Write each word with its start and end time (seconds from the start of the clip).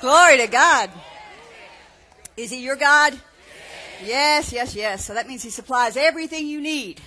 Glory 0.00 0.36
to 0.38 0.46
God. 0.46 0.90
Is 2.36 2.50
he 2.50 2.62
your 2.62 2.76
God? 2.76 3.18
Yes, 4.04 4.52
yes, 4.52 4.76
yes. 4.76 5.04
So 5.04 5.14
that 5.14 5.26
means 5.26 5.42
he 5.42 5.50
supplies 5.50 5.96
everything 5.96 6.46
you 6.46 6.60
need. 6.60 7.00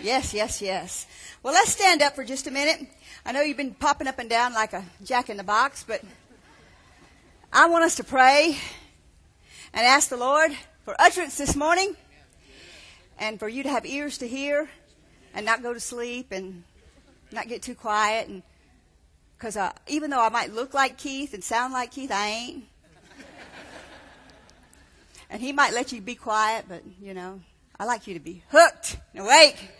Yes, 0.00 0.34
yes, 0.34 0.60
yes. 0.60 1.06
Well, 1.44 1.54
let's 1.54 1.70
stand 1.70 2.02
up 2.02 2.16
for 2.16 2.24
just 2.24 2.48
a 2.48 2.50
minute. 2.50 2.88
I 3.24 3.30
know 3.30 3.42
you've 3.42 3.56
been 3.56 3.74
popping 3.74 4.08
up 4.08 4.18
and 4.18 4.28
down 4.28 4.54
like 4.54 4.72
a 4.72 4.84
jack 5.04 5.30
in 5.30 5.36
the 5.36 5.44
box, 5.44 5.84
but 5.86 6.02
I 7.52 7.68
want 7.68 7.84
us 7.84 7.94
to 7.96 8.04
pray 8.04 8.58
and 9.72 9.86
ask 9.86 10.08
the 10.08 10.16
Lord 10.16 10.50
for 10.84 10.96
utterance 10.98 11.36
this 11.36 11.54
morning 11.54 11.96
and 13.20 13.38
for 13.38 13.48
you 13.48 13.62
to 13.62 13.68
have 13.68 13.86
ears 13.86 14.18
to 14.18 14.26
hear 14.26 14.68
and 15.32 15.46
not 15.46 15.62
go 15.62 15.72
to 15.72 15.80
sleep 15.80 16.32
and 16.32 16.64
not 17.30 17.46
get 17.46 17.62
too 17.62 17.76
quiet 17.76 18.26
and 18.28 18.42
because 19.36 19.56
uh, 19.56 19.72
even 19.86 20.10
though 20.10 20.20
I 20.20 20.28
might 20.28 20.52
look 20.52 20.74
like 20.74 20.96
Keith 20.96 21.34
and 21.34 21.44
sound 21.44 21.72
like 21.72 21.90
Keith, 21.90 22.10
I 22.10 22.28
ain't. 22.28 22.64
and 25.30 25.42
he 25.42 25.52
might 25.52 25.72
let 25.72 25.92
you 25.92 26.00
be 26.00 26.14
quiet, 26.14 26.66
but 26.68 26.82
you 27.00 27.14
know, 27.14 27.40
I 27.78 27.84
like 27.84 28.06
you 28.06 28.14
to 28.14 28.20
be 28.20 28.42
hooked 28.50 28.96
and 29.14 29.24
awake. 29.24 29.70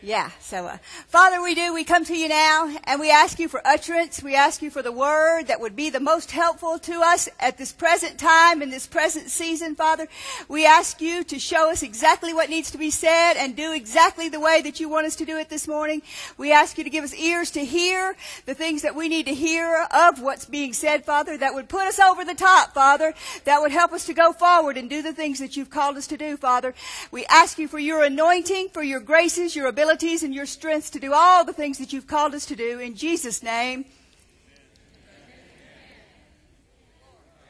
Yeah. 0.00 0.30
So, 0.40 0.66
uh, 0.66 0.78
Father, 1.08 1.42
we 1.42 1.56
do. 1.56 1.74
We 1.74 1.82
come 1.82 2.04
to 2.04 2.16
you 2.16 2.28
now 2.28 2.72
and 2.84 3.00
we 3.00 3.10
ask 3.10 3.40
you 3.40 3.48
for 3.48 3.60
utterance. 3.66 4.22
We 4.22 4.36
ask 4.36 4.62
you 4.62 4.70
for 4.70 4.80
the 4.80 4.92
word 4.92 5.48
that 5.48 5.60
would 5.60 5.74
be 5.74 5.90
the 5.90 5.98
most 5.98 6.30
helpful 6.30 6.78
to 6.78 7.00
us 7.00 7.28
at 7.40 7.58
this 7.58 7.72
present 7.72 8.16
time 8.16 8.62
in 8.62 8.70
this 8.70 8.86
present 8.86 9.28
season, 9.28 9.74
Father. 9.74 10.06
We 10.48 10.66
ask 10.66 11.00
you 11.00 11.24
to 11.24 11.38
show 11.40 11.70
us 11.70 11.82
exactly 11.82 12.32
what 12.32 12.48
needs 12.48 12.70
to 12.70 12.78
be 12.78 12.90
said 12.90 13.34
and 13.34 13.56
do 13.56 13.72
exactly 13.72 14.28
the 14.28 14.38
way 14.38 14.62
that 14.62 14.78
you 14.78 14.88
want 14.88 15.06
us 15.06 15.16
to 15.16 15.24
do 15.24 15.36
it 15.36 15.48
this 15.48 15.66
morning. 15.66 16.02
We 16.36 16.52
ask 16.52 16.78
you 16.78 16.84
to 16.84 16.90
give 16.90 17.02
us 17.02 17.14
ears 17.14 17.50
to 17.52 17.64
hear 17.64 18.14
the 18.46 18.54
things 18.54 18.82
that 18.82 18.94
we 18.94 19.08
need 19.08 19.26
to 19.26 19.34
hear 19.34 19.84
of 19.90 20.22
what's 20.22 20.44
being 20.44 20.74
said, 20.74 21.04
Father, 21.04 21.36
that 21.36 21.54
would 21.54 21.68
put 21.68 21.88
us 21.88 21.98
over 21.98 22.24
the 22.24 22.34
top, 22.34 22.72
Father, 22.72 23.14
that 23.44 23.60
would 23.60 23.72
help 23.72 23.92
us 23.92 24.06
to 24.06 24.14
go 24.14 24.32
forward 24.32 24.76
and 24.76 24.88
do 24.88 25.02
the 25.02 25.12
things 25.12 25.40
that 25.40 25.56
you've 25.56 25.70
called 25.70 25.96
us 25.96 26.06
to 26.06 26.16
do, 26.16 26.36
Father. 26.36 26.72
We 27.10 27.26
ask 27.26 27.58
you 27.58 27.66
for 27.66 27.80
your 27.80 28.04
anointing, 28.04 28.68
for 28.68 28.82
your 28.84 29.00
graces, 29.00 29.56
your 29.56 29.66
ability 29.66 29.87
abilities 29.88 30.22
and 30.22 30.34
your 30.34 30.44
strengths 30.44 30.90
to 30.90 31.00
do 31.00 31.14
all 31.14 31.44
the 31.44 31.52
things 31.52 31.78
that 31.78 31.94
you've 31.94 32.06
called 32.06 32.34
us 32.34 32.44
to 32.44 32.54
do. 32.54 32.78
In 32.78 32.94
Jesus' 32.94 33.42
name. 33.42 33.86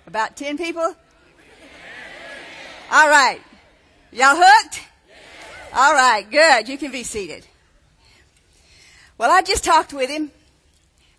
About 0.06 0.36
10 0.36 0.56
people? 0.56 0.94
All 2.92 3.08
right. 3.08 3.40
Y'all 4.12 4.36
hooked? 4.36 4.82
All 5.74 5.92
right, 5.92 6.30
good. 6.30 6.68
You 6.68 6.78
can 6.78 6.92
be 6.92 7.02
seated. 7.02 7.44
Well, 9.18 9.30
I 9.30 9.42
just 9.42 9.64
talked 9.64 9.92
with 9.92 10.08
him, 10.08 10.30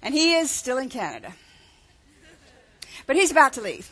and 0.02 0.14
he 0.14 0.36
is 0.36 0.50
still 0.50 0.78
in 0.78 0.88
Canada. 0.88 1.34
But 3.06 3.18
he's 3.18 3.32
about 3.32 3.54
to 3.54 3.62
leave. 3.62 3.92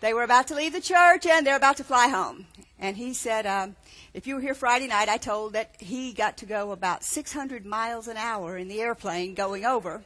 They 0.00 0.14
were 0.14 0.22
about 0.22 0.46
to 0.46 0.54
leave 0.54 0.72
the 0.72 0.80
church, 0.80 1.26
and 1.26 1.44
they're 1.44 1.56
about 1.56 1.78
to 1.78 1.84
fly 1.84 2.06
home. 2.06 2.46
And 2.78 2.96
he 2.96 3.12
said, 3.14 3.46
um, 3.46 3.74
if 4.16 4.26
you 4.26 4.34
were 4.34 4.40
here 4.40 4.54
Friday 4.54 4.86
night, 4.86 5.10
I 5.10 5.18
told 5.18 5.52
that 5.52 5.76
he 5.78 6.14
got 6.14 6.38
to 6.38 6.46
go 6.46 6.72
about 6.72 7.04
600 7.04 7.66
miles 7.66 8.08
an 8.08 8.16
hour 8.16 8.56
in 8.56 8.66
the 8.66 8.80
airplane 8.80 9.34
going 9.34 9.66
over. 9.66 10.02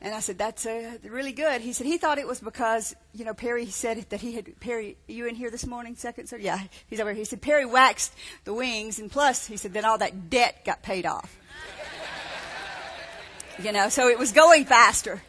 And 0.00 0.14
I 0.14 0.20
said, 0.20 0.38
that's 0.38 0.64
uh, 0.64 0.96
really 1.04 1.32
good. 1.32 1.60
He 1.60 1.74
said 1.74 1.86
he 1.86 1.98
thought 1.98 2.16
it 2.16 2.26
was 2.26 2.40
because, 2.40 2.96
you 3.12 3.26
know, 3.26 3.34
Perry 3.34 3.66
said 3.66 4.06
that 4.08 4.22
he 4.22 4.32
had, 4.32 4.58
Perry, 4.60 4.96
you 5.06 5.26
in 5.26 5.34
here 5.34 5.50
this 5.50 5.66
morning, 5.66 5.96
second, 5.96 6.28
sir? 6.28 6.38
Yeah, 6.38 6.58
he's 6.86 6.98
over 6.98 7.10
here. 7.10 7.18
He 7.18 7.24
said 7.26 7.42
Perry 7.42 7.66
waxed 7.66 8.14
the 8.44 8.54
wings, 8.54 8.98
and 8.98 9.12
plus, 9.12 9.46
he 9.46 9.58
said, 9.58 9.74
then 9.74 9.84
all 9.84 9.98
that 9.98 10.30
debt 10.30 10.64
got 10.64 10.82
paid 10.82 11.04
off. 11.04 11.36
you 13.62 13.70
know, 13.70 13.90
so 13.90 14.08
it 14.08 14.18
was 14.18 14.32
going 14.32 14.64
faster, 14.64 15.22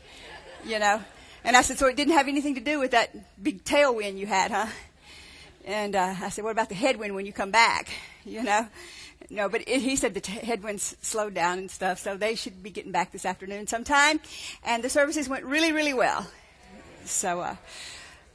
you 0.66 0.80
know. 0.80 1.02
And 1.44 1.58
I 1.58 1.62
said, 1.62 1.78
so 1.78 1.88
it 1.88 1.98
didn't 1.98 2.14
have 2.14 2.30
anything 2.30 2.56
to 2.56 2.62
do 2.62 2.80
with 2.80 2.92
that 2.92 3.14
big 3.44 3.66
tailwind 3.66 4.18
you 4.18 4.28
had, 4.28 4.52
huh? 4.52 4.68
And 5.68 5.98
uh, 5.98 6.16
I 6.22 6.30
said, 6.30 6.46
what 6.46 6.52
about 6.52 6.70
the 6.70 6.76
headwind 6.76 7.14
when 7.14 7.26
you 7.26 7.34
come 7.34 7.52
back? 7.52 7.90
You 8.26 8.44
know? 8.44 8.68
No, 9.30 9.48
but 9.48 9.62
it, 9.62 9.80
he 9.80 9.96
said 9.96 10.14
the 10.14 10.20
t- 10.20 10.34
headwinds 10.34 10.98
slowed 11.02 11.34
down 11.34 11.60
and 11.60 11.72
stuff, 11.72 11.98
so 11.98 12.18
they 12.18 12.36
should 12.36 12.62
be 12.62 12.70
getting 12.70 12.92
back 12.92 13.14
this 13.14 13.26
afternoon 13.26 13.68
sometime. 13.68 14.20
And 14.66 14.84
the 14.84 14.90
services 14.90 15.30
went 15.30 15.46
really, 15.46 15.72
really 15.72 15.94
well. 15.94 16.28
So, 17.06 17.40
uh, 17.40 17.56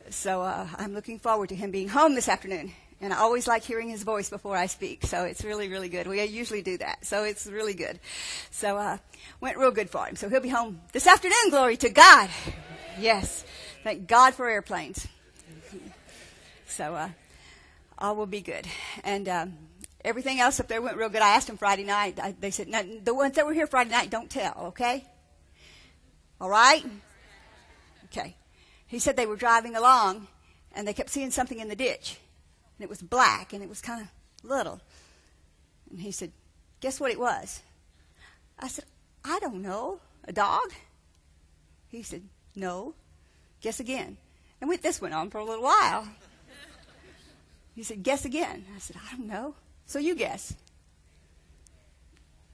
so 0.09 0.41
uh, 0.41 0.67
I'm 0.79 0.95
looking 0.95 1.19
forward 1.19 1.51
to 1.51 1.55
him 1.55 1.71
being 1.73 1.89
home 1.89 2.15
this 2.15 2.27
afternoon. 2.27 2.73
And 3.03 3.13
I 3.13 3.19
always 3.19 3.47
like 3.47 3.65
hearing 3.65 3.91
his 3.91 4.03
voice 4.03 4.31
before 4.31 4.57
I 4.57 4.65
speak, 4.65 5.05
so 5.05 5.25
it's 5.25 5.45
really, 5.45 5.69
really 5.69 5.91
good. 5.91 6.07
We 6.07 6.25
usually 6.25 6.63
do 6.63 6.79
that, 6.79 7.05
so 7.05 7.25
it's 7.25 7.47
really 7.47 7.75
good. 7.75 8.01
So, 8.51 8.79
uh, 8.79 8.97
went 9.43 9.59
real 9.59 9.73
good 9.73 9.91
for 9.91 10.07
him. 10.07 10.17
So 10.17 10.31
he'll 10.31 10.41
be 10.41 10.49
home 10.49 10.81
this 10.93 11.07
afternoon. 11.07 11.51
Glory 11.51 11.77
to 11.77 11.91
God. 11.91 12.31
Yes, 12.99 13.45
thank 13.85 14.07
God 14.07 14.33
for 14.33 14.49
airplanes. 14.49 15.07
So, 16.67 16.95
uh, 16.95 17.11
all 18.03 18.17
will 18.17 18.27
be 18.27 18.43
good. 18.43 18.67
And 19.05 19.29
um, 19.29 19.55
everything 20.05 20.41
else 20.41 20.59
up 20.61 20.69
there 20.69 20.83
went 20.83 20.97
real 20.97 21.09
good. 21.09 21.23
I 21.23 21.37
asked 21.37 21.47
them 21.47 21.57
Friday 21.57 21.85
night. 21.85 22.19
I, 22.21 22.35
they 22.39 22.51
said, 22.51 22.69
the 23.05 23.15
ones 23.15 23.37
that 23.37 23.47
were 23.47 23.55
here 23.55 23.69
Friday 23.69 23.91
night, 23.91 24.11
don't 24.11 24.29
tell, 24.29 24.55
okay? 24.69 25.07
All 26.41 26.51
right? 26.51 26.85
Okay. 28.07 28.37
He 28.89 28.99
said 28.99 29.17
they 29.17 29.27
were 29.27 29.37
driving 29.37 29.77
along 29.77 30.27
and 30.75 30.87
they 30.87 30.93
kept 30.93 31.11
seeing 31.11 31.31
something 31.31 31.61
in 31.61 31.69
the 31.69 31.77
ditch. 31.77 32.19
And 32.77 32.85
it 32.85 32.91
was 32.91 33.01
black 33.01 33.53
and 33.53 33.63
it 33.63 33.69
was 33.69 33.81
kind 33.81 34.03
of 34.03 34.09
little. 34.43 34.81
And 35.91 36.01
he 36.01 36.11
said, 36.11 36.33
Guess 36.81 36.99
what 36.99 37.13
it 37.13 37.21
was? 37.21 37.63
I 38.59 38.67
said, 38.67 38.85
I 39.25 39.39
don't 39.39 39.63
know. 39.63 40.01
A 40.25 40.33
dog? 40.33 40.73
He 41.89 42.03
said, 42.03 42.23
No. 42.57 42.95
Guess 43.61 43.79
again. 43.79 44.17
And 44.61 44.69
we, 44.69 44.77
this 44.77 45.01
went 45.01 45.15
on 45.15 45.31
for 45.31 45.39
a 45.39 45.45
little 45.45 45.63
while. 45.63 46.09
He 47.75 47.83
said, 47.83 48.03
Guess 48.03 48.25
again. 48.25 48.65
I 48.75 48.79
said, 48.79 48.97
I 48.97 49.17
don't 49.17 49.27
know. 49.27 49.55
So 49.87 49.99
you 49.99 50.15
guess. 50.15 50.55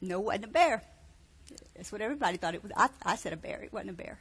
No, 0.01 0.21
it 0.21 0.25
wasn't 0.25 0.45
a 0.45 0.49
bear. 0.49 0.83
That's 1.77 1.91
what 1.91 2.01
everybody 2.01 2.37
thought 2.37 2.55
it 2.55 2.63
was. 2.63 2.73
I, 2.77 2.89
I 3.03 3.17
said 3.17 3.33
a 3.33 3.37
bear. 3.37 3.61
It 3.63 3.73
wasn't 3.73 3.91
a 3.91 3.95
bear. 3.95 4.19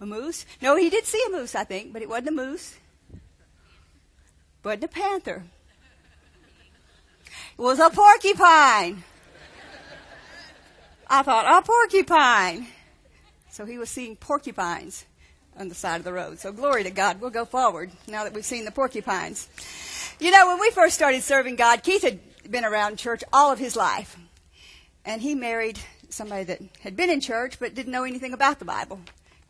A 0.00 0.06
moose? 0.06 0.46
No, 0.60 0.76
he 0.76 0.90
did 0.90 1.04
see 1.04 1.22
a 1.28 1.30
moose, 1.30 1.54
I 1.54 1.64
think, 1.64 1.92
but 1.92 2.02
it 2.02 2.08
wasn't 2.08 2.28
a 2.28 2.32
moose. 2.32 2.76
Wasn't 4.64 4.84
a 4.84 4.88
panther. 4.88 5.44
It 7.58 7.62
was 7.62 7.78
a 7.78 7.90
porcupine. 7.90 9.04
I 11.08 11.22
thought, 11.22 11.58
a 11.58 11.64
porcupine. 11.64 12.66
So 13.50 13.66
he 13.66 13.76
was 13.76 13.90
seeing 13.90 14.16
porcupines 14.16 15.04
on 15.58 15.68
the 15.68 15.74
side 15.74 15.96
of 15.96 16.04
the 16.04 16.12
road. 16.12 16.38
So 16.38 16.52
glory 16.52 16.84
to 16.84 16.90
God. 16.90 17.20
We'll 17.20 17.30
go 17.30 17.44
forward 17.44 17.90
now 18.08 18.24
that 18.24 18.32
we've 18.32 18.44
seen 18.44 18.64
the 18.64 18.70
porcupines. 18.70 19.48
You 20.18 20.30
know, 20.30 20.48
when 20.48 20.60
we 20.60 20.70
first 20.70 20.94
started 20.94 21.22
serving 21.22 21.56
God, 21.56 21.82
Keith 21.82 22.02
had 22.02 22.20
been 22.50 22.64
around 22.64 22.98
church 22.98 23.22
all 23.32 23.52
of 23.52 23.58
his 23.58 23.76
life. 23.76 24.16
And 25.04 25.20
he 25.20 25.34
married 25.34 25.78
somebody 26.08 26.44
that 26.44 26.60
had 26.80 26.96
been 26.96 27.10
in 27.10 27.20
church 27.20 27.58
but 27.58 27.74
didn't 27.74 27.92
know 27.92 28.04
anything 28.04 28.32
about 28.32 28.58
the 28.58 28.64
Bible. 28.64 29.00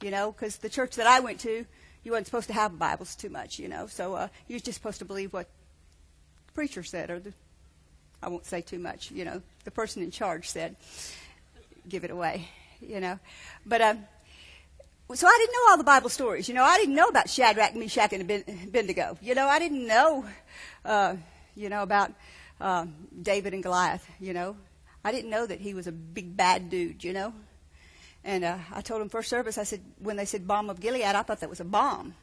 You 0.03 0.11
know, 0.11 0.33
because 0.33 0.57
the 0.57 0.69
church 0.69 0.97
that 0.97 1.07
I 1.07 1.21
went 1.21 1.41
to, 1.41 1.65
you 2.03 2.13
weren't 2.13 2.27
supposed 2.27 2.49
to 2.49 2.55
have 2.55 2.79
Bibles 2.79 3.15
too 3.15 3.29
much, 3.29 3.59
you 3.59 3.69
know. 3.69 3.87
So 3.87 4.15
uh, 4.15 4.29
you 4.49 4.55
was 4.55 4.63
just 4.63 4.79
supposed 4.79 4.99
to 4.99 5.05
believe 5.05 5.33
what 5.33 5.49
the 6.49 6.53
preacher 6.53 6.83
said, 6.83 7.11
or 7.11 7.21
the, 7.21 7.33
I 8.23 8.29
won't 8.29 8.47
say 8.47 8.63
too 8.63 8.79
much, 8.79 9.11
you 9.11 9.25
know, 9.25 9.43
the 9.65 9.71
person 9.71 10.03
in 10.03 10.11
charge 10.11 10.49
said. 10.49 10.77
Give 11.89 12.05
it 12.05 12.11
away, 12.11 12.49
you 12.81 13.01
know. 13.01 13.19
But 13.67 13.81
uh, 13.81 13.95
so 15.15 15.27
I 15.27 15.37
didn't 15.39 15.53
know 15.53 15.71
all 15.71 15.77
the 15.79 15.85
Bible 15.85 16.09
stories. 16.09 16.49
You 16.49 16.55
know, 16.55 16.65
I 16.65 16.79
didn't 16.79 16.95
know 16.95 17.07
about 17.07 17.29
Shadrach, 17.29 17.75
Meshach, 17.75 18.13
and 18.13 18.23
Abednego. 18.23 19.19
You 19.21 19.35
know, 19.35 19.47
I 19.47 19.59
didn't 19.59 19.87
know, 19.87 20.25
uh, 20.85 21.17
you 21.55 21.69
know, 21.69 21.83
about 21.83 22.13
uh, 22.61 22.87
David 23.21 23.55
and 23.55 23.63
Goliath. 23.63 24.09
You 24.21 24.33
know, 24.33 24.57
I 25.05 25.13
didn't 25.13 25.31
know 25.31 25.47
that 25.47 25.61
he 25.61 25.75
was 25.75 25.87
a 25.87 25.93
big 25.93 26.37
bad 26.37 26.71
dude. 26.71 27.05
You 27.05 27.13
know, 27.13 27.35
and 28.25 28.45
uh, 28.45 28.59
I 28.73 28.81
told 28.81 29.03
him 29.03 29.09
first 29.09 29.29
service. 29.29 29.59
I 29.59 29.65
said 29.65 29.81
when 29.99 30.17
they 30.17 30.25
said 30.25 30.47
bomb 30.47 30.71
of 30.71 30.81
Gilead, 30.81 31.03
I 31.03 31.23
thought 31.23 31.41
that 31.41 31.51
was 31.51 31.61
a 31.61 31.65
bomb. 31.65 32.15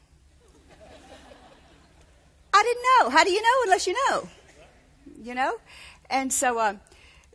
I 2.52 2.62
didn't 2.62 2.84
know. 2.98 3.10
How 3.10 3.24
do 3.24 3.30
you 3.30 3.40
know 3.40 3.62
unless 3.64 3.86
you 3.86 3.94
know? 4.08 4.28
You 5.22 5.34
know, 5.34 5.54
and 6.08 6.32
so 6.32 6.58
uh, 6.58 6.74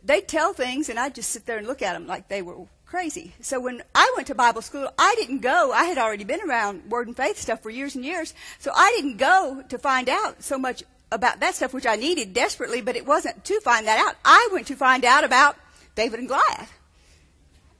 they 0.02 0.20
tell 0.20 0.52
things, 0.52 0.88
and 0.88 0.98
I 0.98 1.08
just 1.08 1.30
sit 1.30 1.46
there 1.46 1.58
and 1.58 1.66
look 1.66 1.82
at 1.82 1.92
them 1.94 2.06
like 2.06 2.28
they 2.28 2.42
were 2.42 2.66
crazy. 2.86 3.34
So 3.40 3.60
when 3.60 3.82
I 3.94 4.12
went 4.16 4.28
to 4.28 4.34
Bible 4.34 4.62
school, 4.62 4.88
I 4.98 5.14
didn't 5.18 5.40
go. 5.40 5.72
I 5.72 5.84
had 5.84 5.98
already 5.98 6.24
been 6.24 6.40
around 6.40 6.90
Word 6.90 7.08
and 7.08 7.16
Faith 7.16 7.38
stuff 7.38 7.62
for 7.62 7.70
years 7.70 7.94
and 7.94 8.04
years. 8.04 8.32
So 8.58 8.70
I 8.74 8.92
didn't 8.96 9.18
go 9.18 9.62
to 9.68 9.78
find 9.78 10.08
out 10.08 10.42
so 10.42 10.56
much 10.56 10.82
about 11.12 11.40
that 11.40 11.54
stuff, 11.54 11.74
which 11.74 11.86
I 11.86 11.96
needed 11.96 12.32
desperately, 12.32 12.80
but 12.80 12.96
it 12.96 13.06
wasn't 13.06 13.44
to 13.44 13.60
find 13.60 13.86
that 13.86 13.98
out. 13.98 14.16
I 14.24 14.48
went 14.52 14.66
to 14.68 14.76
find 14.76 15.04
out 15.04 15.24
about 15.24 15.56
David 15.94 16.20
and 16.20 16.28
Goliath. 16.28 16.72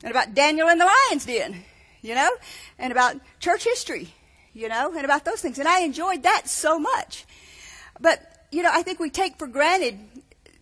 And 0.02 0.10
about 0.10 0.34
Daniel 0.34 0.68
and 0.68 0.80
the 0.80 0.84
lion's 0.84 1.24
den, 1.24 1.64
you 2.02 2.14
know, 2.14 2.30
and 2.78 2.92
about 2.92 3.16
church 3.40 3.64
history, 3.64 4.12
you 4.52 4.68
know, 4.68 4.92
and 4.94 5.04
about 5.04 5.24
those 5.24 5.40
things. 5.40 5.58
And 5.58 5.66
I 5.66 5.80
enjoyed 5.80 6.22
that 6.24 6.48
so 6.48 6.78
much. 6.78 7.24
But, 7.98 8.46
you 8.52 8.62
know, 8.62 8.70
I 8.72 8.82
think 8.82 9.00
we 9.00 9.08
take 9.08 9.38
for 9.38 9.46
granted 9.46 9.98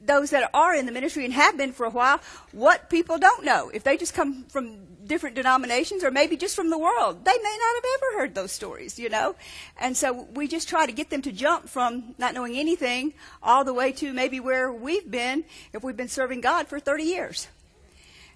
those 0.05 0.31
that 0.31 0.51
are 0.53 0.75
in 0.75 0.87
the 0.87 0.93
ministry 0.93 1.25
and 1.25 1.35
have 1.35 1.57
been 1.57 1.73
for 1.73 1.87
a 1.87 1.91
while, 1.91 2.21
what 2.53 2.91
people 2.91 3.19
don't 3.19 3.45
know. 3.45 3.71
If 3.73 3.85
they 3.85 3.97
just 3.97 4.15
come 4.15 4.45
from 4.45 4.79
different 5.07 5.37
denominations 5.37 6.03
or 6.03 6.11
maybe 6.11 6.37
just 6.37 6.57
from 6.57 6.71
the 6.71 6.79
world. 6.79 7.25
They 7.25 7.33
may 7.33 7.59
not 7.59 7.75
have 7.75 7.85
ever 7.97 8.19
heard 8.19 8.35
those 8.35 8.53
stories, 8.53 8.99
you 8.99 9.09
know. 9.09 9.35
And 9.79 9.97
so 9.97 10.27
we 10.35 10.49
just 10.49 10.69
try 10.69 10.87
to 10.87 10.93
get 10.93 11.11
them 11.11 11.23
to 11.23 11.33
jump 11.33 11.69
from 11.69 12.15
not 12.19 12.35
knowing 12.35 12.57
anything 12.57 13.15
all 13.43 13.65
the 13.65 13.75
way 13.75 13.93
to 13.93 14.13
maybe 14.13 14.41
where 14.41 14.73
we've 14.73 15.11
been 15.11 15.45
if 15.73 15.83
we've 15.83 15.97
been 15.97 16.09
serving 16.09 16.41
God 16.41 16.69
for 16.69 16.81
30 16.81 17.05
years. 17.05 17.49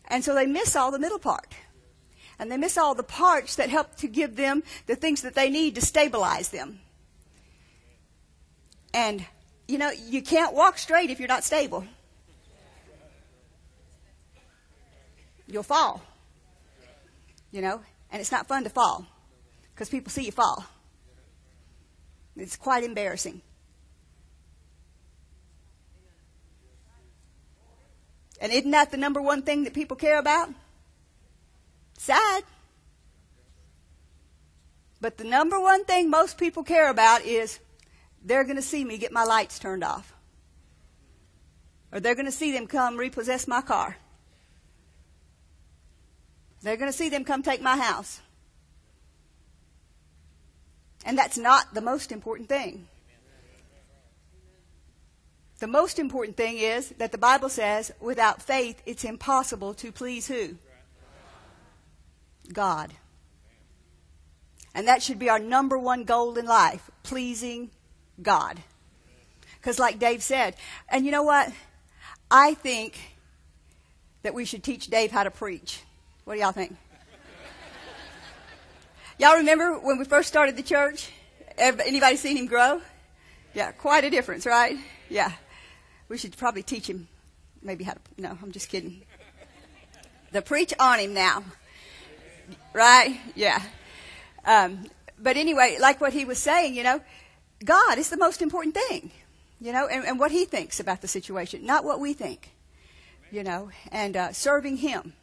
And 0.09 0.25
so 0.25 0.35
they 0.35 0.47
miss 0.47 0.77
all 0.77 0.91
the 0.91 0.99
middle 0.99 1.19
part. 1.19 1.55
And 2.39 2.53
they 2.53 2.57
miss 2.57 2.79
all 2.79 2.95
the 2.95 3.03
parts 3.03 3.57
that 3.57 3.69
help 3.69 3.97
to 3.97 4.07
give 4.07 4.37
them 4.37 4.63
the 4.87 4.95
things 4.95 5.23
that 5.23 5.35
they 5.35 5.51
need 5.51 5.75
to 5.75 5.81
stabilize 5.81 6.51
them. 6.51 6.81
And, 8.95 9.27
you 9.69 9.77
know, 9.77 9.91
you 9.91 10.23
can't 10.23 10.55
walk 10.55 10.79
straight 10.79 11.11
if 11.11 11.21
you're 11.21 11.29
not 11.29 11.45
stable. 11.45 11.85
You'll 15.47 15.63
fall. 15.63 16.03
You 17.53 17.61
know, 17.61 17.81
and 18.11 18.21
it's 18.21 18.33
not 18.33 18.49
fun 18.49 18.65
to 18.65 18.71
fall 18.71 19.07
because 19.75 19.89
people 19.89 20.11
see 20.11 20.25
you 20.25 20.33
fall. 20.33 20.65
It's 22.37 22.57
quite 22.57 22.83
embarrassing. 22.83 23.43
And 28.41 28.53
isn't 28.53 28.71
that 28.71 28.91
the 28.91 28.97
number 28.97 29.21
one 29.21 29.43
thing 29.43 29.65
that 29.65 29.75
people 29.75 29.97
care 29.97 30.19
about? 30.19 30.49
Sad. 31.99 32.45
But 35.01 35.19
the 35.19 35.25
number 35.25 35.59
one 35.61 35.85
thing 35.85 36.09
most 36.09 36.39
people 36.39 36.63
care 36.63 36.91
about 36.91 37.23
is 37.23 37.59
they're 38.25 38.45
going 38.45 38.57
to 38.57 38.63
see 38.63 38.85
me 38.85 38.99
get 38.99 39.13
my 39.13 39.25
lights 39.25 39.59
turned 39.59 39.85
off. 39.85 40.13
Or 41.93 42.01
they're 42.01 42.15
going 42.15 42.27
to 42.27 42.33
see 42.33 42.53
them 42.53 42.67
come 42.67 42.97
repossess 42.97 43.49
my 43.49 43.63
car. 43.63 43.97
They're 46.63 46.77
going 46.77 46.91
to 46.91 46.97
see 46.97 47.09
them 47.09 47.25
come 47.25 47.43
take 47.43 47.63
my 47.63 47.77
house. 47.77 48.21
And 51.05 51.17
that's 51.17 51.39
not 51.39 51.73
the 51.73 51.81
most 51.81 52.13
important 52.13 52.49
thing. 52.49 52.89
The 55.61 55.67
most 55.67 55.99
important 55.99 56.37
thing 56.37 56.59
is 56.59 56.91
that 56.99 57.13
the 57.13 57.19
Bible 57.19 57.49
says 57.49 57.91
without 58.01 58.43
faith 58.43 58.81
it's 58.87 59.05
impossible 59.05 59.75
to 59.75 59.91
please 59.91 60.29
who? 60.29 60.57
God. 62.53 62.93
And 64.75 64.87
that 64.87 65.03
should 65.03 65.19
be 65.19 65.29
our 65.29 65.41
number 65.41 65.77
one 65.77 66.05
goal 66.05 66.39
in 66.39 66.47
life 66.47 66.91
pleasing 67.03 67.71
God. 68.23 68.63
Because, 69.61 69.79
like 69.79 69.99
Dave 69.99 70.23
said, 70.23 70.57
and 70.89 71.05
you 71.05 71.13
know 71.13 71.23
what? 71.23 71.53
I 72.31 72.55
think 72.55 72.99
that 74.23 74.35
we 74.35 74.45
should 74.45 74.63
teach 74.63 74.89
Dave 74.89 75.11
how 75.11 75.25
to 75.25 75.31
preach. 75.31 75.83
What 76.25 76.35
do 76.35 76.41
y'all 76.41 76.53
think? 76.53 76.77
y'all 79.19 79.37
remember 79.37 79.79
when 79.79 79.99
we 79.99 80.05
first 80.05 80.29
started 80.29 80.57
the 80.57 80.63
church? 80.63 81.11
Anybody 81.57 82.17
seen 82.17 82.37
him 82.37 82.47
grow? 82.47 82.81
Yeah, 83.55 83.73
quite 83.73 84.05
a 84.05 84.11
difference, 84.11 84.47
right? 84.47 84.77
Yeah. 85.09 85.33
We 86.09 86.19
should 86.19 86.37
probably 86.37 86.63
teach 86.63 86.87
him 86.87 87.09
maybe 87.63 87.85
how 87.85 87.95
to. 87.95 88.01
No, 88.19 88.39
I'm 88.43 88.53
just 88.53 88.69
kidding. 88.69 89.03
The 90.33 90.43
preach 90.43 90.73
on 90.79 90.99
him 90.99 91.15
now. 91.15 91.45
Right? 92.73 93.19
Yeah. 93.35 93.61
Um, 94.45 94.87
but 95.19 95.37
anyway, 95.37 95.79
like 95.81 96.01
what 96.01 96.13
he 96.13 96.25
was 96.25 96.39
saying, 96.39 96.75
you 96.75 96.83
know, 96.83 97.01
God 97.65 97.99
is 97.99 98.11
the 98.11 98.17
most 98.17 98.41
important 98.41 98.75
thing, 98.75 99.11
you 99.61 99.73
know, 99.73 99.89
and, 99.89 100.05
and 100.05 100.19
what 100.19 100.31
He 100.31 100.45
thinks 100.45 100.79
about 100.79 101.01
the 101.01 101.09
situation, 101.09 101.67
not 101.67 101.85
what 101.85 102.01
we 102.01 102.13
think, 102.13 102.53
you 103.31 103.43
know, 103.43 103.71
and 103.91 104.17
uh, 104.17 104.33
serving 104.33 104.79
Him 104.79 105.15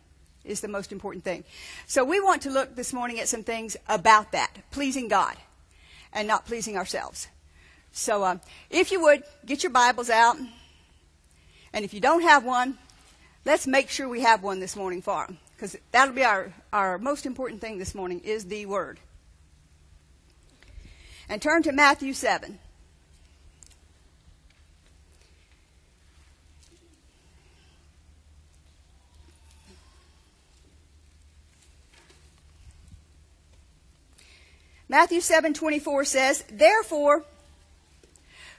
is 0.43 0.61
the 0.61 0.67
most 0.67 0.91
important 0.91 1.23
thing. 1.23 1.43
So 1.87 2.03
we 2.03 2.19
want 2.19 2.41
to 2.43 2.49
look 2.49 2.75
this 2.75 2.93
morning 2.93 3.19
at 3.19 3.27
some 3.27 3.43
things 3.43 3.77
about 3.87 4.31
that, 4.33 4.51
pleasing 4.71 5.07
God 5.07 5.35
and 6.13 6.27
not 6.27 6.45
pleasing 6.45 6.77
ourselves. 6.77 7.27
So 7.91 8.23
uh, 8.23 8.37
if 8.69 8.91
you 8.91 9.01
would, 9.01 9.23
get 9.45 9.63
your 9.63 9.71
Bibles 9.71 10.09
out. 10.09 10.37
And 11.73 11.85
if 11.85 11.93
you 11.93 12.01
don't 12.01 12.21
have 12.21 12.43
one, 12.43 12.77
let's 13.45 13.65
make 13.65 13.89
sure 13.89 14.07
we 14.07 14.21
have 14.21 14.43
one 14.43 14.59
this 14.59 14.75
morning 14.75 15.01
for 15.01 15.25
them. 15.25 15.37
Because 15.55 15.77
that'll 15.91 16.13
be 16.13 16.23
our, 16.23 16.53
our 16.73 16.97
most 16.97 17.25
important 17.25 17.61
thing 17.61 17.77
this 17.77 17.95
morning 17.95 18.19
is 18.19 18.45
the 18.45 18.65
Word 18.65 18.99
and 21.27 21.41
turn 21.41 21.63
to 21.63 21.71
Matthew 21.71 22.13
7. 22.13 22.59
Matthew 34.87 35.19
7:24 35.19 36.05
says, 36.05 36.43
"Therefore 36.47 37.25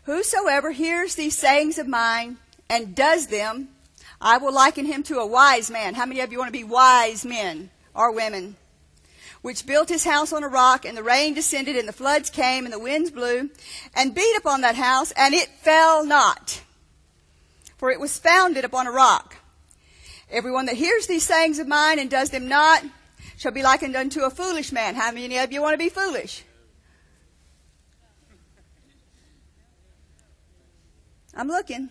whosoever 0.04 0.72
hears 0.72 1.14
these 1.14 1.38
sayings 1.38 1.78
of 1.78 1.86
mine 1.86 2.38
and 2.68 2.94
does 2.94 3.28
them, 3.28 3.74
I 4.20 4.38
will 4.38 4.52
liken 4.52 4.86
him 4.86 5.02
to 5.04 5.18
a 5.18 5.26
wise 5.26 5.70
man." 5.70 5.94
How 5.94 6.04
many 6.04 6.20
of 6.20 6.32
you 6.32 6.38
want 6.38 6.48
to 6.48 6.52
be 6.52 6.64
wise 6.64 7.24
men 7.24 7.70
or 7.94 8.10
women? 8.10 8.56
Which 9.42 9.66
built 9.66 9.88
his 9.88 10.04
house 10.04 10.32
on 10.32 10.44
a 10.44 10.48
rock, 10.48 10.84
and 10.84 10.96
the 10.96 11.02
rain 11.02 11.34
descended, 11.34 11.76
and 11.76 11.88
the 11.88 11.92
floods 11.92 12.30
came, 12.30 12.64
and 12.64 12.72
the 12.72 12.78
winds 12.78 13.10
blew, 13.10 13.50
and 13.94 14.14
beat 14.14 14.36
upon 14.36 14.60
that 14.60 14.76
house, 14.76 15.12
and 15.12 15.34
it 15.34 15.48
fell 15.48 16.04
not. 16.04 16.62
For 17.76 17.90
it 17.90 18.00
was 18.00 18.18
founded 18.18 18.64
upon 18.64 18.86
a 18.86 18.92
rock. 18.92 19.36
Everyone 20.30 20.66
that 20.66 20.76
hears 20.76 21.06
these 21.06 21.22
sayings 21.22 21.58
of 21.58 21.68
mine 21.68 21.98
and 21.98 22.10
does 22.10 22.30
them 22.30 22.48
not 22.48 22.82
shall 23.36 23.52
be 23.52 23.62
likened 23.62 23.94
unto 23.94 24.22
a 24.22 24.30
foolish 24.30 24.72
man. 24.72 24.94
How 24.94 25.12
many 25.12 25.38
of 25.38 25.52
you 25.52 25.62
want 25.62 25.74
to 25.74 25.78
be 25.78 25.88
foolish? 25.88 26.42
I'm 31.34 31.48
looking. 31.48 31.90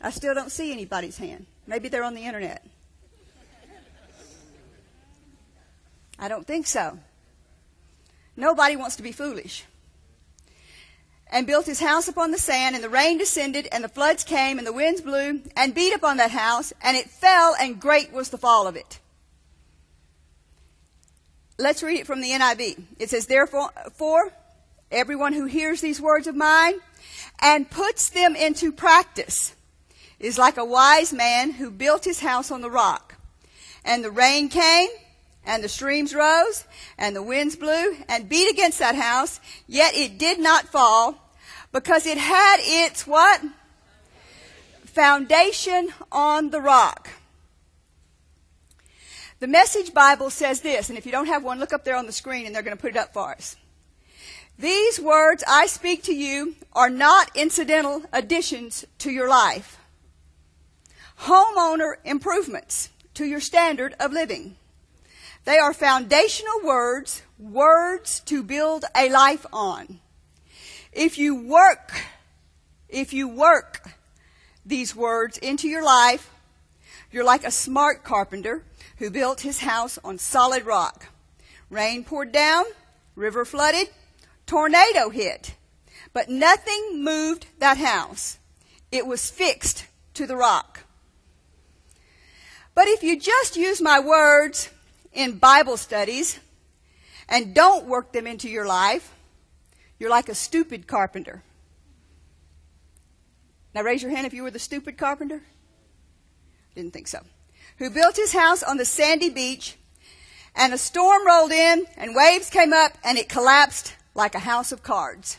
I 0.00 0.10
still 0.10 0.34
don't 0.34 0.50
see 0.50 0.72
anybody's 0.72 1.16
hand. 1.16 1.46
Maybe 1.66 1.88
they're 1.88 2.04
on 2.04 2.14
the 2.14 2.24
internet. 2.24 2.64
I 6.18 6.28
don't 6.28 6.46
think 6.46 6.66
so. 6.66 6.98
Nobody 8.36 8.76
wants 8.76 8.96
to 8.96 9.02
be 9.02 9.12
foolish. 9.12 9.64
And 11.28 11.46
built 11.46 11.66
his 11.66 11.80
house 11.80 12.06
upon 12.06 12.30
the 12.30 12.38
sand, 12.38 12.74
and 12.74 12.84
the 12.84 12.88
rain 12.88 13.18
descended, 13.18 13.68
and 13.72 13.82
the 13.82 13.88
floods 13.88 14.22
came, 14.22 14.58
and 14.58 14.66
the 14.66 14.72
winds 14.72 15.00
blew, 15.00 15.42
and 15.56 15.74
beat 15.74 15.92
upon 15.92 16.18
that 16.18 16.30
house, 16.30 16.72
and 16.82 16.96
it 16.96 17.10
fell, 17.10 17.56
and 17.60 17.80
great 17.80 18.12
was 18.12 18.28
the 18.30 18.38
fall 18.38 18.66
of 18.66 18.76
it. 18.76 19.00
Let's 21.58 21.82
read 21.82 21.98
it 21.98 22.06
from 22.06 22.20
the 22.20 22.30
NIV. 22.30 22.82
It 22.98 23.10
says, 23.10 23.26
Therefore, 23.26 23.70
for 23.94 24.30
everyone 24.90 25.32
who 25.32 25.46
hears 25.46 25.80
these 25.80 26.00
words 26.00 26.26
of 26.26 26.36
mine 26.36 26.74
and 27.40 27.70
puts 27.70 28.10
them 28.10 28.36
into 28.36 28.70
practice 28.70 29.54
is 30.20 30.38
like 30.38 30.58
a 30.58 30.64
wise 30.64 31.12
man 31.12 31.52
who 31.52 31.70
built 31.70 32.04
his 32.04 32.20
house 32.20 32.50
on 32.50 32.60
the 32.60 32.70
rock. 32.70 33.14
And 33.84 34.04
the 34.04 34.10
rain 34.10 34.48
came, 34.48 34.88
and 35.46 35.64
the 35.64 35.68
streams 35.68 36.14
rose, 36.14 36.64
and 36.98 37.16
the 37.16 37.22
winds 37.22 37.56
blew, 37.56 37.96
and 38.08 38.28
beat 38.28 38.50
against 38.50 38.78
that 38.80 38.96
house, 38.96 39.40
yet 39.66 39.94
it 39.94 40.18
did 40.18 40.38
not 40.38 40.68
fall, 40.68 41.32
because 41.72 42.04
it 42.04 42.18
had 42.18 42.56
its 42.60 43.06
what? 43.06 43.42
Foundation 44.84 45.90
on 46.10 46.50
the 46.50 46.60
rock. 46.60 47.10
The 49.38 49.46
Message 49.46 49.92
Bible 49.92 50.30
says 50.30 50.62
this, 50.62 50.88
and 50.88 50.96
if 50.96 51.04
you 51.04 51.12
don't 51.12 51.26
have 51.26 51.44
one, 51.44 51.58
look 51.58 51.74
up 51.74 51.84
there 51.84 51.96
on 51.96 52.06
the 52.06 52.12
screen 52.12 52.46
and 52.46 52.54
they're 52.54 52.62
going 52.62 52.76
to 52.76 52.80
put 52.80 52.92
it 52.92 52.96
up 52.96 53.12
for 53.12 53.32
us. 53.32 53.56
These 54.58 54.98
words 54.98 55.44
I 55.46 55.66
speak 55.66 56.02
to 56.04 56.14
you 56.14 56.54
are 56.72 56.88
not 56.88 57.36
incidental 57.36 58.02
additions 58.14 58.86
to 59.00 59.10
your 59.10 59.28
life. 59.28 59.78
Homeowner 61.20 61.96
improvements 62.04 62.88
to 63.14 63.26
your 63.26 63.40
standard 63.40 63.94
of 64.00 64.12
living. 64.12 64.56
They 65.46 65.58
are 65.58 65.72
foundational 65.72 66.60
words, 66.64 67.22
words 67.38 68.18
to 68.26 68.42
build 68.42 68.84
a 68.96 69.08
life 69.08 69.46
on. 69.52 70.00
If 70.92 71.18
you 71.18 71.36
work, 71.36 71.92
if 72.88 73.12
you 73.12 73.28
work 73.28 73.92
these 74.64 74.96
words 74.96 75.38
into 75.38 75.68
your 75.68 75.84
life, 75.84 76.32
you're 77.12 77.22
like 77.22 77.44
a 77.44 77.52
smart 77.52 78.02
carpenter 78.02 78.64
who 78.96 79.08
built 79.08 79.42
his 79.42 79.60
house 79.60 80.00
on 80.02 80.18
solid 80.18 80.66
rock. 80.66 81.06
Rain 81.70 82.02
poured 82.02 82.32
down, 82.32 82.64
river 83.14 83.44
flooded, 83.44 83.88
tornado 84.46 85.10
hit, 85.10 85.54
but 86.12 86.28
nothing 86.28 87.04
moved 87.04 87.46
that 87.60 87.76
house. 87.76 88.38
It 88.90 89.06
was 89.06 89.30
fixed 89.30 89.86
to 90.14 90.26
the 90.26 90.36
rock. 90.36 90.80
But 92.74 92.88
if 92.88 93.04
you 93.04 93.16
just 93.16 93.56
use 93.56 93.80
my 93.80 94.00
words 94.00 94.70
in 95.16 95.38
Bible 95.38 95.76
studies 95.76 96.38
and 97.28 97.54
don't 97.54 97.86
work 97.86 98.12
them 98.12 98.26
into 98.26 98.48
your 98.48 98.66
life, 98.66 99.12
you're 99.98 100.10
like 100.10 100.28
a 100.28 100.34
stupid 100.34 100.86
carpenter. 100.86 101.42
Now 103.74 103.82
raise 103.82 104.02
your 104.02 104.12
hand 104.12 104.26
if 104.26 104.34
you 104.34 104.42
were 104.42 104.50
the 104.50 104.58
stupid 104.58 104.96
carpenter. 104.96 105.42
Didn't 106.74 106.92
think 106.92 107.08
so. 107.08 107.20
who 107.78 107.90
built 107.90 108.16
his 108.16 108.32
house 108.32 108.62
on 108.62 108.76
the 108.76 108.84
sandy 108.84 109.30
beach, 109.30 109.76
and 110.54 110.72
a 110.72 110.78
storm 110.78 111.26
rolled 111.26 111.52
in, 111.52 111.84
and 111.96 112.14
waves 112.14 112.48
came 112.50 112.72
up, 112.72 112.92
and 113.04 113.18
it 113.18 113.28
collapsed 113.28 113.94
like 114.14 114.34
a 114.34 114.40
house 114.40 114.72
of 114.72 114.82
cards. 114.82 115.38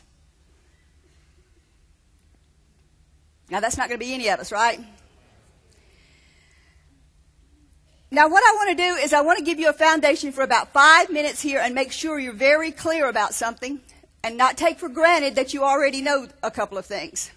Now, 3.50 3.60
that's 3.60 3.77
not 3.77 3.88
going 3.88 4.00
to 4.00 4.05
be 4.05 4.13
any 4.13 4.27
of 4.27 4.39
us, 4.39 4.51
right? 4.51 4.79
Now, 8.09 8.29
what 8.29 8.43
I 8.43 8.55
want 8.55 8.69
to 8.69 8.83
do 8.83 8.95
is 8.95 9.11
I 9.11 9.21
want 9.21 9.37
to 9.39 9.43
give 9.43 9.59
you 9.59 9.69
a 9.69 9.73
foundation 9.73 10.31
for 10.31 10.41
about 10.41 10.71
five 10.71 11.09
minutes 11.09 11.41
here 11.41 11.59
and 11.59 11.75
make 11.75 11.91
sure 11.91 12.17
you're 12.19 12.33
very 12.33 12.71
clear 12.71 13.09
about 13.09 13.33
something 13.33 13.81
and 14.23 14.37
not 14.37 14.55
take 14.55 14.79
for 14.79 14.87
granted 14.87 15.35
that 15.35 15.53
you 15.53 15.63
already 15.63 16.01
know 16.01 16.27
a 16.41 16.49
couple 16.49 16.77
of 16.77 16.85
things. 16.85 17.31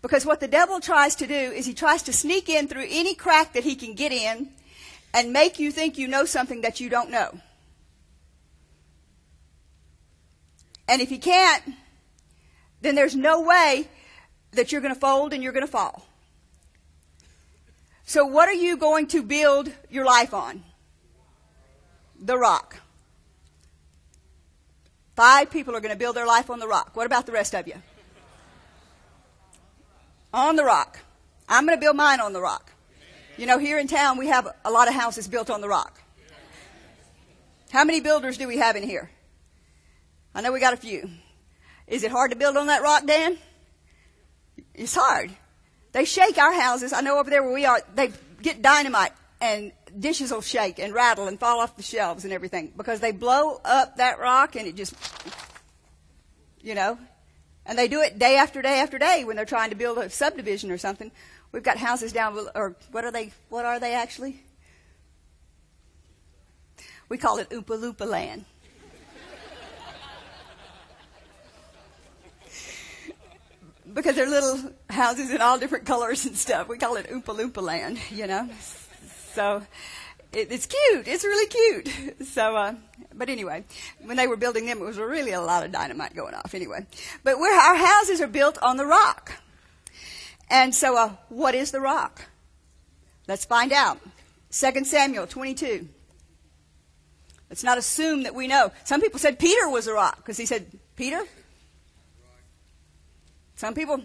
Because 0.00 0.24
what 0.24 0.40
the 0.40 0.48
devil 0.48 0.80
tries 0.80 1.14
to 1.16 1.26
do 1.26 1.34
is 1.34 1.66
he 1.66 1.74
tries 1.74 2.02
to 2.04 2.12
sneak 2.12 2.48
in 2.48 2.68
through 2.68 2.86
any 2.88 3.14
crack 3.14 3.52
that 3.52 3.64
he 3.64 3.74
can 3.74 3.94
get 3.94 4.12
in 4.12 4.48
and 5.12 5.32
make 5.32 5.58
you 5.58 5.70
think 5.70 5.98
you 5.98 6.08
know 6.08 6.24
something 6.24 6.62
that 6.62 6.80
you 6.80 6.88
don't 6.88 7.10
know. 7.10 7.38
And 10.88 11.02
if 11.02 11.10
he 11.10 11.18
can't, 11.18 11.64
then 12.80 12.94
there's 12.94 13.16
no 13.16 13.42
way 13.42 13.88
that 14.52 14.72
you're 14.72 14.80
going 14.80 14.94
to 14.94 15.00
fold 15.00 15.34
and 15.34 15.42
you're 15.42 15.52
going 15.52 15.66
to 15.66 15.70
fall. 15.70 16.07
So, 18.08 18.24
what 18.24 18.48
are 18.48 18.54
you 18.54 18.78
going 18.78 19.06
to 19.08 19.22
build 19.22 19.70
your 19.90 20.06
life 20.06 20.32
on? 20.32 20.64
The 22.18 22.38
rock. 22.38 22.80
Five 25.14 25.50
people 25.50 25.76
are 25.76 25.80
going 25.80 25.92
to 25.92 25.98
build 25.98 26.16
their 26.16 26.24
life 26.26 26.48
on 26.48 26.58
the 26.58 26.66
rock. 26.66 26.92
What 26.94 27.04
about 27.04 27.26
the 27.26 27.32
rest 27.32 27.54
of 27.54 27.68
you? 27.68 27.74
On 30.32 30.56
the 30.56 30.64
rock. 30.64 31.00
I'm 31.50 31.66
going 31.66 31.76
to 31.76 31.80
build 31.80 31.96
mine 31.96 32.18
on 32.18 32.32
the 32.32 32.40
rock. 32.40 32.72
You 33.36 33.44
know, 33.44 33.58
here 33.58 33.78
in 33.78 33.86
town 33.86 34.16
we 34.16 34.28
have 34.28 34.48
a 34.64 34.70
lot 34.70 34.88
of 34.88 34.94
houses 34.94 35.28
built 35.28 35.50
on 35.50 35.60
the 35.60 35.68
rock. 35.68 36.00
How 37.70 37.84
many 37.84 38.00
builders 38.00 38.38
do 38.38 38.48
we 38.48 38.56
have 38.56 38.74
in 38.74 38.84
here? 38.84 39.10
I 40.34 40.40
know 40.40 40.50
we 40.50 40.60
got 40.60 40.72
a 40.72 40.78
few. 40.78 41.10
Is 41.86 42.04
it 42.04 42.10
hard 42.10 42.30
to 42.30 42.38
build 42.38 42.56
on 42.56 42.68
that 42.68 42.80
rock, 42.80 43.04
Dan? 43.04 43.36
It's 44.72 44.94
hard. 44.94 45.30
They 45.98 46.04
shake 46.04 46.38
our 46.38 46.52
houses. 46.52 46.92
I 46.92 47.00
know 47.00 47.18
over 47.18 47.28
there 47.28 47.42
where 47.42 47.52
we 47.52 47.64
are, 47.64 47.82
they 47.96 48.12
get 48.40 48.62
dynamite 48.62 49.10
and 49.40 49.72
dishes 49.98 50.30
will 50.30 50.42
shake 50.42 50.78
and 50.78 50.94
rattle 50.94 51.26
and 51.26 51.40
fall 51.40 51.58
off 51.58 51.76
the 51.76 51.82
shelves 51.82 52.22
and 52.22 52.32
everything 52.32 52.72
because 52.76 53.00
they 53.00 53.10
blow 53.10 53.60
up 53.64 53.96
that 53.96 54.20
rock 54.20 54.54
and 54.54 54.68
it 54.68 54.76
just, 54.76 54.94
you 56.62 56.76
know, 56.76 56.96
and 57.66 57.76
they 57.76 57.88
do 57.88 58.00
it 58.00 58.16
day 58.16 58.36
after 58.36 58.62
day 58.62 58.78
after 58.78 58.96
day 58.96 59.24
when 59.24 59.34
they're 59.34 59.44
trying 59.44 59.70
to 59.70 59.74
build 59.74 59.98
a 59.98 60.08
subdivision 60.08 60.70
or 60.70 60.78
something. 60.78 61.10
We've 61.50 61.64
got 61.64 61.78
houses 61.78 62.12
down, 62.12 62.38
or 62.54 62.76
what 62.92 63.04
are 63.04 63.10
they? 63.10 63.32
What 63.48 63.64
are 63.64 63.80
they 63.80 63.94
actually? 63.94 64.40
We 67.08 67.18
call 67.18 67.38
it 67.38 67.50
Oompa 67.50 67.76
Loompa 67.76 68.06
land. 68.06 68.44
Because 73.98 74.14
they're 74.14 74.28
little 74.28 74.72
houses 74.88 75.30
in 75.32 75.40
all 75.40 75.58
different 75.58 75.84
colors 75.84 76.24
and 76.24 76.36
stuff. 76.36 76.68
We 76.68 76.78
call 76.78 76.96
it 76.96 77.10
Oompa 77.10 77.36
Loompa 77.36 77.60
land, 77.60 77.98
you 78.10 78.28
know. 78.28 78.48
So 79.34 79.62
it, 80.32 80.52
it's 80.52 80.66
cute. 80.66 81.08
It's 81.08 81.24
really 81.24 81.48
cute. 81.48 82.28
So, 82.28 82.56
uh, 82.56 82.74
but 83.14 83.28
anyway, 83.28 83.64
when 84.00 84.16
they 84.16 84.28
were 84.28 84.36
building 84.36 84.66
them, 84.66 84.78
it 84.78 84.84
was 84.84 84.98
really 84.98 85.32
a 85.32 85.40
lot 85.40 85.64
of 85.64 85.72
dynamite 85.72 86.14
going 86.14 86.34
off. 86.34 86.54
Anyway, 86.54 86.86
but 87.24 87.34
our 87.34 87.74
houses 87.74 88.20
are 88.20 88.28
built 88.28 88.58
on 88.62 88.76
the 88.76 88.86
rock. 88.86 89.32
And 90.48 90.74
so, 90.74 90.96
uh, 90.96 91.10
what 91.28 91.54
is 91.54 91.72
the 91.72 91.80
rock? 91.80 92.26
Let's 93.26 93.44
find 93.44 93.72
out. 93.72 93.98
2 94.52 94.84
Samuel 94.84 95.26
22. 95.26 95.88
Let's 97.50 97.64
not 97.64 97.78
assume 97.78 98.22
that 98.22 98.34
we 98.34 98.46
know. 98.46 98.70
Some 98.84 99.00
people 99.00 99.18
said 99.18 99.38
Peter 99.38 99.68
was 99.68 99.86
a 99.86 99.92
rock 99.92 100.16
because 100.18 100.36
he 100.36 100.46
said, 100.46 100.66
Peter, 100.96 101.22
some 103.58 103.74
people 103.74 104.00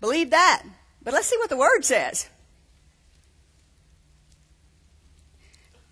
believe 0.00 0.30
that. 0.30 0.64
But 1.00 1.14
let's 1.14 1.28
see 1.28 1.38
what 1.38 1.48
the 1.48 1.56
word 1.56 1.84
says. 1.84 2.28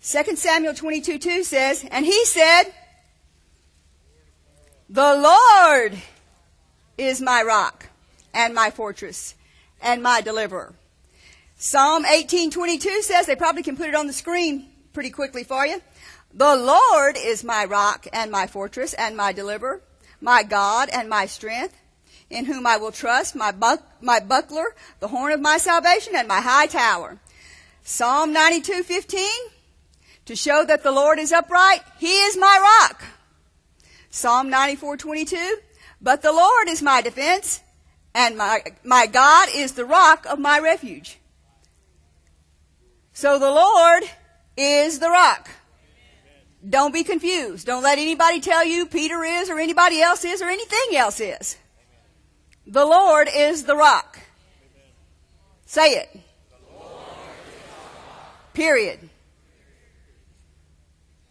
2 0.03 0.35
Samuel 0.35 0.73
22 0.73 1.17
2 1.17 1.43
says, 1.45 1.85
And 1.91 2.05
he 2.05 2.25
said, 2.25 2.63
The 4.89 5.15
Lord 5.15 5.97
is 6.97 7.21
my 7.21 7.41
rock 7.41 7.87
and 8.33 8.53
my 8.53 8.69
fortress 8.69 9.33
and 9.81 10.03
my 10.03 10.19
deliverer. 10.19 10.73
Psalm 11.55 12.03
18:22 12.03 13.01
says 13.01 13.25
they 13.25 13.35
probably 13.37 13.63
can 13.63 13.77
put 13.77 13.87
it 13.87 13.95
on 13.95 14.07
the 14.07 14.13
screen 14.13 14.67
pretty 14.91 15.09
quickly 15.09 15.45
for 15.45 15.65
you. 15.65 15.81
The 16.33 16.57
Lord 16.57 17.15
is 17.17 17.45
my 17.45 17.63
rock 17.63 18.07
and 18.11 18.29
my 18.29 18.45
fortress 18.45 18.93
and 18.93 19.15
my 19.15 19.31
deliverer, 19.31 19.81
my 20.19 20.43
God 20.43 20.89
and 20.89 21.07
my 21.07 21.27
strength 21.27 21.78
in 22.29 22.45
whom 22.45 22.67
I 22.67 22.77
will 22.77 22.91
trust, 22.91 23.35
my, 23.35 23.51
buck, 23.51 23.81
my 24.01 24.19
buckler, 24.19 24.75
the 24.99 25.07
horn 25.07 25.31
of 25.31 25.41
my 25.41 25.57
salvation, 25.57 26.13
and 26.15 26.27
my 26.27 26.41
high 26.41 26.67
tower. 26.67 27.17
Psalm 27.83 28.33
92:15 28.33 29.27
to 30.25 30.35
show 30.35 30.63
that 30.63 30.83
the 30.83 30.91
Lord 30.91 31.17
is 31.17 31.31
upright, 31.31 31.81
he 31.97 32.11
is 32.11 32.37
my 32.37 32.79
rock. 32.81 33.03
Psalm 34.11 34.49
94:22 34.51 35.61
but 36.01 36.21
the 36.21 36.31
Lord 36.31 36.67
is 36.67 36.81
my 36.81 37.01
defense 37.01 37.61
and 38.13 38.37
my 38.37 38.63
my 38.83 39.05
God 39.07 39.49
is 39.53 39.73
the 39.73 39.85
rock 39.85 40.25
of 40.25 40.39
my 40.39 40.59
refuge. 40.59 41.19
So 43.13 43.37
the 43.37 43.51
Lord 43.51 44.03
is 44.55 44.99
the 44.99 45.09
rock. 45.09 45.49
Don't 46.67 46.93
be 46.93 47.03
confused. 47.03 47.65
Don't 47.65 47.83
let 47.83 47.97
anybody 47.97 48.39
tell 48.39 48.65
you 48.65 48.85
Peter 48.85 49.23
is 49.23 49.49
or 49.49 49.59
anybody 49.59 50.01
else 50.01 50.25
is 50.25 50.41
or 50.41 50.49
anything 50.49 50.95
else 50.95 51.19
is. 51.19 51.57
The 52.69 52.85
Lord 52.85 53.27
is 53.35 53.63
the 53.63 53.75
rock. 53.75 54.19
Say 55.65 55.93
it. 55.93 56.19
Period. 58.53 59.09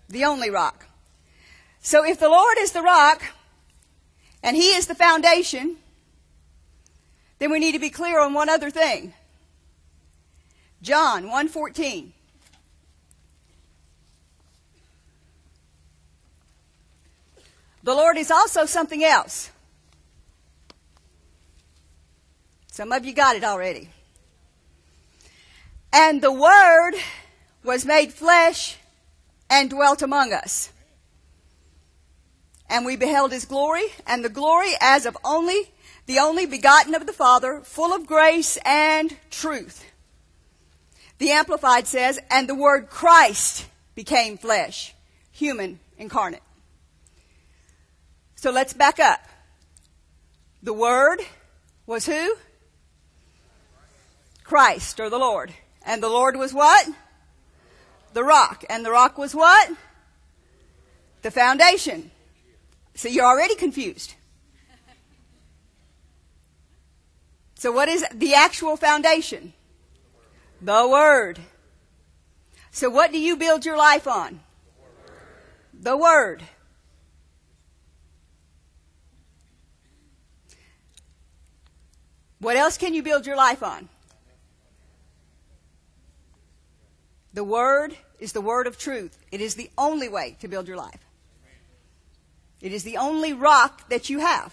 The 0.09 0.25
only 0.25 0.51
rock. 0.51 0.87
So 1.81 2.05
if 2.05 2.19
the 2.19 2.29
Lord 2.29 2.57
is 2.59 2.73
the 2.73 2.83
rock 2.83 3.23
and 4.43 4.57
He 4.57 4.71
is 4.71 4.89
the 4.89 4.97
foundation, 4.97 5.77
then 7.39 7.53
we 7.53 7.61
need 7.61 7.73
to 7.73 7.79
be 7.79 7.91
clear 7.91 8.19
on 8.19 8.35
one 8.35 8.49
other 8.49 8.69
thing. 8.69 9.15
John 10.83 11.27
1:14 11.27 12.15
The 17.85 17.95
Lord 17.95 18.17
is 18.17 18.33
also 18.33 18.67
something 18.67 19.05
else. 19.05 19.53
Some 22.79 22.93
of 22.93 23.05
you 23.05 23.13
got 23.13 23.35
it 23.35 23.43
already. 23.43 23.89
And 25.93 26.23
the 26.23 26.31
Word 26.31 26.93
was 27.65 27.85
made 27.85 28.13
flesh 28.13 28.77
and 29.51 29.69
dwelt 29.69 30.01
among 30.01 30.33
us. 30.33 30.71
And 32.71 32.87
we 32.87 32.95
beheld 32.95 33.33
his 33.33 33.47
glory, 33.47 33.83
and 34.07 34.25
the 34.25 34.29
glory 34.29 34.75
as 34.81 35.07
of 35.07 35.19
only 35.25 35.73
the 36.07 36.21
only 36.21 36.47
begotten 36.47 36.95
of 36.95 37.07
the 37.07 37.13
Father, 37.13 37.63
full 37.65 37.93
of 37.93 38.07
grace 38.07 38.59
and 38.65 39.17
truth. 39.29 39.85
The 41.19 41.33
Amplified 41.33 41.89
says, 41.89 42.21
and 42.31 42.49
the 42.49 42.55
word 42.55 42.91
Christ 42.91 43.67
became 43.97 44.39
flesh, 44.39 44.95
human, 45.33 45.81
incarnate. 45.99 46.45
So 48.37 48.53
let's 48.53 48.73
back 48.73 49.01
up. 49.01 49.19
The 50.63 50.73
Word 50.73 51.23
was 51.85 52.07
who? 52.07 52.37
Christ 54.49 54.99
or 54.99 55.11
the 55.11 55.19
Lord. 55.19 55.53
And 55.85 56.03
the 56.03 56.09
Lord 56.09 56.35
was 56.35 56.55
what? 56.55 56.89
The 58.15 58.25
rock. 58.25 58.65
And 58.71 58.83
the 58.83 58.91
rock 58.91 59.19
was 59.19 59.35
what? 59.35 59.71
The 61.21 61.31
foundation. 61.31 62.11
So 62.95 63.09
you're 63.09 63.27
already 63.27 63.55
confused. 63.55 64.15
So 67.57 67.71
what 67.71 67.91
is 67.91 68.07
the 68.15 68.35
actual 68.35 68.79
foundation? 68.79 69.53
The 70.63 70.89
Word. 70.89 71.41
So 72.71 72.89
what 72.89 73.13
do 73.13 73.19
you 73.19 73.37
build 73.37 73.67
your 73.67 73.77
life 73.77 74.09
on? 74.09 74.41
The 75.79 75.97
Word. 75.97 76.43
What 82.39 82.57
else 82.57 82.79
can 82.79 82.95
you 82.95 83.03
build 83.03 83.27
your 83.27 83.37
life 83.37 83.63
on? 83.63 83.91
The 87.39 87.45
Word 87.45 87.97
is 88.19 88.33
the 88.33 88.41
Word 88.41 88.67
of 88.67 88.79
truth. 88.79 89.17
It 89.31 89.41
is 89.41 89.55
the 89.55 89.71
only 89.79 90.09
way 90.09 90.37
to 90.41 90.49
build 90.49 90.67
your 90.67 90.77
life. 90.77 90.99
It 92.61 92.73
is 92.73 92.83
the 92.83 92.97
only 92.97 93.33
rock 93.33 93.89
that 93.91 94.11
you 94.11 94.19
have. 94.19 94.53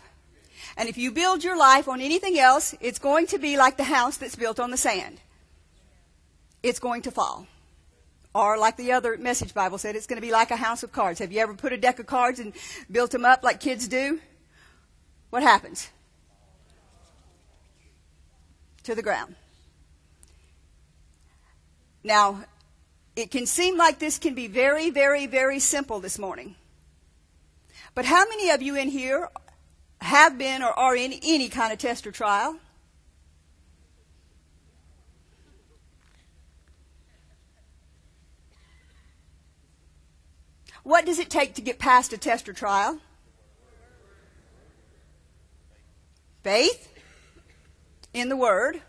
And 0.77 0.88
if 0.88 0.96
you 0.96 1.10
build 1.10 1.44
your 1.44 1.58
life 1.58 1.88
on 1.88 2.00
anything 2.00 2.38
else, 2.38 2.75
it's 2.80 3.00
going 3.00 3.25
to 3.25 3.39
be 3.39 3.58
like 3.58 3.77
the 3.77 3.86
house 3.86 4.18
that's 4.18 4.36
built 4.36 4.60
on 4.60 4.70
the 4.70 4.77
sand. 4.77 5.20
It's 6.62 6.77
going 6.77 7.01
to 7.01 7.10
fall. 7.10 7.48
Or 8.36 8.56
like 8.56 8.77
the 8.77 8.92
other 8.92 9.18
message 9.18 9.56
Bible 9.56 9.80
said, 9.80 9.96
it's 9.96 10.06
going 10.06 10.22
to 10.22 10.27
be 10.27 10.32
like 10.32 10.51
a 10.51 10.56
house 10.56 10.84
of 10.84 10.92
cards. 10.92 11.18
Have 11.18 11.32
you 11.32 11.39
ever 11.39 11.56
put 11.56 11.74
a 11.74 11.77
deck 11.77 11.98
of 11.98 12.06
cards 12.06 12.39
and 12.39 12.54
built 12.92 13.10
them 13.10 13.25
up 13.25 13.44
like 13.44 13.60
kids 13.60 13.88
do? 13.88 14.20
What 15.32 15.42
happens? 15.42 15.89
To 18.84 18.94
the 18.94 19.01
ground. 19.01 19.34
Now, 22.04 22.44
it 23.15 23.31
can 23.31 23.45
seem 23.45 23.77
like 23.77 24.00
this 24.00 24.17
can 24.17 24.34
be 24.34 24.48
very, 24.48 24.89
very, 24.89 25.25
very 25.27 25.60
simple 25.60 26.00
this 26.00 26.19
morning. 26.19 26.55
But 27.93 28.05
how 28.05 28.27
many 28.27 28.50
of 28.50 28.62
you 28.62 28.75
in 28.75 28.89
here 28.89 29.29
have 30.01 30.38
been 30.38 30.62
or 30.62 30.77
are 30.77 30.95
in 30.95 31.13
any 31.24 31.48
kind 31.48 31.72
of 31.72 31.79
test 31.79 32.05
or 32.05 32.12
trial? 32.12 32.57
What 40.84 41.05
does 41.05 41.17
it 41.17 41.31
take 41.31 41.55
to 41.55 41.62
get 41.62 41.79
past 41.79 42.13
a 42.13 42.17
test 42.17 42.48
or 42.48 42.53
trial? 42.53 43.00
Faith 46.43 46.93
in 48.13 48.29
the 48.29 48.38
Word. 48.38 48.81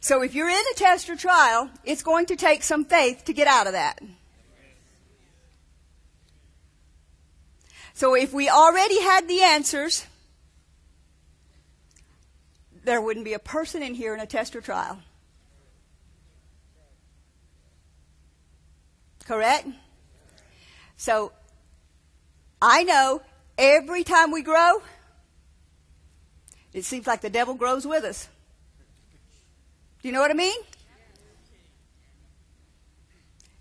So 0.00 0.22
if 0.22 0.34
you're 0.34 0.48
in 0.48 0.64
a 0.72 0.74
test 0.74 1.10
or 1.10 1.16
trial, 1.16 1.70
it's 1.84 2.02
going 2.02 2.26
to 2.26 2.36
take 2.36 2.62
some 2.62 2.84
faith 2.84 3.24
to 3.24 3.32
get 3.32 3.48
out 3.48 3.66
of 3.66 3.72
that. 3.72 4.00
So 7.94 8.14
if 8.14 8.32
we 8.32 8.48
already 8.48 9.00
had 9.02 9.26
the 9.26 9.42
answers, 9.42 10.06
there 12.84 13.00
wouldn't 13.00 13.24
be 13.24 13.34
a 13.34 13.38
person 13.38 13.82
in 13.82 13.94
here 13.94 14.14
in 14.14 14.20
a 14.20 14.26
test 14.26 14.54
or 14.54 14.60
trial. 14.60 14.98
Correct? 19.26 19.66
So, 20.96 21.32
I 22.62 22.82
know 22.84 23.20
every 23.58 24.04
time 24.04 24.30
we 24.30 24.42
grow, 24.42 24.82
it 26.72 26.84
seems 26.84 27.06
like 27.06 27.20
the 27.20 27.30
devil 27.30 27.54
grows 27.54 27.86
with 27.86 28.04
us. 28.04 28.28
Do 30.00 30.08
you 30.08 30.12
know 30.12 30.20
what 30.20 30.30
I 30.30 30.34
mean? 30.34 30.60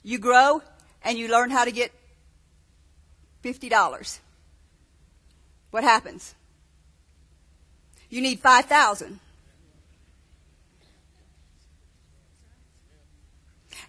You 0.04 0.20
grow 0.20 0.62
and 1.04 1.18
you 1.18 1.28
learn 1.28 1.50
how 1.50 1.66
to 1.66 1.72
get 1.72 1.92
$50. 3.44 4.20
What 5.72 5.84
happens? 5.84 6.36
You 8.10 8.22
need 8.22 8.40
5000 8.40 9.20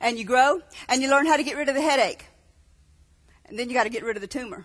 and 0.00 0.18
you 0.18 0.24
grow 0.24 0.60
and 0.88 1.02
you 1.02 1.10
learn 1.10 1.26
how 1.26 1.36
to 1.36 1.42
get 1.42 1.56
rid 1.56 1.68
of 1.68 1.74
the 1.74 1.82
headache. 1.82 2.26
And 3.46 3.58
then 3.58 3.68
you 3.68 3.74
got 3.74 3.84
to 3.84 3.90
get 3.90 4.04
rid 4.04 4.16
of 4.16 4.20
the 4.20 4.28
tumor. 4.28 4.64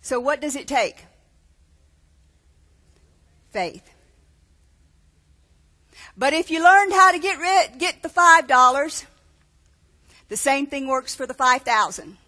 So 0.00 0.18
what 0.18 0.40
does 0.40 0.56
it 0.56 0.66
take? 0.66 1.04
Faith. 3.50 3.88
But 6.16 6.34
if 6.34 6.50
you 6.50 6.62
learned 6.62 6.92
how 6.92 7.12
to 7.12 7.18
get 7.18 7.38
rid, 7.38 7.78
get 7.78 8.02
the 8.02 8.08
five 8.08 8.46
dollars, 8.46 9.06
the 10.28 10.36
same 10.36 10.66
thing 10.66 10.86
works 10.86 11.14
for 11.14 11.26
the 11.26 11.34
five 11.34 11.62
thousand. 11.62 12.18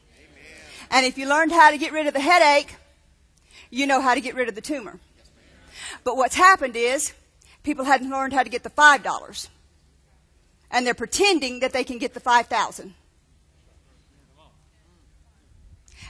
And 0.90 1.04
if 1.06 1.18
you 1.18 1.28
learned 1.28 1.52
how 1.52 1.70
to 1.70 1.78
get 1.78 1.92
rid 1.92 2.06
of 2.06 2.14
the 2.14 2.20
headache, 2.20 2.76
you 3.70 3.86
know 3.86 4.00
how 4.00 4.14
to 4.14 4.20
get 4.20 4.34
rid 4.34 4.48
of 4.48 4.54
the 4.54 4.60
tumor. 4.60 4.98
But 6.02 6.16
what's 6.16 6.36
happened 6.36 6.76
is 6.76 7.12
people 7.62 7.84
hadn't 7.84 8.10
learned 8.10 8.32
how 8.32 8.42
to 8.42 8.50
get 8.50 8.62
the 8.62 8.70
five 8.70 9.02
dollars. 9.02 9.48
And 10.70 10.86
they're 10.86 10.94
pretending 10.94 11.60
that 11.60 11.72
they 11.72 11.84
can 11.84 11.98
get 11.98 12.14
the 12.14 12.20
5000 12.20 12.94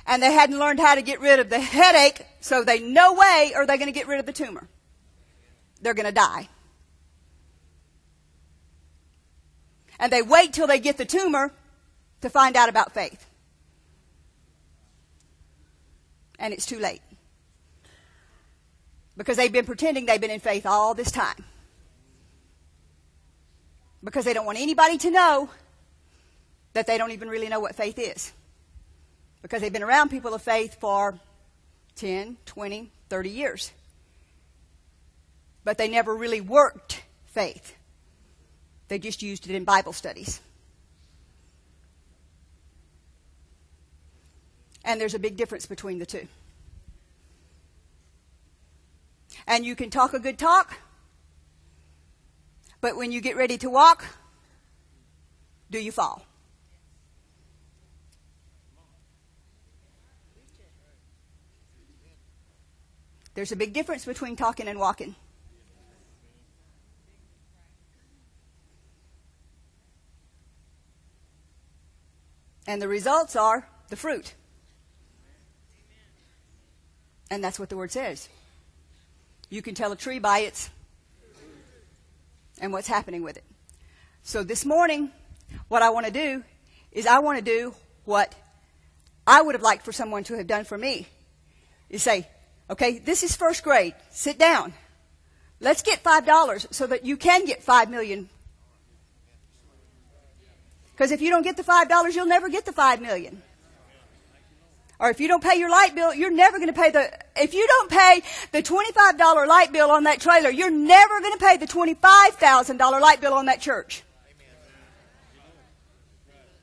and 0.07 0.23
they 0.23 0.33
hadn't 0.33 0.59
learned 0.59 0.81
how 0.81 0.95
to 0.95 1.03
get 1.03 1.21
rid 1.21 1.39
of 1.39 1.51
the 1.51 1.61
headache 1.61 2.23
so 2.41 2.63
they 2.63 2.79
no 2.79 3.13
way 3.15 3.53
are 3.55 3.67
they 3.67 3.77
going 3.77 3.93
to 3.93 3.93
get 3.93 4.07
rid 4.07 4.21
of 4.21 4.27
the 4.27 4.33
tumor. 4.33 4.67
They're 5.83 5.95
going 5.95 6.07
to 6.07 6.13
die 6.13 6.49
and 9.99 10.13
they 10.13 10.23
wait 10.23 10.53
till 10.53 10.67
they 10.67 10.79
get 10.79 10.97
the 10.97 11.05
tumor 11.05 11.53
to 12.21 12.31
find 12.31 12.57
out 12.57 12.69
about 12.69 12.93
faith 12.93 13.27
and 16.39 16.53
it's 16.53 16.67
too 16.67 16.79
late 16.79 17.03
because 19.17 19.37
they've 19.37 19.53
been 19.53 19.67
pretending 19.67 20.07
they've 20.07 20.21
been 20.21 20.31
in 20.31 20.41
faith 20.41 20.67
all 20.67 20.95
this 20.95 21.11
time 21.11 21.45
because 24.05 24.25
they 24.25 24.35
don't 24.35 24.47
want 24.47 24.61
anybody 24.61 24.99
to 24.99 25.11
know 25.11 25.49
that 26.75 26.87
they 26.87 26.99
don't 26.99 27.13
even 27.13 27.29
really 27.29 27.49
know 27.49 27.61
what 27.61 27.75
faith 27.75 27.99
is. 27.99 28.33
Because 29.43 29.63
they've 29.63 29.73
been 29.73 29.83
around 29.83 30.11
people 30.11 30.35
of 30.35 30.43
faith 30.43 30.79
for 30.79 31.19
10, 31.97 32.37
20, 32.45 32.91
30 33.09 33.31
years. 33.31 33.73
But 35.65 35.79
they 35.79 35.89
never 35.89 36.15
really 36.15 36.41
worked 36.41 37.03
faith. 37.27 37.75
They 38.89 38.99
just 38.99 39.23
used 39.23 39.49
it 39.49 39.55
in 39.55 39.65
Bible 39.65 39.93
studies. 39.93 40.41
And 44.85 45.01
there's 45.01 45.15
a 45.15 45.19
big 45.19 45.37
difference 45.37 45.67
between 45.67 45.99
the 45.99 46.07
two. 46.07 46.29
And 49.47 49.65
you 49.65 49.75
can 49.75 49.91
talk 49.91 50.15
a 50.15 50.19
good 50.19 50.39
talk, 50.39 50.79
but 52.81 52.97
when 52.97 53.13
you 53.13 53.21
get 53.21 53.37
ready 53.37 53.59
to 53.59 53.71
walk, 53.71 54.05
do 55.71 55.79
you 55.79 55.91
fall? 55.91 56.25
There's 63.35 63.53
a 63.53 63.57
big 63.57 63.73
difference 63.73 64.05
between 64.05 64.37
talking 64.37 64.69
and 64.69 64.79
walking. 64.79 65.17
And 72.67 72.81
the 72.81 72.89
results 72.89 73.37
are 73.37 73.69
the 73.89 73.97
fruit. 73.97 74.35
And 77.31 77.43
that's 77.43 77.59
what 77.59 77.69
the 77.69 77.77
word 77.77 77.93
says. 77.93 78.29
You 79.51 79.63
can 79.63 79.75
tell 79.75 79.93
a 79.93 79.97
tree 79.97 80.19
by 80.19 80.41
its 80.41 80.71
and 82.61 82.73
what's 82.73 82.89
happening 82.89 83.23
with 83.23 83.37
it. 83.37 83.45
So 84.23 84.43
this 84.43 84.65
morning, 84.65 85.11
what 85.69 85.83
I 85.83 85.91
want 85.91 86.07
to 86.07 86.13
do 86.13 86.45
is 86.93 87.07
I 87.07 87.19
want 87.19 87.39
to 87.39 87.45
do 87.45 87.75
what 88.05 88.35
I 89.27 89.43
would 89.43 89.55
have 89.55 89.63
liked 89.63 89.85
for 89.85 89.93
someone 89.93 90.25
to 90.25 90.35
have 90.37 90.47
done 90.47 90.65
for 90.65 90.79
me. 90.79 91.07
You 91.91 91.99
say, 91.99 92.29
okay, 92.71 92.99
this 92.99 93.23
is 93.23 93.37
first 93.37 93.63
grade. 93.63 93.95
Sit 94.11 94.39
down. 94.39 94.73
Let's 95.61 95.83
get 95.83 96.01
five 96.01 96.27
dollars 96.27 96.67
so 96.71 96.87
that 96.87 97.05
you 97.05 97.17
can 97.17 97.45
get 97.45 97.63
five 97.63 97.91
million. 97.91 98.29
Because 100.95 101.11
if 101.11 101.21
you 101.21 101.31
don't 101.31 101.43
get 101.43 101.57
the 101.57 101.65
five 101.65 101.89
dollars, 101.89 102.15
you'll 102.15 102.27
never 102.27 102.49
get 102.49 102.65
the 102.65 102.73
five 102.73 103.01
million. 103.01 103.43
Or 105.01 105.11
if 105.11 105.21
you 105.21 105.27
don't 105.27 105.43
pay 105.43 105.59
your 105.59 105.71
light 105.71 105.95
bill, 105.95 106.15
you're 106.15 106.31
never 106.31 106.59
going 106.59 106.73
to 106.73 106.81
pay 106.81 106.91
the, 106.91 107.11
if 107.37 107.53
you 107.53 107.67
don't 107.67 107.91
pay 107.91 108.23
the 108.53 108.63
$25 108.63 109.47
light 109.49 109.73
bill 109.73 109.91
on 109.91 110.05
that 110.05 110.21
trailer, 110.21 110.51
you're 110.51 110.71
never 110.71 111.21
going 111.21 111.37
to 111.37 111.45
pay 111.45 111.57
the 111.57 111.67
$25,000 111.67 113.01
light 113.01 113.21
bill 113.21 113.35
on 113.35 113.47
that 113.47 113.61
church. 113.61 114.05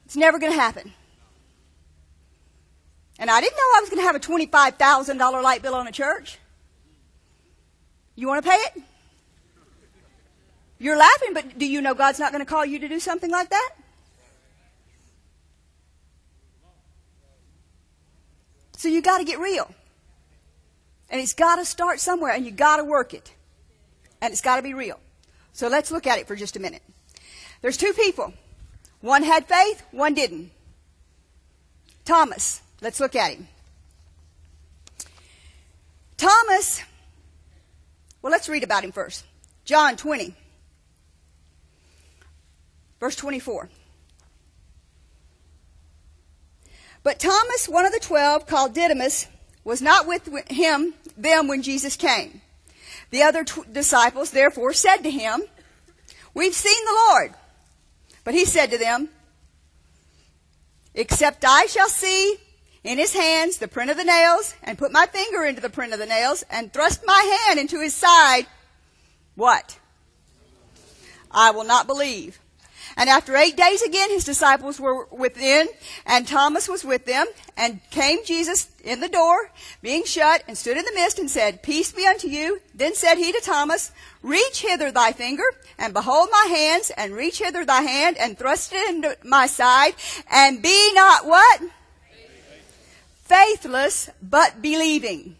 It's 0.06 0.16
never 0.16 0.40
going 0.40 0.54
to 0.54 0.60
happen. 0.60 0.94
And 3.20 3.30
I 3.30 3.42
didn't 3.42 3.58
know 3.58 3.78
I 3.78 3.80
was 3.82 3.90
going 3.90 4.02
to 4.02 4.08
have 4.08 4.16
a 4.16 4.20
$25,000 4.20 5.44
light 5.44 5.62
bill 5.62 5.76
on 5.76 5.88
a 5.88 5.92
church. 5.92 6.40
You 8.16 8.28
want 8.28 8.44
to 8.44 8.50
pay 8.50 8.58
it? 8.58 8.84
You're 10.80 10.98
laughing, 10.98 11.34
but 11.34 11.60
do 11.60 11.68
you 11.68 11.82
know 11.82 11.94
God's 11.94 12.20
not 12.20 12.32
going 12.32 12.44
to 12.44 12.50
call 12.50 12.66
you 12.66 12.80
to 12.80 12.88
do 12.88 13.00
something 13.00 13.30
like 13.30 13.52
that? 13.52 13.70
So 18.82 18.88
you 18.88 19.04
got 19.04 19.20
to 19.20 19.24
get 19.24 19.38
real. 19.38 19.70
And 21.12 21.22
it's 21.22 21.36
got 21.36 21.58
to 21.58 21.66
start 21.66 22.00
somewhere 22.00 22.34
and 22.34 22.44
you 22.44 22.52
got 22.52 22.78
to 22.78 22.84
work 22.84 23.14
it. 23.14 23.32
And 24.20 24.32
it's 24.32 24.42
got 24.42 24.56
to 24.56 24.64
be 24.64 24.74
real. 24.74 25.00
So 25.54 25.68
let's 25.68 25.92
look 25.92 26.08
at 26.08 26.18
it 26.18 26.26
for 26.26 26.36
just 26.36 26.56
a 26.56 26.60
minute. 26.60 26.82
There's 27.62 27.78
two 27.78 27.94
people. 27.94 28.34
One 29.02 29.22
had 29.22 29.46
faith, 29.46 29.84
one 29.92 30.16
didn't. 30.16 30.50
Thomas. 32.06 32.64
Let's 32.82 33.00
look 33.00 33.16
at 33.16 33.34
him. 33.34 33.48
Thomas, 36.18 36.82
well, 38.24 38.32
let's 38.32 38.50
read 38.50 38.64
about 38.64 38.84
him 38.84 38.92
first. 38.92 39.26
John 39.64 39.96
20, 39.96 40.34
verse 43.00 43.16
24. 43.16 43.70
But 47.04 47.20
Thomas, 47.20 47.68
one 47.68 47.86
of 47.86 47.92
the 47.92 48.00
twelve, 48.00 48.46
called 48.46 48.74
Didymus, 48.74 49.28
was 49.64 49.82
not 49.82 50.08
with 50.08 50.28
him 50.50 50.94
them 51.18 51.48
when 51.48 51.62
Jesus 51.62 51.96
came. 51.96 52.42
The 53.10 53.24
other 53.24 53.44
t- 53.44 53.62
disciples 53.72 54.32
therefore 54.32 54.74
said 54.74 54.98
to 54.98 55.12
him, 55.12 55.42
We've 56.34 56.54
seen 56.54 56.86
the 56.86 57.00
Lord. 57.10 57.34
But 58.24 58.34
he 58.34 58.46
said 58.46 58.72
to 58.72 58.78
them, 58.78 59.10
Except 60.94 61.44
I 61.46 61.66
shall 61.66 61.90
see 61.90 62.38
in 62.84 62.98
his 62.98 63.14
hands 63.14 63.58
the 63.58 63.68
print 63.68 63.92
of 63.92 63.98
the 63.98 64.04
nails, 64.04 64.56
and 64.64 64.78
put 64.78 64.92
my 64.92 65.06
finger 65.06 65.44
into 65.44 65.62
the 65.62 65.70
print 65.70 65.94
of 65.94 66.00
the 66.00 66.06
nails, 66.06 66.44
and 66.50 66.72
thrust 66.72 67.02
my 67.06 67.38
hand 67.46 67.60
into 67.60 67.80
his 67.80 67.94
side, 67.94 68.48
what? 69.36 69.78
I 71.30 71.52
will 71.52 71.64
not 71.64 71.88
believe. 71.88 72.40
And 72.98 73.10
after 73.10 73.36
eight 73.36 73.56
days 73.56 73.82
again, 73.82 74.10
his 74.10 74.24
disciples 74.24 74.80
were 74.80 75.06
within, 75.06 75.68
and 76.06 76.28
Thomas 76.28 76.68
was 76.68 76.84
with 76.84 77.06
them, 77.06 77.28
and 77.58 77.80
came 77.90 78.24
Jesus 78.26 78.70
in 78.84 79.00
the 79.00 79.10
door, 79.10 79.52
being 79.82 80.04
shut, 80.04 80.44
and 80.48 80.58
stood 80.58 80.78
in 80.78 80.86
the 80.86 80.94
midst, 80.94 81.20
and 81.20 81.30
said, 81.30 81.64
Peace 81.64 81.92
be 81.92 82.06
unto 82.06 82.28
you. 82.28 82.60
Then 82.74 82.96
said 82.96 83.16
he 83.16 83.32
to 83.32 83.42
Thomas, 83.42 83.92
Reach 84.22 84.62
hither 84.62 84.92
thy 84.92 85.12
finger, 85.12 85.44
and 85.78 85.94
behold 85.94 86.30
my 86.32 86.48
hands, 86.50 86.92
and 86.98 87.14
reach 87.14 87.40
hither 87.40 87.66
thy 87.66 87.82
hand, 87.82 88.18
and 88.18 88.38
thrust 88.38 88.72
it 88.74 88.90
into 88.90 89.18
my 89.24 89.48
side, 89.48 89.94
and 90.30 90.62
be 90.62 90.94
not 90.94 91.26
what? 91.26 91.62
Faithless, 93.24 94.10
but 94.22 94.62
believing. 94.62 95.38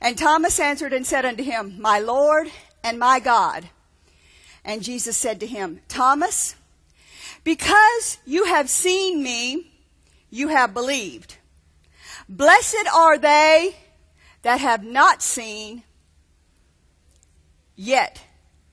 And 0.00 0.16
Thomas 0.16 0.58
answered 0.58 0.92
and 0.92 1.06
said 1.06 1.24
unto 1.24 1.42
him, 1.42 1.76
My 1.78 1.98
Lord 1.98 2.50
and 2.82 2.98
my 2.98 3.20
God. 3.20 3.68
And 4.64 4.82
Jesus 4.82 5.16
said 5.16 5.40
to 5.40 5.46
him, 5.46 5.80
Thomas, 5.88 6.54
because 7.44 8.18
you 8.26 8.44
have 8.44 8.68
seen 8.68 9.22
me, 9.22 9.70
you 10.30 10.48
have 10.48 10.74
believed. 10.74 11.36
Blessed 12.28 12.86
are 12.94 13.18
they 13.18 13.76
that 14.42 14.60
have 14.60 14.84
not 14.84 15.22
seen, 15.22 15.82
yet 17.76 18.22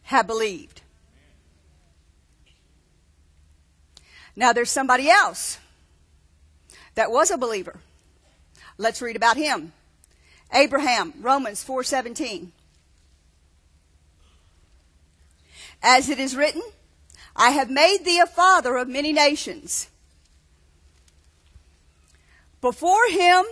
have 0.03 0.27
believed. 0.27 0.81
Now 4.35 4.53
there's 4.53 4.69
somebody 4.69 5.09
else 5.09 5.57
that 6.95 7.11
was 7.11 7.31
a 7.31 7.37
believer. 7.37 7.79
Let's 8.77 9.01
read 9.01 9.15
about 9.15 9.37
him. 9.37 9.73
Abraham, 10.53 11.13
Romans 11.19 11.63
4:17. 11.63 12.51
As 15.81 16.09
it 16.09 16.19
is 16.19 16.35
written, 16.35 16.61
I 17.37 17.51
have 17.51 17.69
made 17.69 17.99
thee 18.03 18.19
a 18.19 18.25
father 18.25 18.77
of 18.77 18.87
many 18.87 19.13
nations. 19.13 19.89
Before 22.61 23.07
him, 23.09 23.45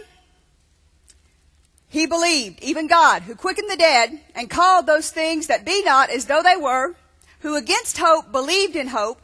he 1.87 2.07
believed, 2.07 2.61
even 2.63 2.87
God, 2.87 3.21
who 3.21 3.35
quickened 3.35 3.69
the 3.69 3.77
dead 3.77 4.19
and 4.33 4.49
called 4.49 4.87
those 4.87 5.11
things 5.11 5.45
that 5.47 5.63
be 5.63 5.83
not 5.83 6.09
as 6.09 6.25
though 6.25 6.41
they 6.41 6.57
were, 6.57 6.95
who 7.41 7.55
against 7.55 7.99
hope 7.99 8.31
believed 8.31 8.75
in 8.75 8.87
hope, 8.87 9.21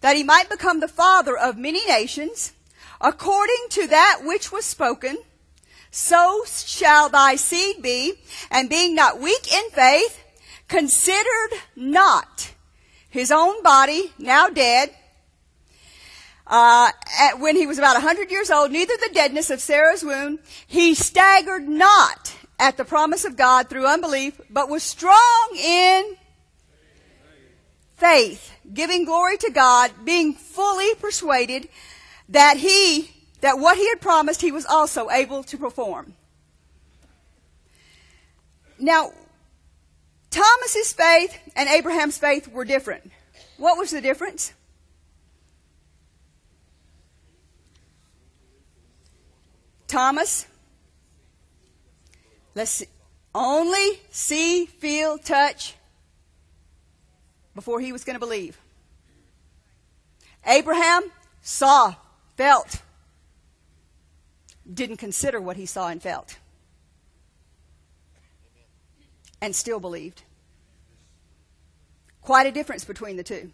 that 0.00 0.16
he 0.16 0.22
might 0.22 0.48
become 0.48 0.78
the 0.78 0.88
father 0.88 1.36
of 1.36 1.58
many 1.58 1.84
nations, 1.86 2.52
according 3.00 3.66
to 3.70 3.88
that 3.88 4.20
which 4.22 4.52
was 4.52 4.64
spoken, 4.64 5.18
so 5.90 6.44
shall 6.46 7.08
thy 7.08 7.34
seed 7.34 7.82
be, 7.82 8.14
and 8.52 8.70
being 8.70 8.94
not 8.94 9.20
weak 9.20 9.52
in 9.52 9.68
faith, 9.70 10.22
considered 10.68 11.50
not 11.74 12.52
his 13.16 13.32
own 13.32 13.62
body, 13.62 14.12
now 14.18 14.48
dead, 14.48 14.90
uh, 16.46 16.90
when 17.38 17.56
he 17.56 17.66
was 17.66 17.78
about 17.78 17.96
a 17.96 18.00
hundred 18.00 18.30
years 18.30 18.50
old, 18.50 18.70
neither 18.70 18.94
the 18.96 19.10
deadness 19.12 19.50
of 19.50 19.60
Sarah's 19.60 20.04
womb, 20.04 20.38
he 20.66 20.94
staggered 20.94 21.68
not 21.68 22.34
at 22.58 22.76
the 22.76 22.84
promise 22.84 23.24
of 23.24 23.36
God 23.36 23.68
through 23.68 23.86
unbelief, 23.86 24.40
but 24.50 24.68
was 24.68 24.82
strong 24.82 25.48
in 25.58 26.16
faith, 27.96 28.52
giving 28.72 29.04
glory 29.04 29.38
to 29.38 29.50
God, 29.50 29.90
being 30.04 30.34
fully 30.34 30.94
persuaded 30.96 31.68
that 32.28 32.58
he, 32.58 33.10
that 33.40 33.58
what 33.58 33.76
he 33.76 33.88
had 33.88 34.00
promised, 34.00 34.40
he 34.40 34.52
was 34.52 34.66
also 34.66 35.10
able 35.10 35.42
to 35.44 35.56
perform. 35.56 36.14
Now, 38.78 39.12
Thomas's 40.36 40.92
faith 40.92 41.38
and 41.56 41.66
Abraham's 41.66 42.18
faith 42.18 42.46
were 42.48 42.66
different. 42.66 43.10
What 43.56 43.78
was 43.78 43.90
the 43.90 44.02
difference? 44.02 44.52
Thomas, 49.86 50.46
let's 52.54 52.70
see, 52.70 52.86
only 53.34 54.00
see, 54.10 54.66
feel, 54.66 55.16
touch 55.16 55.74
before 57.54 57.80
he 57.80 57.90
was 57.90 58.04
going 58.04 58.16
to 58.16 58.20
believe. 58.20 58.58
Abraham 60.44 61.04
saw, 61.40 61.94
felt, 62.36 62.82
didn't 64.70 64.98
consider 64.98 65.40
what 65.40 65.56
he 65.56 65.64
saw 65.64 65.88
and 65.88 66.02
felt, 66.02 66.36
and 69.40 69.56
still 69.56 69.80
believed. 69.80 70.24
Quite 72.26 72.48
a 72.48 72.50
difference 72.50 72.84
between 72.84 73.16
the 73.16 73.22
two. 73.22 73.52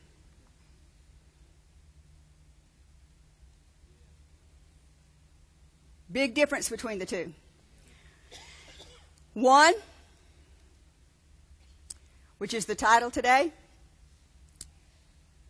Big 6.10 6.32
difference 6.32 6.70
between 6.70 6.98
the 6.98 7.04
two. 7.04 7.34
One, 9.34 9.74
which 12.38 12.54
is 12.54 12.64
the 12.64 12.74
title 12.74 13.10
today, 13.10 13.52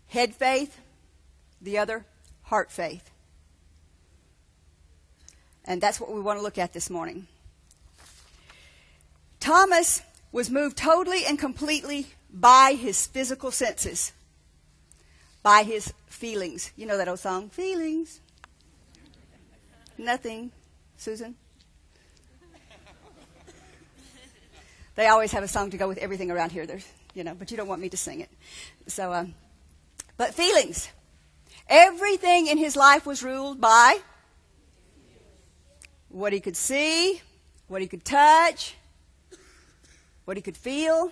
head 0.09 0.35
faith, 0.35 0.81
the 1.61 1.79
other, 1.79 2.05
heart 2.43 2.73
faith. 2.73 3.13
And 5.65 5.81
that's 5.81 6.01
what 6.01 6.11
we 6.11 6.21
want 6.21 6.41
to 6.41 6.43
look 6.43 6.59
at 6.59 6.73
this 6.73 6.91
morning. 6.91 7.29
Thomas 9.39 10.03
was 10.33 10.51
moved 10.51 10.77
totally 10.77 11.25
and 11.25 11.39
completely 11.39 12.09
by 12.33 12.77
his 12.79 13.07
physical 13.07 13.51
senses, 13.51 14.13
by 15.43 15.63
his 15.63 15.93
feelings. 16.07 16.73
You 16.77 16.87
know 16.87 16.97
that 16.97 17.09
old 17.09 17.19
song, 17.19 17.51
Feelings. 17.51 18.21
Nothing, 19.99 20.51
Susan. 20.97 21.37
They 24.95 25.07
always 25.07 25.33
have 25.33 25.43
a 25.43 25.49
song 25.49 25.71
to 25.71 25.77
go 25.77 25.89
with 25.89 25.99
everything 25.99 26.31
around 26.31 26.53
here. 26.53 26.67
There's, 26.67 26.87
you 27.15 27.25
know, 27.25 27.35
but 27.35 27.51
you 27.51 27.57
don't 27.57 27.69
want 27.69 27.81
me 27.81 27.89
to 27.89 27.97
sing 27.97 28.21
it. 28.21 28.31
So, 28.89 29.13
um, 29.13 29.35
but 30.17 30.35
feelings. 30.35 30.91
Everything 31.67 32.47
in 32.49 32.59
his 32.59 32.77
life 32.77 33.07
was 33.07 33.23
ruled 33.23 33.61
by 33.61 33.99
what 36.09 36.33
he 36.33 36.41
could 36.41 36.57
see, 36.57 37.23
what 37.69 37.81
he 37.81 37.89
could 37.89 38.05
touch, 38.05 38.75
what 40.27 40.37
he 40.37 40.43
could 40.43 40.57
feel. 40.57 41.11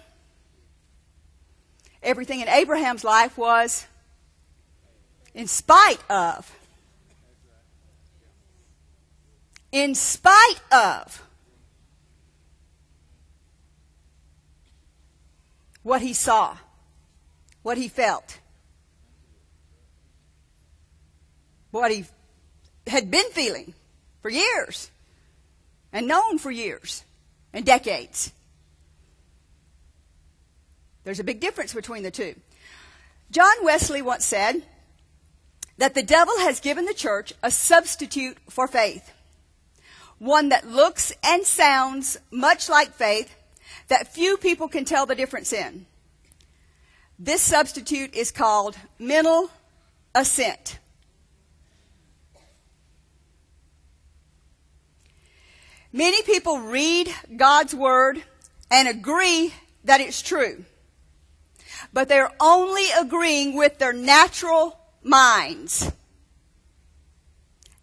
Everything 2.02 2.40
in 2.40 2.48
Abraham's 2.48 3.04
life 3.04 3.36
was 3.36 3.86
in 5.34 5.46
spite 5.46 6.00
of. 6.08 6.50
In 9.70 9.94
spite 9.94 10.60
of 10.72 11.22
what 15.82 16.02
he 16.02 16.12
saw, 16.12 16.56
what 17.62 17.78
he 17.78 17.88
felt, 17.88 18.38
what 21.70 21.92
he 21.92 22.04
had 22.86 23.10
been 23.10 23.30
feeling 23.30 23.74
for 24.22 24.30
years 24.30 24.90
and 25.92 26.08
known 26.08 26.38
for 26.38 26.50
years 26.50 27.04
and 27.52 27.64
decades. 27.64 28.32
There's 31.04 31.20
a 31.20 31.24
big 31.24 31.40
difference 31.40 31.72
between 31.72 32.02
the 32.02 32.10
two. 32.10 32.34
John 33.30 33.54
Wesley 33.62 34.02
once 34.02 34.24
said 34.24 34.62
that 35.78 35.94
the 35.94 36.02
devil 36.02 36.38
has 36.40 36.60
given 36.60 36.84
the 36.84 36.94
church 36.94 37.32
a 37.42 37.50
substitute 37.50 38.36
for 38.48 38.66
faith. 38.66 39.12
One 40.18 40.50
that 40.50 40.68
looks 40.68 41.12
and 41.24 41.46
sounds 41.46 42.18
much 42.30 42.68
like 42.68 42.92
faith 42.92 43.34
that 43.88 44.12
few 44.12 44.36
people 44.36 44.68
can 44.68 44.84
tell 44.84 45.06
the 45.06 45.14
difference 45.14 45.52
in. 45.52 45.86
This 47.18 47.40
substitute 47.40 48.14
is 48.14 48.30
called 48.30 48.76
mental 48.98 49.50
assent. 50.14 50.78
Many 55.92 56.22
people 56.22 56.58
read 56.58 57.08
God's 57.36 57.74
Word 57.74 58.22
and 58.70 58.86
agree 58.86 59.52
that 59.84 60.00
it's 60.00 60.22
true 60.22 60.64
but 61.92 62.08
they're 62.08 62.32
only 62.40 62.86
agreeing 62.98 63.56
with 63.56 63.78
their 63.78 63.92
natural 63.92 64.78
minds. 65.02 65.90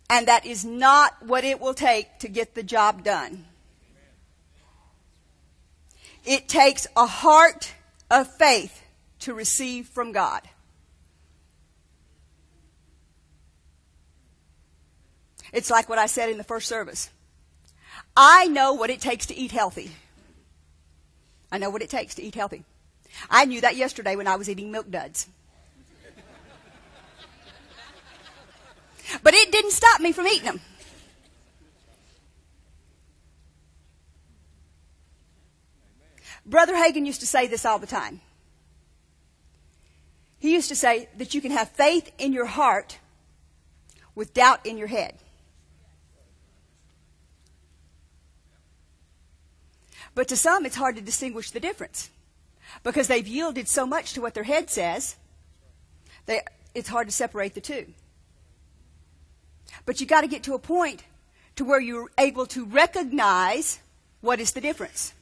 And 0.09 0.27
that 0.27 0.45
is 0.45 0.63
not 0.63 1.25
what 1.25 1.43
it 1.43 1.59
will 1.59 1.73
take 1.73 2.19
to 2.19 2.29
get 2.29 2.55
the 2.55 2.63
job 2.63 3.03
done. 3.03 3.45
It 6.25 6.47
takes 6.47 6.87
a 6.95 7.05
heart 7.05 7.73
of 8.09 8.27
faith 8.35 8.83
to 9.19 9.33
receive 9.33 9.87
from 9.87 10.11
God. 10.11 10.41
It's 15.53 15.69
like 15.69 15.89
what 15.89 15.97
I 15.97 16.07
said 16.07 16.29
in 16.29 16.37
the 16.37 16.43
first 16.43 16.67
service. 16.67 17.09
I 18.15 18.47
know 18.47 18.73
what 18.73 18.89
it 18.89 18.99
takes 18.99 19.27
to 19.27 19.35
eat 19.35 19.51
healthy. 19.51 19.91
I 21.51 21.57
know 21.57 21.69
what 21.69 21.81
it 21.81 21.89
takes 21.89 22.15
to 22.15 22.21
eat 22.23 22.35
healthy. 22.35 22.63
I 23.29 23.45
knew 23.45 23.61
that 23.61 23.75
yesterday 23.75 24.15
when 24.15 24.27
I 24.27 24.35
was 24.35 24.49
eating 24.49 24.71
milk 24.71 24.89
duds. 24.89 25.27
But 29.23 29.33
it 29.33 29.51
didn't 29.51 29.71
stop 29.71 30.01
me 30.01 30.11
from 30.11 30.27
eating 30.27 30.45
them. 30.45 30.61
Brother 36.45 36.73
Hagin 36.73 37.05
used 37.05 37.19
to 37.19 37.27
say 37.27 37.47
this 37.47 37.65
all 37.65 37.79
the 37.79 37.87
time. 37.87 38.21
He 40.39 40.53
used 40.53 40.69
to 40.69 40.75
say 40.75 41.09
that 41.17 41.33
you 41.33 41.41
can 41.41 41.51
have 41.51 41.69
faith 41.69 42.11
in 42.17 42.31
your 42.31 42.45
heart 42.45 42.99
with 44.15 44.33
doubt 44.33 44.65
in 44.65 44.77
your 44.77 44.87
head. 44.87 45.15
But 50.15 50.29
to 50.29 50.37
some, 50.37 50.65
it's 50.65 50.75
hard 50.75 50.95
to 50.95 51.01
distinguish 51.01 51.51
the 51.51 51.59
difference 51.59 52.09
because 52.83 53.07
they've 53.07 53.27
yielded 53.27 53.67
so 53.67 53.85
much 53.85 54.13
to 54.13 54.21
what 54.21 54.33
their 54.33 54.43
head 54.43 54.69
says, 54.69 55.15
they, 56.25 56.41
it's 56.73 56.89
hard 56.89 57.07
to 57.07 57.13
separate 57.13 57.53
the 57.53 57.61
two. 57.61 57.85
But 59.85 59.99
you 59.99 60.07
got 60.07 60.21
to 60.21 60.27
get 60.27 60.43
to 60.43 60.53
a 60.53 60.59
point 60.59 61.03
to 61.55 61.65
where 61.65 61.79
you're 61.79 62.09
able 62.17 62.45
to 62.47 62.65
recognize 62.65 63.79
what 64.21 64.39
is 64.39 64.51
the 64.51 64.61
difference. 64.61 65.13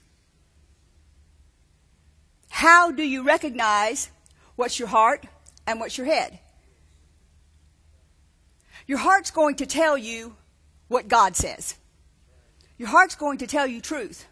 How 2.49 2.91
do 2.91 3.03
you 3.03 3.23
recognize 3.23 4.09
what's 4.55 4.79
your 4.79 4.87
heart 4.87 5.25
and 5.67 5.79
what's 5.79 5.97
your 5.97 6.07
head? 6.07 6.39
Your 8.87 8.97
heart's 8.97 9.31
going 9.31 9.55
to 9.55 9.65
tell 9.65 9.97
you 9.97 10.35
what 10.87 11.07
God 11.07 11.35
says. 11.35 11.75
Your 12.77 12.89
heart's 12.89 13.15
going 13.15 13.39
to 13.39 13.47
tell 13.47 13.65
you 13.65 13.81
truth. 13.81 14.27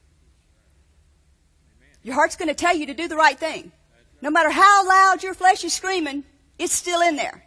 Your 2.03 2.15
heart's 2.15 2.35
going 2.35 2.49
to 2.49 2.55
tell 2.55 2.75
you 2.75 2.85
to 2.87 2.93
do 2.93 3.07
the 3.07 3.15
right 3.15 3.39
thing. 3.39 3.71
No 4.21 4.29
matter 4.29 4.49
how 4.49 4.87
loud 4.87 5.23
your 5.23 5.33
flesh 5.33 5.63
is 5.63 5.73
screaming, 5.73 6.23
it's 6.59 6.73
still 6.73 7.01
in 7.01 7.15
there. 7.15 7.43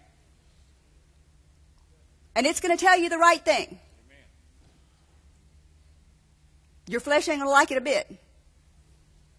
And 2.34 2.46
it's 2.46 2.60
going 2.60 2.76
to 2.76 2.82
tell 2.82 2.98
you 2.98 3.08
the 3.08 3.18
right 3.18 3.42
thing. 3.42 3.78
Your 6.86 7.00
flesh 7.00 7.28
ain't 7.28 7.38
going 7.38 7.48
to 7.48 7.50
like 7.50 7.70
it 7.70 7.78
a 7.78 7.80
bit. 7.80 8.14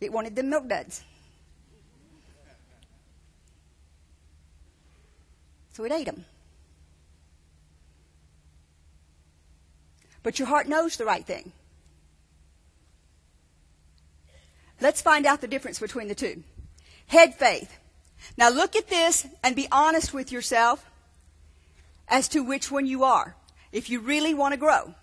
It 0.01 0.11
wanted 0.11 0.35
them 0.35 0.49
milk 0.49 0.67
duds. 0.67 1.03
So 5.73 5.83
it 5.83 5.91
ate 5.91 6.07
them. 6.07 6.25
But 10.23 10.39
your 10.39 10.47
heart 10.47 10.67
knows 10.67 10.97
the 10.97 11.05
right 11.05 11.25
thing. 11.25 11.51
Let's 14.79 15.01
find 15.01 15.25
out 15.25 15.41
the 15.41 15.47
difference 15.47 15.79
between 15.79 16.07
the 16.07 16.15
two. 16.15 16.43
Head 17.07 17.35
faith. 17.35 17.77
Now 18.37 18.49
look 18.49 18.75
at 18.75 18.89
this 18.89 19.25
and 19.43 19.55
be 19.55 19.67
honest 19.71 20.13
with 20.13 20.31
yourself 20.31 20.85
as 22.07 22.27
to 22.29 22.43
which 22.43 22.71
one 22.71 22.85
you 22.85 23.03
are, 23.03 23.35
if 23.71 23.89
you 23.89 23.99
really 23.99 24.33
want 24.33 24.53
to 24.53 24.59
grow. 24.59 24.93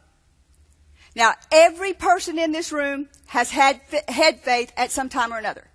Now, 1.17 1.35
every 1.53 1.93
person 1.93 2.39
in 2.39 2.53
this 2.53 2.73
room 2.73 3.09
has 3.27 3.51
had 3.51 3.81
head 4.09 4.41
faith 4.41 4.73
at 4.77 4.91
some 4.91 5.09
time 5.09 5.33
or 5.33 5.39
another. 5.39 5.69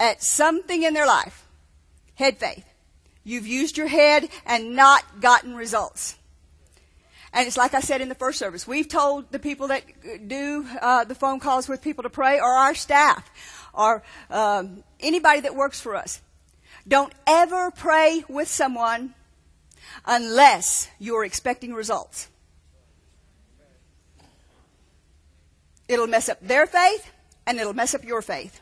At 0.00 0.22
something 0.22 0.82
in 0.82 0.94
their 0.94 1.06
life. 1.06 1.46
Head 2.14 2.38
faith. 2.38 2.64
You've 3.24 3.46
used 3.46 3.76
your 3.76 3.88
head 3.88 4.28
and 4.46 4.74
not 4.74 5.20
gotten 5.20 5.54
results. 5.54 6.16
And 7.34 7.48
it's 7.48 7.56
like 7.56 7.74
I 7.74 7.80
said 7.80 8.00
in 8.00 8.08
the 8.08 8.14
first 8.14 8.38
service. 8.38 8.64
We've 8.64 8.86
told 8.86 9.32
the 9.32 9.40
people 9.40 9.66
that 9.68 9.82
do 10.28 10.64
uh, 10.80 11.02
the 11.02 11.16
phone 11.16 11.40
calls 11.40 11.68
with 11.68 11.82
people 11.82 12.04
to 12.04 12.10
pray, 12.10 12.38
or 12.38 12.46
our 12.46 12.76
staff, 12.76 13.28
or 13.74 14.04
um, 14.30 14.84
anybody 15.00 15.40
that 15.40 15.56
works 15.56 15.80
for 15.80 15.96
us. 15.96 16.22
Don't 16.86 17.12
ever 17.26 17.72
pray 17.72 18.22
with 18.28 18.46
someone 18.46 19.14
unless 20.06 20.88
you're 21.00 21.24
expecting 21.24 21.74
results. 21.74 22.28
It'll 25.88 26.06
mess 26.06 26.28
up 26.28 26.38
their 26.40 26.68
faith, 26.68 27.10
and 27.48 27.58
it'll 27.58 27.74
mess 27.74 27.96
up 27.96 28.04
your 28.04 28.22
faith. 28.22 28.60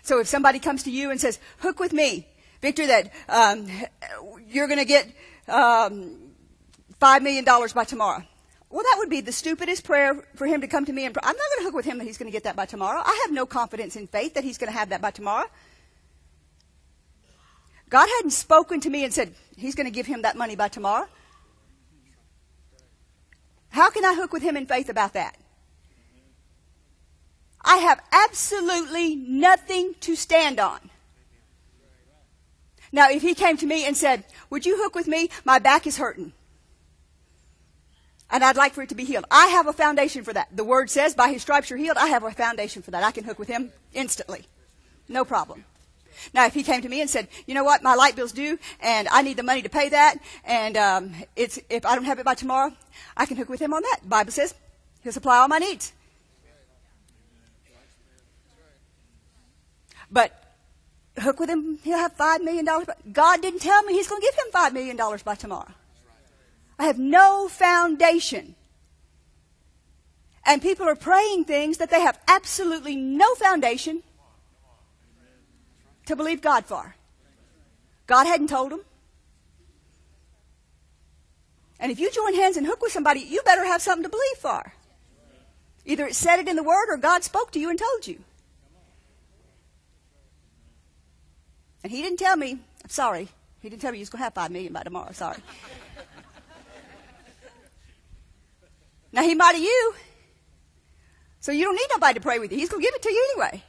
So 0.00 0.18
if 0.18 0.28
somebody 0.28 0.60
comes 0.60 0.82
to 0.84 0.90
you 0.90 1.10
and 1.10 1.20
says, 1.20 1.38
"Hook 1.58 1.78
with 1.78 1.92
me, 1.92 2.26
Victor," 2.62 2.86
that 2.86 3.12
um, 3.28 3.68
you're 4.48 4.66
going 4.66 4.78
to 4.78 4.86
get 4.86 5.06
um, 5.48 6.18
$5 7.00 7.22
million 7.22 7.44
by 7.74 7.84
tomorrow. 7.84 8.22
Well, 8.70 8.82
that 8.82 8.96
would 8.98 9.10
be 9.10 9.20
the 9.20 9.32
stupidest 9.32 9.84
prayer 9.84 10.24
for 10.34 10.46
him 10.46 10.60
to 10.62 10.66
come 10.66 10.84
to 10.84 10.92
me 10.92 11.04
and 11.04 11.14
pray. 11.14 11.22
I'm 11.22 11.36
not 11.36 11.46
going 11.54 11.60
to 11.60 11.64
hook 11.64 11.74
with 11.74 11.84
him 11.84 11.98
that 11.98 12.04
he's 12.04 12.18
going 12.18 12.30
to 12.30 12.32
get 12.32 12.44
that 12.44 12.56
by 12.56 12.66
tomorrow. 12.66 13.02
I 13.04 13.20
have 13.22 13.32
no 13.32 13.46
confidence 13.46 13.94
in 13.94 14.06
faith 14.08 14.34
that 14.34 14.42
he's 14.42 14.58
going 14.58 14.72
to 14.72 14.76
have 14.76 14.88
that 14.88 15.00
by 15.00 15.12
tomorrow. 15.12 15.46
God 17.88 18.08
hadn't 18.16 18.32
spoken 18.32 18.80
to 18.80 18.90
me 18.90 19.04
and 19.04 19.14
said, 19.14 19.34
he's 19.56 19.76
going 19.76 19.86
to 19.86 19.92
give 19.92 20.06
him 20.06 20.22
that 20.22 20.36
money 20.36 20.56
by 20.56 20.68
tomorrow. 20.68 21.06
How 23.68 23.90
can 23.90 24.04
I 24.04 24.14
hook 24.14 24.32
with 24.32 24.42
him 24.42 24.56
in 24.56 24.66
faith 24.66 24.88
about 24.88 25.12
that? 25.12 25.36
I 27.64 27.76
have 27.76 28.00
absolutely 28.12 29.14
nothing 29.16 29.94
to 30.00 30.16
stand 30.16 30.60
on. 30.60 30.80
Now, 32.94 33.10
if 33.10 33.22
he 33.22 33.34
came 33.34 33.56
to 33.56 33.66
me 33.66 33.84
and 33.84 33.96
said, 33.96 34.22
Would 34.50 34.64
you 34.64 34.80
hook 34.80 34.94
with 34.94 35.08
me? 35.08 35.28
My 35.44 35.58
back 35.58 35.84
is 35.84 35.96
hurting. 35.96 36.32
And 38.30 38.44
I'd 38.44 38.56
like 38.56 38.72
for 38.72 38.82
it 38.82 38.88
to 38.90 38.94
be 38.94 39.04
healed. 39.04 39.24
I 39.32 39.48
have 39.48 39.66
a 39.66 39.72
foundation 39.72 40.22
for 40.22 40.32
that. 40.32 40.56
The 40.56 40.62
word 40.62 40.88
says, 40.88 41.12
By 41.12 41.32
his 41.32 41.42
stripes 41.42 41.68
you're 41.68 41.76
healed. 41.76 41.96
I 41.96 42.06
have 42.06 42.22
a 42.22 42.30
foundation 42.30 42.82
for 42.82 42.92
that. 42.92 43.02
I 43.02 43.10
can 43.10 43.24
hook 43.24 43.40
with 43.40 43.48
him 43.48 43.72
instantly. 43.94 44.46
No 45.08 45.24
problem. 45.24 45.64
Now, 46.32 46.46
if 46.46 46.54
he 46.54 46.62
came 46.62 46.82
to 46.82 46.88
me 46.88 47.00
and 47.00 47.10
said, 47.10 47.26
"You 47.44 47.54
know 47.54 47.64
what, 47.64 47.82
my 47.82 47.96
light 47.96 48.14
bill's 48.14 48.30
due, 48.30 48.60
and 48.78 49.08
I 49.08 49.22
need 49.22 49.36
the 49.36 49.42
money 49.42 49.62
to 49.62 49.68
pay 49.68 49.88
that, 49.88 50.16
and 50.44 50.76
um, 50.76 51.12
it's 51.34 51.58
if 51.68 51.84
I 51.84 51.96
don't 51.96 52.04
have 52.04 52.20
it 52.20 52.24
by 52.24 52.34
tomorrow, 52.34 52.72
I 53.16 53.26
can 53.26 53.36
hook 53.36 53.48
with 53.48 53.60
him 53.60 53.74
on 53.74 53.82
that." 53.82 53.98
The 54.02 54.08
Bible 54.08 54.30
says 54.30 54.54
he'll 55.02 55.12
supply 55.12 55.38
all 55.38 55.48
my 55.48 55.58
needs. 55.58 55.92
But 60.08 60.43
hook 61.18 61.40
with 61.40 61.48
him, 61.48 61.78
he'll 61.82 61.98
have 61.98 62.16
$5 62.16 62.42
million. 62.42 62.66
God 63.12 63.42
didn't 63.42 63.60
tell 63.60 63.82
me 63.84 63.94
he's 63.94 64.08
going 64.08 64.20
to 64.20 64.26
give 64.26 64.34
him 64.34 64.52
$5 64.52 64.72
million 64.72 65.18
by 65.24 65.34
tomorrow. 65.34 65.72
I 66.78 66.86
have 66.86 66.98
no 66.98 67.48
foundation. 67.48 68.56
And 70.44 70.60
people 70.60 70.86
are 70.86 70.96
praying 70.96 71.44
things 71.44 71.78
that 71.78 71.90
they 71.90 72.00
have 72.00 72.18
absolutely 72.28 72.96
no 72.96 73.34
foundation 73.34 74.02
to 76.06 76.16
believe 76.16 76.42
God 76.42 76.66
for. 76.66 76.96
God 78.06 78.26
hadn't 78.26 78.48
told 78.48 78.72
them. 78.72 78.80
And 81.80 81.90
if 81.90 81.98
you 81.98 82.10
join 82.10 82.34
hands 82.34 82.56
and 82.56 82.66
hook 82.66 82.82
with 82.82 82.92
somebody, 82.92 83.20
you 83.20 83.42
better 83.42 83.64
have 83.64 83.82
something 83.82 84.04
to 84.04 84.08
believe 84.08 84.36
for. 84.38 84.74
Either 85.84 86.06
it 86.06 86.14
said 86.14 86.38
it 86.38 86.48
in 86.48 86.56
the 86.56 86.62
Word 86.62 86.86
or 86.88 86.96
God 86.96 87.24
spoke 87.24 87.50
to 87.52 87.60
you 87.60 87.70
and 87.70 87.78
told 87.78 88.06
you. 88.06 88.20
And 91.84 91.92
he 91.92 92.00
didn't 92.00 92.18
tell 92.18 92.36
me, 92.36 92.58
I'm 92.82 92.88
sorry, 92.88 93.28
he 93.60 93.68
didn't 93.68 93.82
tell 93.82 93.92
me 93.92 93.98
he 93.98 94.02
was 94.02 94.08
going 94.08 94.20
to 94.20 94.24
have 94.24 94.34
five 94.34 94.50
million 94.50 94.72
by 94.72 94.82
tomorrow, 94.82 95.12
sorry. 95.12 95.36
now 99.12 99.22
he 99.22 99.34
might 99.34 99.54
have 99.54 99.62
you. 99.62 99.94
So 101.40 101.52
you 101.52 101.64
don't 101.64 101.76
need 101.76 101.88
nobody 101.90 102.14
to 102.14 102.22
pray 102.22 102.38
with 102.38 102.50
you. 102.50 102.58
He's 102.58 102.70
going 102.70 102.82
to 102.82 102.86
give 102.86 102.94
it 102.94 103.02
to 103.02 103.10
you 103.10 103.28
anyway. 103.34 103.62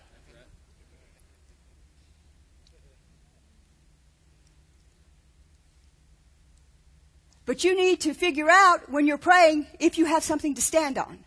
But 7.45 7.65
you 7.65 7.75
need 7.75 7.99
to 8.01 8.13
figure 8.13 8.49
out 8.49 8.89
when 8.89 9.05
you're 9.05 9.17
praying 9.17 9.67
if 9.79 9.97
you 9.97 10.05
have 10.05 10.23
something 10.23 10.55
to 10.55 10.61
stand 10.61 10.97
on. 10.97 11.19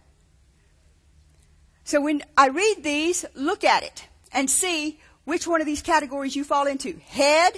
So 1.85 2.01
when 2.01 2.23
I 2.37 2.49
read 2.49 2.77
these, 2.83 3.27
look 3.35 3.63
at 3.63 3.83
it 3.83 4.09
and 4.33 4.49
see 4.49 4.99
which 5.29 5.47
one 5.47 5.61
of 5.61 5.67
these 5.67 5.83
categories 5.83 6.35
you 6.35 6.43
fall 6.43 6.67
into 6.67 6.99
head 7.07 7.53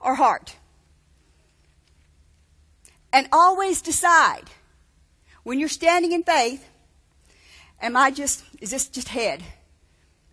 or 0.00 0.14
heart. 0.14 0.56
And 3.12 3.28
always 3.30 3.82
decide 3.82 4.44
when 5.42 5.60
you're 5.60 5.68
standing 5.68 6.12
in 6.12 6.22
faith 6.22 6.66
am 7.82 7.94
I 7.94 8.10
just, 8.10 8.42
is 8.58 8.70
this 8.70 8.88
just 8.88 9.08
head? 9.08 9.42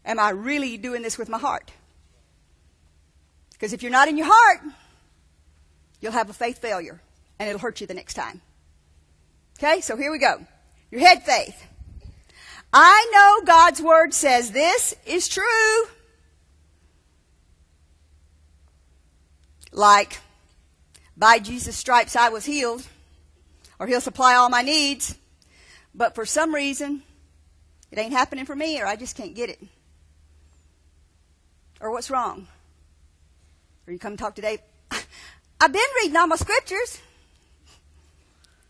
Am 0.06 0.18
I 0.18 0.30
really 0.30 0.78
doing 0.78 1.02
this 1.02 1.18
with 1.18 1.28
my 1.28 1.38
heart? 1.38 1.72
Because 3.52 3.74
if 3.74 3.84
you're 3.84 3.92
not 3.92 4.08
in 4.08 4.18
your 4.18 4.28
heart, 4.30 4.62
you'll 6.00 6.14
have 6.14 6.30
a 6.30 6.34
faith 6.34 6.60
failure 6.60 7.02
and 7.38 7.50
it'll 7.50 7.60
hurt 7.60 7.82
you 7.82 7.88
the 7.88 7.94
next 7.94 8.14
time. 8.14 8.40
Okay, 9.60 9.82
so 9.82 9.98
here 9.98 10.10
we 10.10 10.20
go. 10.20 10.38
Your 10.90 11.02
head 11.02 11.24
faith 11.24 11.68
I 12.72 13.10
know 13.12 13.46
God's 13.46 13.82
word 13.82 14.14
says 14.14 14.52
this 14.52 14.96
is 15.06 15.28
true. 15.28 15.84
Like, 19.74 20.20
by 21.18 21.40
Jesus' 21.40 21.76
stripes 21.76 22.16
I 22.16 22.30
was 22.30 22.46
healed, 22.46 22.88
or 23.80 23.88
he'll 23.88 24.02
supply 24.02 24.36
all 24.36 24.50
my 24.50 24.62
needs, 24.62 25.18
but 25.96 26.14
for 26.14 26.26
some 26.26 26.54
reason, 26.54 27.02
it 27.92 27.98
ain't 27.98 28.14
happening 28.14 28.46
for 28.46 28.56
me, 28.56 28.80
or 28.80 28.86
I 28.86 28.96
just 28.96 29.18
can't 29.18 29.34
get 29.34 29.50
it. 29.50 29.60
Or 31.82 31.92
what's 31.92 32.12
wrong? 32.12 32.48
Or 33.88 33.94
you 33.94 34.00
come 34.00 34.16
talk 34.16 34.36
today, 34.36 34.60
I've 35.60 35.74
been 35.74 35.82
reading 36.02 36.18
all 36.18 36.28
my 36.28 36.36
scriptures, 36.36 37.02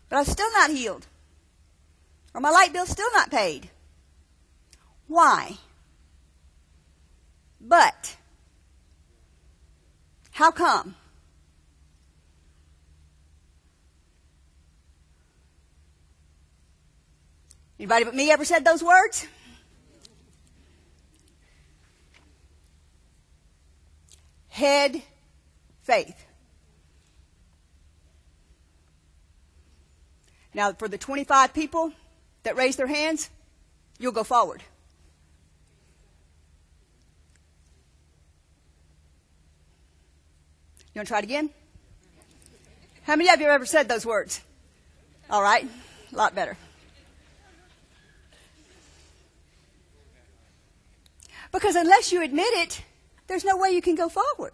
but 0.08 0.16
I'm 0.16 0.24
still 0.24 0.50
not 0.52 0.70
healed. 0.70 1.06
Or 2.34 2.40
my 2.40 2.50
light 2.50 2.72
bill's 2.72 2.88
still 2.88 3.12
not 3.12 3.30
paid. 3.30 3.68
Why? 5.06 5.58
But, 7.60 8.16
how 10.34 10.50
come? 10.50 10.96
Anybody 17.78 18.04
but 18.04 18.16
me 18.16 18.32
ever 18.32 18.44
said 18.44 18.64
those 18.64 18.82
words? 18.82 19.28
Head 24.48 25.00
faith. 25.82 26.26
Now, 30.52 30.72
for 30.72 30.88
the 30.88 30.98
25 30.98 31.54
people 31.54 31.92
that 32.42 32.56
raise 32.56 32.74
their 32.74 32.88
hands, 32.88 33.30
you'll 34.00 34.10
go 34.10 34.24
forward. 34.24 34.64
You 40.94 41.00
want 41.00 41.08
to 41.08 41.10
try 41.10 41.18
it 41.18 41.24
again? 41.24 41.50
How 43.02 43.16
many 43.16 43.28
of 43.28 43.40
you 43.40 43.46
have 43.46 43.54
ever 43.56 43.66
said 43.66 43.88
those 43.88 44.06
words? 44.06 44.40
All 45.28 45.42
right, 45.42 45.66
a 46.12 46.16
lot 46.16 46.34
better. 46.36 46.56
Because 51.50 51.74
unless 51.74 52.12
you 52.12 52.22
admit 52.22 52.46
it, 52.54 52.82
there's 53.26 53.44
no 53.44 53.56
way 53.56 53.70
you 53.70 53.82
can 53.82 53.96
go 53.96 54.08
forward. 54.08 54.52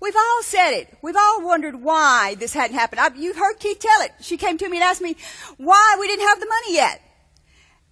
We've 0.00 0.16
all 0.16 0.42
said 0.42 0.72
it. 0.72 0.98
We've 1.00 1.16
all 1.16 1.42
wondered 1.42 1.82
why 1.82 2.36
this 2.38 2.52
hadn't 2.52 2.76
happened. 2.76 3.00
I, 3.00 3.10
you've 3.16 3.36
heard 3.36 3.58
Keith 3.58 3.78
tell 3.78 4.02
it. 4.02 4.12
She 4.20 4.36
came 4.36 4.58
to 4.58 4.68
me 4.68 4.76
and 4.76 4.84
asked 4.84 5.00
me 5.00 5.16
why 5.56 5.96
we 5.98 6.06
didn't 6.06 6.28
have 6.28 6.40
the 6.40 6.46
money 6.46 6.74
yet. 6.74 7.00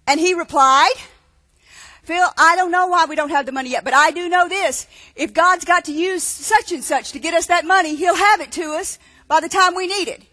And 0.05 0.19
he 0.19 0.35
replied, 0.35 0.93
Phil, 2.05 2.27
I 2.37 2.55
don't 2.55 2.69
know 2.69 2.85
why 2.85 3.05
we 3.05 3.15
don't 3.15 3.31
have 3.31 3.47
the 3.47 3.51
money 3.51 3.71
yet, 3.71 3.83
but 3.83 3.95
I 3.95 4.11
do 4.11 4.29
know 4.29 4.47
this. 4.47 4.85
If 5.15 5.33
God's 5.33 5.65
got 5.65 5.85
to 5.85 5.91
use 5.91 6.21
such 6.21 6.71
and 6.71 6.83
such 6.83 7.13
to 7.13 7.19
get 7.19 7.33
us 7.33 7.47
that 7.47 7.65
money, 7.65 7.95
He'll 7.95 8.15
have 8.15 8.41
it 8.41 8.51
to 8.53 8.75
us 8.75 8.99
by 9.27 9.39
the 9.39 9.49
time 9.49 9.73
we 9.73 9.87
need 9.87 10.07
it. 10.07 10.23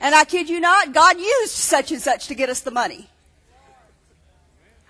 And 0.00 0.14
I 0.14 0.24
kid 0.24 0.48
you 0.48 0.60
not, 0.60 0.92
God 0.92 1.18
used 1.18 1.52
such 1.52 1.90
and 1.90 2.00
such 2.00 2.28
to 2.28 2.36
get 2.36 2.48
us 2.48 2.60
the 2.60 2.70
money. 2.70 3.10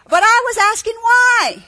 But 0.08 0.22
I 0.22 0.42
was 0.46 0.58
asking 0.74 0.94
why. 1.00 1.64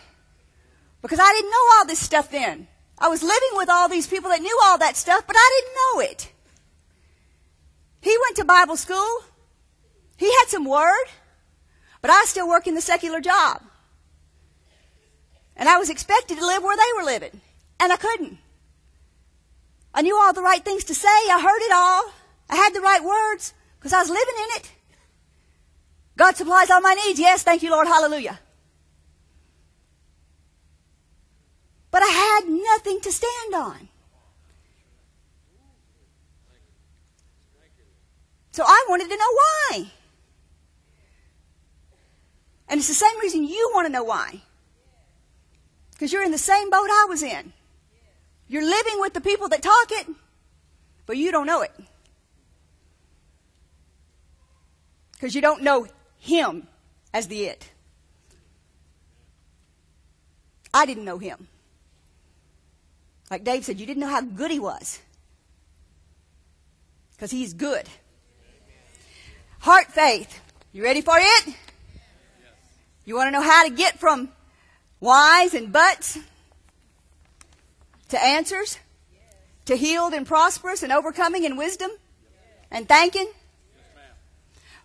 Because 1.01 1.19
I 1.19 1.33
didn't 1.33 1.51
know 1.51 1.79
all 1.79 1.87
this 1.87 2.01
stuff 2.01 2.31
then. 2.31 2.69
I 2.99 3.09
was 3.09 3.23
living 3.23 3.51
with 3.55 3.71
all 3.71 3.89
these 3.89 4.07
people 4.07 4.29
that 4.31 4.43
knew 4.43 4.61
all 4.65 4.77
that 4.79 4.97
stuff, 4.97 5.27
but 5.27 5.37
I 5.39 5.61
didn't 5.61 5.77
know 5.77 6.13
it. 6.13 6.33
He 8.03 8.15
went 8.27 8.37
to 8.37 8.45
Bible 8.45 8.77
school. 8.77 9.21
He 10.19 10.27
had 10.27 10.49
some 10.49 10.67
word, 10.67 11.07
but 12.03 12.11
I 12.11 12.25
still 12.27 12.49
work 12.49 12.67
in 12.67 12.75
the 12.75 12.81
secular 12.81 13.21
job. 13.21 13.63
And 15.59 15.69
I 15.69 15.77
was 15.77 15.91
expected 15.91 16.39
to 16.39 16.47
live 16.47 16.63
where 16.63 16.77
they 16.77 16.97
were 16.97 17.05
living. 17.05 17.41
And 17.81 17.93
I 17.93 17.97
couldn't. 17.97 18.39
I 19.93 20.03
knew 20.03 20.17
all 20.17 20.33
the 20.33 20.43
right 20.43 20.65
things 20.65 20.85
to 20.85 20.95
say. 20.95 21.09
I 21.09 21.41
heard 21.41 21.67
it 21.67 21.73
all. 21.73 22.13
I 22.49 22.57
had 22.57 22.73
the 22.73 22.81
right 22.81 23.03
words 23.03 23.53
because 23.79 23.93
I 23.93 24.01
was 24.01 24.09
living 24.09 24.35
in 24.37 24.57
it. 24.57 24.73
God 26.17 26.37
supplies 26.37 26.71
all 26.71 26.81
my 26.81 26.95
needs. 26.95 27.19
Yes, 27.19 27.43
thank 27.43 27.63
you, 27.63 27.71
Lord. 27.71 27.87
Hallelujah. 27.87 28.39
But 31.91 32.03
I 32.03 32.09
had 32.09 32.49
nothing 32.49 33.01
to 33.01 33.13
stand 33.13 33.55
on. 33.55 33.89
So 38.53 38.65
I 38.67 38.87
wanted 38.89 39.09
to 39.09 39.17
know 39.17 39.33
why. 39.33 39.87
And 42.69 42.79
it's 42.79 42.89
the 42.89 42.95
same 42.95 43.19
reason 43.21 43.45
you 43.45 43.71
want 43.75 43.87
to 43.87 43.93
know 43.93 44.05
why. 44.05 44.43
Because 45.99 46.13
you're 46.13 46.23
in 46.23 46.31
the 46.31 46.39
same 46.39 46.71
boat 46.71 46.89
I 46.89 47.07
was 47.09 47.25
in. 47.25 47.53
You're 48.47 48.65
living 48.65 49.01
with 49.01 49.15
the 49.15 49.21
people 49.21 49.49
that 49.49 49.63
talk 49.63 49.91
it, 49.91 50.07
but 51.07 51.17
you 51.17 51.33
don't 51.33 51.47
know 51.47 51.63
it. 51.63 51.73
Because 55.15 55.35
you 55.35 55.41
don't 55.41 55.65
know 55.65 55.89
Him 56.21 56.69
as 57.13 57.27
the 57.27 57.47
it. 57.47 57.69
I 60.73 60.87
didn't 60.87 61.05
know 61.05 61.19
Him. 61.19 61.49
Like 63.29 63.43
Dave 63.43 63.65
said, 63.65 63.81
you 63.81 63.87
didn't 63.87 64.01
know 64.01 64.09
how 64.09 64.21
good 64.21 64.53
He 64.53 64.61
was. 64.61 65.01
Because 67.17 67.33
He's 67.33 67.55
good. 67.55 67.89
Heart 69.59 69.89
faith. 69.89 70.41
You 70.73 70.85
ready 70.85 71.01
for 71.01 71.17
it? 71.19 71.55
You 73.05 73.17
want 73.17 73.27
to 73.27 73.33
know 73.33 73.43
how 73.43 73.65
to 73.65 73.71
get 73.71 73.99
from 73.99 74.29
whys 75.01 75.55
and 75.55 75.73
buts 75.73 76.19
to 78.09 78.23
answers, 78.23 78.79
to 79.67 79.77
healed 79.77 80.15
and 80.15 80.27
prosperous 80.27 80.83
and 80.83 80.93
overcoming 80.93 81.45
and 81.45 81.59
wisdom 81.59 81.91
and 82.71 82.89
thanking. 82.89 83.31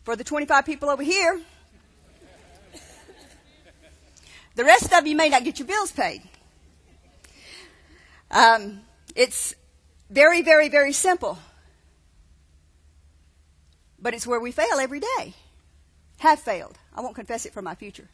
For 0.03 0.15
the 0.15 0.23
25 0.23 0.65
people 0.65 0.89
over 0.89 1.03
here, 1.03 1.39
the 4.55 4.65
rest 4.65 4.93
of 4.93 5.07
you 5.07 5.15
may 5.15 5.29
not 5.29 5.43
get 5.43 5.59
your 5.59 5.67
bills 5.67 5.91
paid. 5.91 6.21
Um, 8.29 8.81
it's 9.15 9.55
very, 10.09 10.41
very, 10.41 10.67
very 10.67 10.91
simple. 10.91 11.37
But 13.99 14.13
it's 14.13 14.27
where 14.27 14.39
we 14.39 14.51
fail 14.51 14.79
every 14.79 14.99
day. 14.99 15.33
Have 16.17 16.39
failed. 16.39 16.77
I 16.93 17.01
won't 17.01 17.15
confess 17.15 17.45
it 17.45 17.53
for 17.53 17.61
my 17.61 17.75
future. 17.75 18.09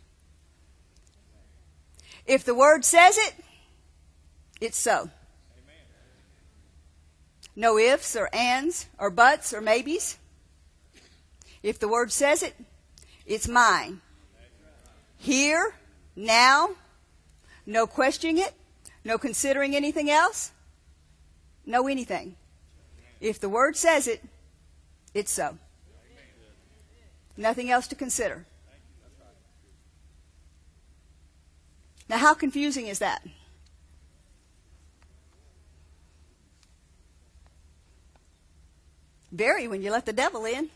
If 2.30 2.44
the 2.44 2.54
word 2.54 2.86
says 2.86 3.18
it, 3.18 3.34
it's 4.62 4.78
so. 4.78 5.10
No 7.56 7.80
ifs 7.80 8.16
or 8.16 8.30
ands 8.32 8.86
or 9.00 9.10
buts 9.10 9.52
or 9.52 9.62
maybes. 9.62 10.20
If 11.64 11.80
the 11.80 11.88
word 11.88 12.12
says 12.12 12.44
it, 12.44 12.56
it's 13.26 13.48
mine. 13.48 14.02
Here, 15.18 15.74
now, 16.16 16.76
no 17.66 17.88
questioning 17.88 18.38
it, 18.38 18.54
no 19.04 19.18
considering 19.18 19.76
anything 19.76 20.12
else, 20.12 20.52
no 21.66 21.88
anything. 21.88 22.36
If 23.20 23.40
the 23.40 23.50
word 23.50 23.76
says 23.76 24.08
it, 24.08 24.22
it's 25.16 25.32
so. 25.32 25.58
Nothing 27.36 27.72
else 27.72 27.88
to 27.88 27.96
consider. 27.96 28.46
Now, 32.10 32.18
how 32.18 32.34
confusing 32.34 32.88
is 32.88 33.00
that? 33.00 33.22
Very 39.32 39.68
when 39.68 39.84
you 39.84 39.92
let 39.92 40.08
the 40.08 40.14
devil 40.14 40.46
in. 40.46 40.70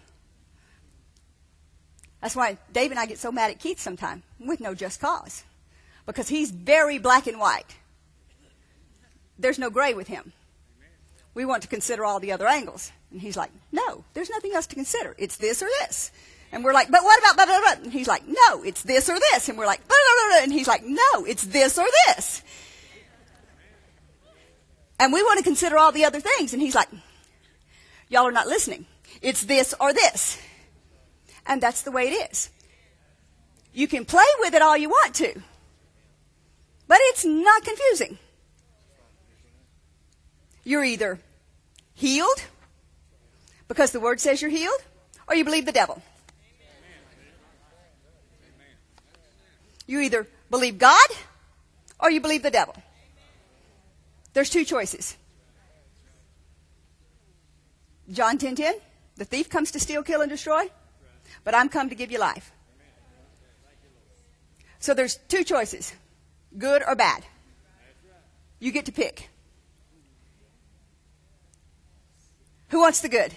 That's 2.22 2.36
why 2.36 2.58
Dave 2.72 2.92
and 2.92 3.00
I 3.00 3.08
get 3.08 3.18
so 3.18 3.32
mad 3.32 3.50
at 3.50 3.60
Keith 3.60 3.80
sometimes, 3.80 4.22
with 4.40 4.62
no 4.62 4.76
just 4.76 5.02
cause. 5.02 5.44
Because 6.06 6.30
he's 6.30 6.52
very 6.52 7.00
black 7.00 7.26
and 7.28 7.40
white. 7.40 7.76
There's 9.40 9.58
no 9.58 9.72
gray 9.72 9.96
with 9.96 10.08
him. 10.08 10.32
We 11.34 11.46
want 11.46 11.64
to 11.64 11.68
consider 11.68 12.06
all 12.06 12.20
the 12.20 12.32
other 12.32 12.48
angles. 12.48 12.92
And 13.12 13.20
he's 13.20 13.36
like, 13.36 13.50
no, 13.72 14.06
there's 14.14 14.30
nothing 14.30 14.54
else 14.54 14.68
to 14.68 14.76
consider. 14.76 15.16
It's 15.18 15.38
this 15.38 15.64
or 15.64 15.68
this. 15.80 16.12
And 16.54 16.64
we're 16.64 16.72
like, 16.72 16.91
but 16.91 17.04
what 17.04 17.18
about 17.18 17.36
blah, 17.36 17.45
blah, 17.47 17.60
blah? 17.60 17.84
And 17.84 17.91
he's 17.91 18.08
like, 18.08 18.28
no, 18.28 18.64
it's 18.64 18.84
this 18.84 19.10
or 19.10 19.18
this. 19.20 19.49
And 19.49 19.58
we're 19.58 19.66
like, 19.66 19.80
blah, 19.88 19.97
blah, 19.97 20.30
blah. 20.30 20.43
And 20.43 20.54
he's 20.54 20.68
like, 20.68 20.84
no, 20.86 21.26
it's 21.26 21.43
this 21.43 21.80
or 21.80 21.88
this. 22.06 22.43
And 24.99 25.12
we 25.12 25.24
want 25.24 25.39
to 25.39 25.43
consider 25.43 25.80
all 25.80 25.91
the 25.91 26.06
other 26.06 26.20
things. 26.20 26.54
And 26.54 26.62
he's 26.62 26.76
like, 26.76 26.89
y'all 28.08 28.28
are 28.28 28.32
not 28.32 28.45
listening. 28.45 28.86
It's 29.20 29.43
this 29.43 29.74
or 29.80 29.93
this. 29.93 30.39
And 31.47 31.60
that's 31.60 31.82
the 31.82 31.91
way 31.91 32.10
it 32.10 32.32
is. 32.32 32.51
You 33.74 33.88
can 33.88 34.06
play 34.06 34.22
with 34.39 34.54
it 34.54 34.62
all 34.62 34.78
you 34.78 34.89
want 34.89 35.16
to. 35.16 35.41
But 36.88 36.99
it's 37.01 37.26
not 37.26 37.64
confusing. 37.64 38.20
You're 40.64 40.84
either 40.84 41.20
healed 41.95 42.43
because 43.68 43.89
the 43.89 43.99
word 43.99 44.20
says 44.20 44.39
you're 44.39 44.51
healed, 44.51 44.80
or 45.28 45.36
you 45.36 45.43
believe 45.43 45.66
the 45.66 45.72
devil. 45.72 46.04
You 49.94 50.00
either 50.00 50.26
believe 50.50 50.80
God 50.80 51.10
or 52.00 52.10
you 52.10 52.20
believe 52.20 52.41
the 52.41 52.50
devil. 52.50 52.76
There's 54.34 54.50
two 54.50 54.66
choices. 54.66 55.16
John 58.12 58.39
10:10, 58.39 58.39
10, 58.39 58.56
10, 58.56 58.76
the 59.18 59.26
thief 59.26 59.52
comes 59.52 59.70
to 59.74 59.80
steal, 59.80 60.02
kill 60.02 60.22
and 60.22 60.32
destroy, 60.32 60.64
but 61.44 61.54
I'm 61.54 61.70
come 61.70 61.89
to 61.89 61.96
give 61.96 62.12
you 62.12 62.18
life. 62.18 62.52
So 64.80 64.96
there's 64.96 65.18
two 65.28 65.44
choices. 65.44 65.94
Good 66.58 66.82
or 66.88 66.96
bad. 66.96 67.24
You 68.60 68.72
get 68.72 68.86
to 68.86 68.91
pick. 68.91 69.30
Who 72.70 72.80
wants 72.80 73.02
the 73.02 73.10
good? 73.10 73.32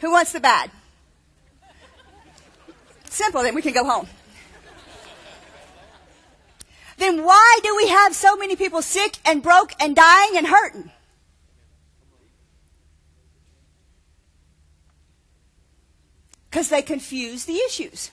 Who 0.00 0.12
wants 0.12 0.32
the 0.32 0.40
bad? 0.40 0.70
Simple, 3.12 3.42
then 3.42 3.54
we 3.54 3.60
can 3.60 3.74
go 3.74 3.84
home. 3.84 4.08
Then 6.96 7.24
why 7.24 7.58
do 7.62 7.76
we 7.76 7.88
have 7.88 8.14
so 8.14 8.36
many 8.36 8.56
people 8.56 8.80
sick 8.80 9.18
and 9.26 9.42
broke 9.42 9.74
and 9.78 9.94
dying 9.94 10.38
and 10.38 10.46
hurting? 10.46 10.90
Because 16.48 16.70
they 16.70 16.80
confuse 16.80 17.44
the 17.44 17.56
issues. 17.56 18.12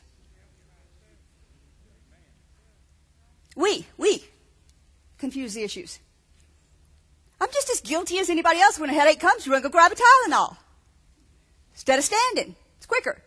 We, 3.55 3.85
we 3.97 4.25
confuse 5.17 5.53
the 5.53 5.63
issues. 5.63 5.99
I'm 7.39 7.49
just 7.53 7.69
as 7.69 7.79
guilty 7.79 8.19
as 8.19 8.29
anybody 8.29 8.59
else. 8.59 8.77
When 8.77 8.89
a 8.89 8.93
headache 8.93 9.21
comes, 9.21 9.45
you 9.45 9.53
run 9.53 9.61
go 9.61 9.69
grab 9.69 9.93
a 9.93 9.95
Tylenol. 9.95 10.57
Instead 11.73 11.99
of 11.99 12.05
standing. 12.05 12.57
It's 12.75 12.85
quicker. 12.85 13.21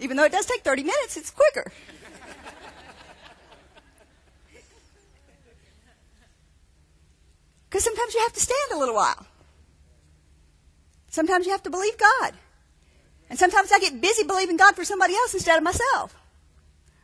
Even 0.00 0.16
though 0.16 0.24
it 0.24 0.32
does 0.32 0.46
take 0.46 0.62
30 0.62 0.82
minutes, 0.82 1.16
it's 1.16 1.30
quicker. 1.30 1.70
Because 7.68 7.84
sometimes 7.84 8.14
you 8.14 8.20
have 8.22 8.32
to 8.32 8.40
stand 8.40 8.72
a 8.72 8.78
little 8.78 8.94
while. 8.94 9.26
Sometimes 11.08 11.46
you 11.46 11.52
have 11.52 11.62
to 11.64 11.70
believe 11.70 11.96
God. 11.98 12.34
And 13.28 13.38
sometimes 13.38 13.70
I 13.72 13.78
get 13.78 14.00
busy 14.00 14.24
believing 14.24 14.56
God 14.56 14.74
for 14.74 14.84
somebody 14.84 15.14
else 15.14 15.34
instead 15.34 15.56
of 15.56 15.62
myself. 15.62 16.16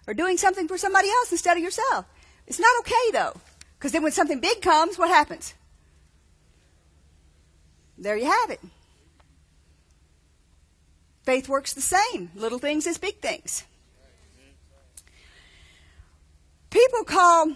Or 0.09 0.15
doing 0.15 0.39
something 0.39 0.67
for 0.67 0.79
somebody 0.79 1.09
else 1.09 1.31
instead 1.31 1.57
of 1.57 1.63
yourself. 1.63 2.07
It's 2.47 2.59
not 2.59 2.81
okay 2.81 3.11
though. 3.13 3.41
Because 3.79 3.93
then 3.93 4.03
when 4.03 4.13
something 4.13 4.41
big 4.41 4.63
comes, 4.63 4.99
what 4.99 5.09
happens? 5.09 5.55
There 7.99 8.17
you 8.17 8.31
have 8.31 8.51
it. 8.51 8.61
Faith 11.27 11.49
works 11.49 11.73
the 11.73 11.81
same, 11.81 12.31
little 12.37 12.61
things 12.61 12.87
as 12.87 12.99
big 12.99 13.19
things. 13.19 13.65
People 16.71 17.03
call 17.03 17.53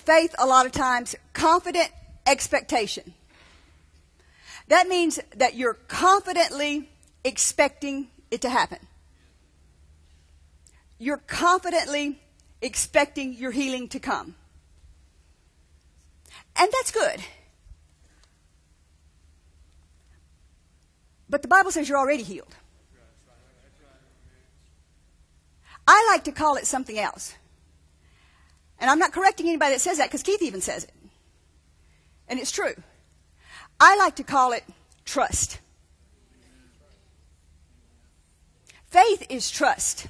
faith 0.00 0.34
a 0.38 0.44
lot 0.44 0.66
of 0.66 0.72
times 0.72 1.14
confident 1.32 1.88
expectation. 2.26 3.14
That 4.66 4.88
means 4.88 5.20
that 5.36 5.54
you're 5.54 5.74
confidently 5.74 6.88
expecting 7.22 8.08
it 8.32 8.40
to 8.40 8.50
happen. 8.50 8.78
You're 10.98 11.18
confidently 11.18 12.20
expecting 12.60 13.34
your 13.34 13.52
healing 13.52 13.88
to 13.90 14.00
come. 14.00 14.34
And 16.56 16.72
that's 16.72 16.90
good. 16.90 17.20
But 21.28 21.42
the 21.42 21.48
Bible 21.48 21.70
says 21.70 21.88
you're 21.88 21.98
already 21.98 22.24
healed. 22.24 22.56
I 25.86 26.08
like 26.10 26.24
to 26.24 26.32
call 26.32 26.56
it 26.56 26.66
something 26.66 26.98
else. 26.98 27.34
And 28.78 28.90
I'm 28.90 28.98
not 28.98 29.12
correcting 29.12 29.46
anybody 29.46 29.74
that 29.74 29.80
says 29.80 29.98
that 29.98 30.08
because 30.08 30.22
Keith 30.22 30.42
even 30.42 30.60
says 30.60 30.84
it. 30.84 30.92
And 32.28 32.38
it's 32.40 32.50
true. 32.50 32.74
I 33.78 33.96
like 33.96 34.16
to 34.16 34.24
call 34.24 34.52
it 34.52 34.64
trust. 35.04 35.60
Faith 38.86 39.26
is 39.28 39.50
trust. 39.50 40.06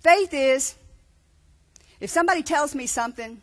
Faith 0.00 0.32
is 0.32 0.74
if 2.00 2.08
somebody 2.08 2.42
tells 2.42 2.74
me 2.74 2.86
something, 2.86 3.42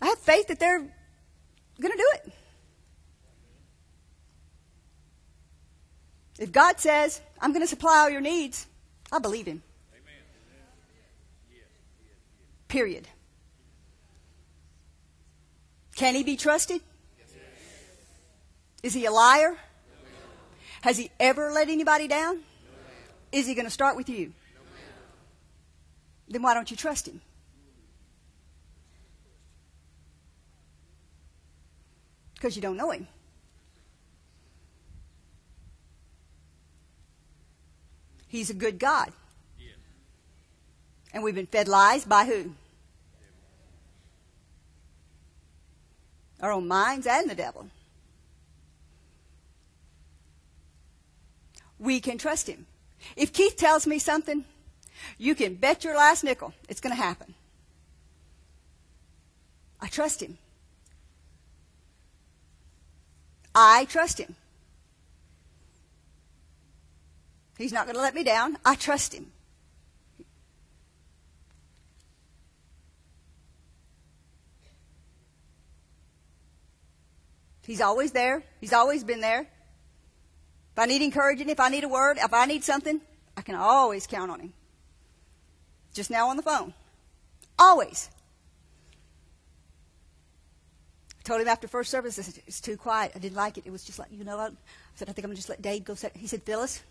I 0.00 0.06
have 0.06 0.18
faith 0.18 0.48
that 0.48 0.58
they're 0.58 0.78
going 0.78 1.92
to 1.92 1.96
do 1.96 2.10
it. 2.14 2.32
If 6.38 6.52
God 6.52 6.78
says, 6.78 7.20
I'm 7.40 7.52
going 7.52 7.62
to 7.62 7.68
supply 7.68 7.98
all 7.98 8.10
your 8.10 8.20
needs, 8.20 8.66
I 9.10 9.18
believe 9.18 9.46
Him. 9.46 9.62
Period. 12.68 13.08
Can 15.94 16.14
He 16.14 16.24
be 16.24 16.36
trusted? 16.36 16.80
Is 18.82 18.92
He 18.92 19.06
a 19.06 19.10
liar? 19.10 19.56
Has 20.82 20.98
He 20.98 21.10
ever 21.18 21.50
let 21.52 21.68
anybody 21.68 22.06
down? 22.06 22.40
Is 23.32 23.46
He 23.46 23.54
going 23.54 23.64
to 23.64 23.70
start 23.70 23.96
with 23.96 24.08
you? 24.08 24.32
Then 26.28 26.42
why 26.42 26.54
don't 26.54 26.70
you 26.70 26.76
trust 26.76 27.08
Him? 27.08 27.20
Because 32.34 32.56
you 32.56 32.62
don't 32.62 32.76
know 32.76 32.90
Him. 32.90 33.08
He's 38.36 38.50
a 38.50 38.54
good 38.54 38.78
God. 38.78 39.12
And 41.14 41.22
we've 41.22 41.34
been 41.34 41.46
fed 41.46 41.68
lies 41.68 42.04
by 42.04 42.26
who? 42.26 42.52
Our 46.42 46.52
own 46.52 46.68
minds 46.68 47.06
and 47.06 47.30
the 47.30 47.34
devil. 47.34 47.70
We 51.78 51.98
can 51.98 52.18
trust 52.18 52.46
him. 52.46 52.66
If 53.16 53.32
Keith 53.32 53.56
tells 53.56 53.86
me 53.86 53.98
something, 53.98 54.44
you 55.16 55.34
can 55.34 55.54
bet 55.54 55.82
your 55.82 55.96
last 55.96 56.22
nickel 56.22 56.52
it's 56.68 56.82
going 56.82 56.94
to 56.94 57.02
happen. 57.02 57.32
I 59.80 59.88
trust 59.88 60.22
him. 60.22 60.36
I 63.54 63.86
trust 63.86 64.20
him. 64.20 64.36
He's 67.56 67.72
not 67.72 67.86
going 67.86 67.96
to 67.96 68.02
let 68.02 68.14
me 68.14 68.22
down. 68.22 68.58
I 68.64 68.74
trust 68.74 69.14
him. 69.14 69.32
He's 77.66 77.80
always 77.80 78.12
there. 78.12 78.44
He's 78.60 78.72
always 78.72 79.02
been 79.02 79.20
there. 79.20 79.40
If 79.40 80.78
I 80.78 80.86
need 80.86 81.02
encouraging, 81.02 81.48
if 81.48 81.58
I 81.58 81.68
need 81.68 81.82
a 81.82 81.88
word, 81.88 82.18
if 82.20 82.32
I 82.32 82.46
need 82.46 82.62
something, 82.62 83.00
I 83.36 83.42
can 83.42 83.56
always 83.56 84.06
count 84.06 84.30
on 84.30 84.38
him. 84.38 84.52
Just 85.92 86.10
now 86.10 86.28
on 86.28 86.36
the 86.36 86.42
phone. 86.42 86.74
Always. 87.58 88.10
I 91.18 91.22
told 91.24 91.40
him 91.40 91.48
after 91.48 91.66
first 91.66 91.90
service, 91.90 92.18
it's 92.18 92.60
too 92.60 92.76
quiet. 92.76 93.12
I 93.16 93.18
didn't 93.18 93.36
like 93.36 93.58
it. 93.58 93.64
It 93.66 93.70
was 93.70 93.82
just 93.82 93.98
like, 93.98 94.08
you 94.12 94.22
know, 94.22 94.36
what? 94.36 94.52
I 94.52 94.54
said, 94.94 95.08
I 95.08 95.12
think 95.12 95.24
I'm 95.24 95.30
going 95.30 95.36
to 95.36 95.38
just 95.38 95.48
let 95.48 95.62
Dave 95.62 95.84
go. 95.84 95.96
He 96.14 96.26
said, 96.28 96.42
Phyllis, 96.44 96.82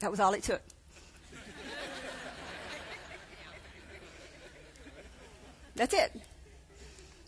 that 0.00 0.10
was 0.10 0.20
all 0.20 0.32
it 0.34 0.42
took. 0.42 0.62
That's 5.76 5.94
it. 5.94 6.12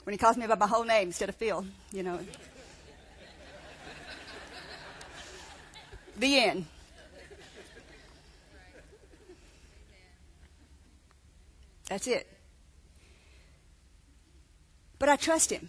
When 0.04 0.12
he 0.12 0.18
calls 0.18 0.36
me 0.36 0.46
by 0.46 0.56
my 0.56 0.66
whole 0.66 0.84
name 0.84 1.08
instead 1.08 1.28
of 1.28 1.36
Phil, 1.36 1.64
you 1.92 2.02
know. 2.02 2.18
the 6.18 6.38
end. 6.38 6.66
That's 11.88 12.06
it. 12.06 12.26
But 14.98 15.08
I 15.08 15.16
trust 15.16 15.50
him. 15.50 15.68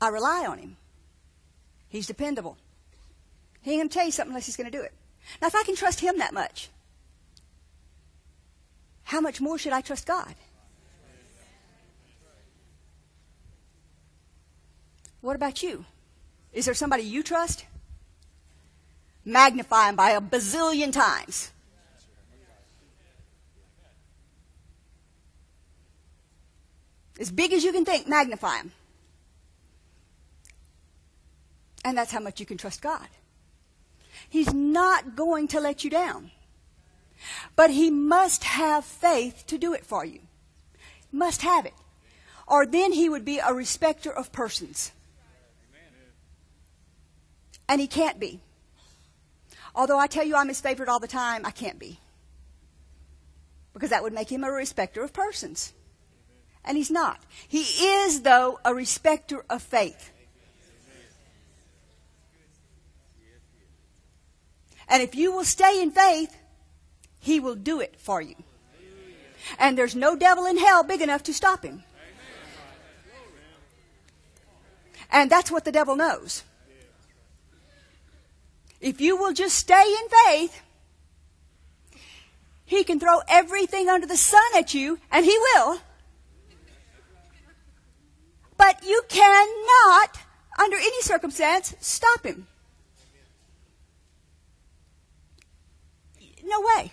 I 0.00 0.08
rely 0.08 0.46
on 0.46 0.58
him. 0.58 0.76
He's 1.88 2.06
dependable. 2.06 2.56
He 3.62 3.72
ain't 3.72 3.80
going 3.80 3.88
to 3.88 3.94
tell 3.94 4.06
you 4.06 4.12
something 4.12 4.30
unless 4.30 4.46
he's 4.46 4.56
going 4.56 4.70
to 4.70 4.76
do 4.76 4.82
it. 4.82 4.92
Now, 5.40 5.48
if 5.48 5.54
I 5.54 5.62
can 5.64 5.76
trust 5.76 6.00
him 6.00 6.18
that 6.18 6.32
much, 6.32 6.70
how 9.04 9.20
much 9.20 9.40
more 9.40 9.58
should 9.58 9.72
I 9.72 9.80
trust 9.80 10.06
God? 10.06 10.34
What 15.20 15.36
about 15.36 15.62
you? 15.62 15.84
Is 16.52 16.64
there 16.64 16.74
somebody 16.74 17.02
you 17.02 17.22
trust? 17.22 17.66
Magnify 19.24 19.90
him 19.90 19.96
by 19.96 20.10
a 20.10 20.20
bazillion 20.20 20.92
times. 20.92 21.50
As 27.20 27.30
big 27.30 27.52
as 27.52 27.62
you 27.62 27.72
can 27.72 27.84
think, 27.84 28.08
magnify 28.08 28.56
him. 28.56 28.72
And 31.84 31.96
that's 31.96 32.12
how 32.12 32.20
much 32.20 32.40
you 32.40 32.46
can 32.46 32.56
trust 32.56 32.80
God. 32.80 33.06
He's 34.30 34.54
not 34.54 35.16
going 35.16 35.48
to 35.48 35.60
let 35.60 35.82
you 35.82 35.90
down. 35.90 36.30
But 37.56 37.70
He 37.70 37.90
must 37.90 38.44
have 38.44 38.84
faith 38.84 39.44
to 39.48 39.58
do 39.58 39.74
it 39.74 39.84
for 39.84 40.04
you. 40.04 40.20
Must 41.12 41.42
have 41.42 41.66
it. 41.66 41.74
Or 42.46 42.64
then 42.64 42.92
He 42.92 43.08
would 43.08 43.24
be 43.24 43.40
a 43.40 43.52
respecter 43.52 44.10
of 44.10 44.32
persons. 44.32 44.92
And 47.68 47.80
He 47.80 47.88
can't 47.88 48.20
be. 48.20 48.40
Although 49.74 49.98
I 49.98 50.06
tell 50.06 50.24
you 50.24 50.36
I'm 50.36 50.48
His 50.48 50.60
favorite 50.60 50.88
all 50.88 51.00
the 51.00 51.08
time, 51.08 51.44
I 51.44 51.50
can't 51.50 51.78
be. 51.78 51.98
Because 53.74 53.90
that 53.90 54.02
would 54.02 54.14
make 54.14 54.30
Him 54.30 54.44
a 54.44 54.50
respecter 54.50 55.02
of 55.02 55.12
persons. 55.12 55.72
And 56.64 56.76
He's 56.76 56.90
not. 56.90 57.20
He 57.48 57.62
is, 57.62 58.22
though, 58.22 58.60
a 58.64 58.74
respecter 58.74 59.44
of 59.50 59.60
faith. 59.60 60.12
And 64.90 65.02
if 65.02 65.14
you 65.14 65.32
will 65.32 65.44
stay 65.44 65.80
in 65.80 65.92
faith, 65.92 66.36
He 67.18 67.40
will 67.40 67.54
do 67.54 67.80
it 67.80 67.94
for 67.98 68.20
you. 68.20 68.34
And 69.58 69.78
there's 69.78 69.96
no 69.96 70.16
devil 70.16 70.44
in 70.44 70.58
hell 70.58 70.82
big 70.82 71.00
enough 71.00 71.22
to 71.24 71.32
stop 71.32 71.64
Him. 71.64 71.84
And 75.10 75.30
that's 75.30 75.50
what 75.50 75.64
the 75.64 75.72
devil 75.72 75.96
knows. 75.96 76.44
If 78.80 79.00
you 79.00 79.16
will 79.16 79.32
just 79.32 79.56
stay 79.56 79.82
in 79.82 80.08
faith, 80.26 80.62
he 82.64 82.84
can 82.84 83.00
throw 83.00 83.20
everything 83.28 83.88
under 83.88 84.06
the 84.06 84.16
sun 84.16 84.40
at 84.56 84.74
you, 84.74 84.98
and 85.10 85.24
he 85.24 85.36
will. 85.36 85.80
But 88.56 88.84
you 88.86 89.02
cannot, 89.08 90.20
under 90.58 90.76
any 90.76 91.02
circumstance, 91.02 91.74
stop 91.80 92.24
him. 92.24 92.46
No 96.50 96.60
way. 96.60 96.92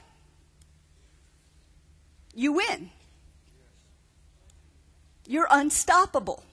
You 2.35 2.53
win. 2.53 2.91
You're 5.25 5.47
unstoppable. 5.49 6.43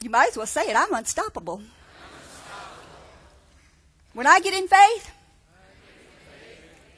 You 0.00 0.10
might 0.10 0.30
as 0.30 0.36
well 0.36 0.46
say 0.46 0.62
it. 0.62 0.74
I'm 0.74 0.92
unstoppable. 0.94 1.62
When 4.14 4.26
I 4.26 4.40
get 4.40 4.54
in 4.54 4.66
faith, 4.66 5.10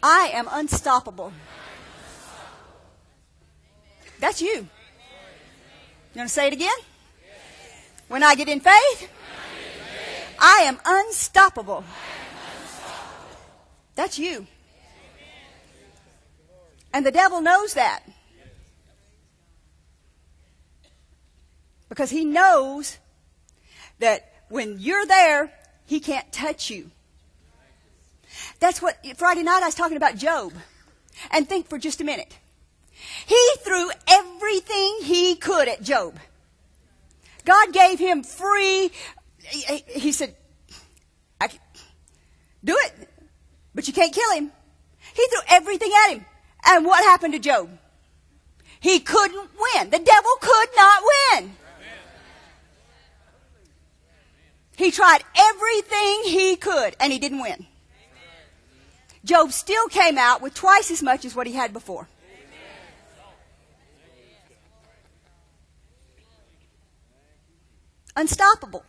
I 0.03 0.31
am 0.33 0.49
unstoppable. 0.51 1.33
That's 4.21 4.41
you. 4.41 4.69
You 6.15 6.19
want 6.21 6.29
to 6.29 6.35
say 6.35 6.47
it 6.47 6.53
again? 6.53 6.79
When 8.09 8.23
I 8.23 8.37
get 8.37 8.49
in 8.49 8.61
faith, 8.61 9.11
I 10.39 10.63
am 10.65 10.79
unstoppable. 10.85 11.85
That's 13.95 14.19
you. 14.19 14.47
And 16.93 17.05
the 17.05 17.11
devil 17.11 17.41
knows 17.41 17.75
that. 17.75 18.03
Because 21.89 22.11
he 22.11 22.25
knows 22.25 22.99
that 23.99 24.33
when 24.49 24.79
you're 24.79 25.07
there, 25.07 25.53
he 25.87 26.01
can't 26.01 26.31
touch 26.33 26.71
you. 26.71 26.91
That's 28.61 28.81
what 28.83 28.99
Friday 29.17 29.43
night 29.43 29.63
I 29.63 29.67
was 29.67 29.75
talking 29.75 29.97
about 29.97 30.17
Job. 30.17 30.53
And 31.31 31.49
think 31.49 31.69
for 31.69 31.79
just 31.79 32.01
a 32.01 32.05
minute. 32.05 32.37
He 33.27 33.51
threw 33.61 33.91
everything 34.09 34.99
he 35.03 35.37
could 35.37 35.69
at 35.69 35.83
Job. 35.83 36.19
God 37.45 37.73
gave 37.73 37.99
him 37.99 38.23
free. 38.23 38.91
He 39.49 40.13
said, 40.13 40.35
I 41.41 41.49
can, 41.49 41.61
do 42.63 42.77
it, 42.79 43.09
but 43.75 43.87
you 43.87 43.93
can't 43.93 44.13
kill 44.13 44.33
him. 44.33 44.51
He 45.15 45.27
threw 45.29 45.41
everything 45.49 45.91
at 46.05 46.15
him. 46.15 46.25
And 46.67 46.87
what 46.87 47.05
happened 47.05 47.35
to 47.35 47.39
Job? 47.39 47.69
He 48.81 49.01
couldn't 49.01 49.51
win. 49.59 49.91
The 49.91 49.99
devil 49.99 50.31
could 50.41 50.69
not 50.77 51.03
win. 51.33 51.53
He 54.77 54.91
tried 54.91 55.23
everything 55.37 56.23
he 56.25 56.57
could 56.57 56.97
and 56.99 57.13
he 57.13 57.19
didn't 57.19 57.41
win. 57.41 57.67
Job 59.25 59.53
still 59.53 59.89
came 59.89 60.19
out 60.19 60.43
with 60.43 60.55
twice 60.55 60.91
as 60.91 61.03
much 61.03 61.25
as 61.25 61.35
what 61.35 61.47
he 61.47 61.55
had 61.55 61.73
before. 61.73 62.09
Unstoppable. 68.17 68.85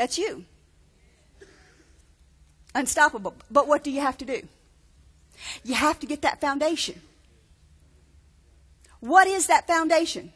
That's 0.00 0.16
you. 0.16 0.46
Unstoppable. 2.74 3.34
But 3.50 3.68
what 3.68 3.84
do 3.84 3.90
you 3.90 4.00
have 4.00 4.16
to 4.16 4.24
do? 4.24 4.48
You 5.62 5.74
have 5.74 6.00
to 6.00 6.06
get 6.06 6.22
that 6.22 6.40
foundation. 6.40 7.02
What 9.00 9.26
is 9.26 9.48
that 9.48 9.66
foundation? 9.66 10.32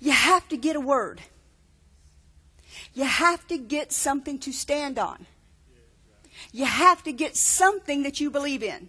You 0.00 0.10
have 0.10 0.48
to 0.48 0.56
get 0.56 0.74
a 0.74 0.80
word. 0.80 1.20
You 2.94 3.04
have 3.04 3.46
to 3.46 3.58
get 3.58 3.92
something 3.92 4.40
to 4.40 4.50
stand 4.50 4.98
on. 4.98 5.26
You 6.50 6.64
have 6.64 7.04
to 7.04 7.12
get 7.12 7.36
something 7.36 8.02
that 8.02 8.18
you 8.18 8.32
believe 8.32 8.64
in. 8.64 8.88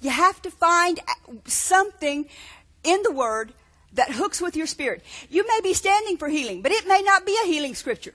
You 0.00 0.10
have 0.10 0.42
to 0.42 0.50
find 0.50 0.98
something 1.44 2.26
in 2.82 3.04
the 3.04 3.12
Word 3.12 3.52
that 3.96 4.12
hooks 4.12 4.40
with 4.40 4.56
your 4.56 4.66
spirit. 4.66 5.02
You 5.28 5.46
may 5.46 5.60
be 5.62 5.74
standing 5.74 6.16
for 6.16 6.28
healing, 6.28 6.62
but 6.62 6.72
it 6.72 6.86
may 6.86 7.02
not 7.02 7.26
be 7.26 7.36
a 7.42 7.46
healing 7.46 7.74
scripture. 7.74 8.14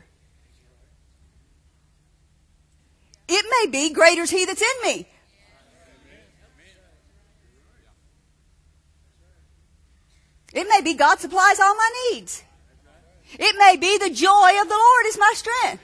It 3.28 3.46
may 3.50 3.72
be 3.72 3.94
greater 3.94 4.24
is 4.24 4.30
He 4.30 4.46
that's 4.46 4.62
in 4.62 4.88
me. 4.88 5.08
It 10.54 10.68
may 10.68 10.82
be 10.82 10.96
God 10.96 11.20
supplies 11.20 11.60
all 11.60 11.76
my 11.76 11.90
needs. 12.12 12.44
It 13.34 13.56
may 13.58 13.78
be 13.78 13.98
the 13.98 14.10
joy 14.10 14.62
of 14.62 14.68
the 14.68 14.76
Lord 14.76 15.06
is 15.08 15.18
my 15.18 15.34
strength. 15.36 15.82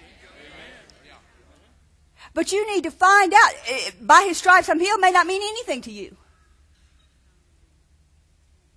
But 2.33 2.51
you 2.51 2.67
need 2.71 2.83
to 2.83 2.91
find 2.91 3.33
out, 3.33 3.51
eh, 3.67 3.91
by 4.01 4.25
his 4.27 4.37
stripes 4.37 4.69
I'm 4.69 4.79
healed 4.79 4.99
may 4.99 5.11
not 5.11 5.25
mean 5.25 5.41
anything 5.41 5.81
to 5.83 5.91
you. 5.91 6.17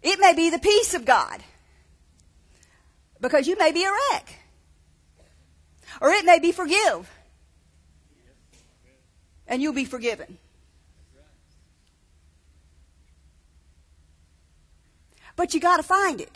It 0.02 0.18
may 0.18 0.34
be 0.34 0.50
the 0.50 0.58
peace 0.58 0.94
of 0.94 1.04
God. 1.04 1.42
Because 3.20 3.46
you 3.46 3.56
may 3.58 3.72
be 3.72 3.84
a 3.84 3.90
wreck. 3.90 4.38
Or 6.00 6.10
it 6.10 6.24
may 6.24 6.38
be 6.38 6.52
forgive. 6.52 7.10
And 9.46 9.60
you'll 9.60 9.72
be 9.72 9.84
forgiven. 9.84 10.38
But 15.36 15.54
you 15.54 15.60
gotta 15.60 15.82
find 15.82 16.20
it. 16.20 16.30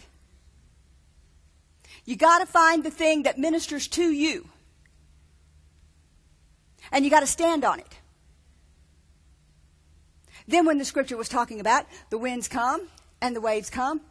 You 2.05 2.17
got 2.17 2.41
to 2.41 2.47
find 2.47 2.85
the 2.85 2.91
thing 2.91 3.23
that 3.23 3.39
ministers 3.39 3.89
to 3.89 4.03
you. 4.03 4.49
And 6.93 7.05
you 7.05 7.11
got 7.11 7.21
to 7.21 7.27
stand 7.27 7.65
on 7.65 7.81
it. 7.81 7.99
Then, 10.47 10.67
when 10.67 10.77
the 10.77 10.85
scripture 10.85 11.17
was 11.17 11.29
talking 11.29 11.61
about 11.61 11.87
the 12.11 12.19
winds 12.19 12.49
come 12.49 12.89
and 13.25 13.35
the 13.35 13.41
waves 13.41 13.71
come, 13.71 14.03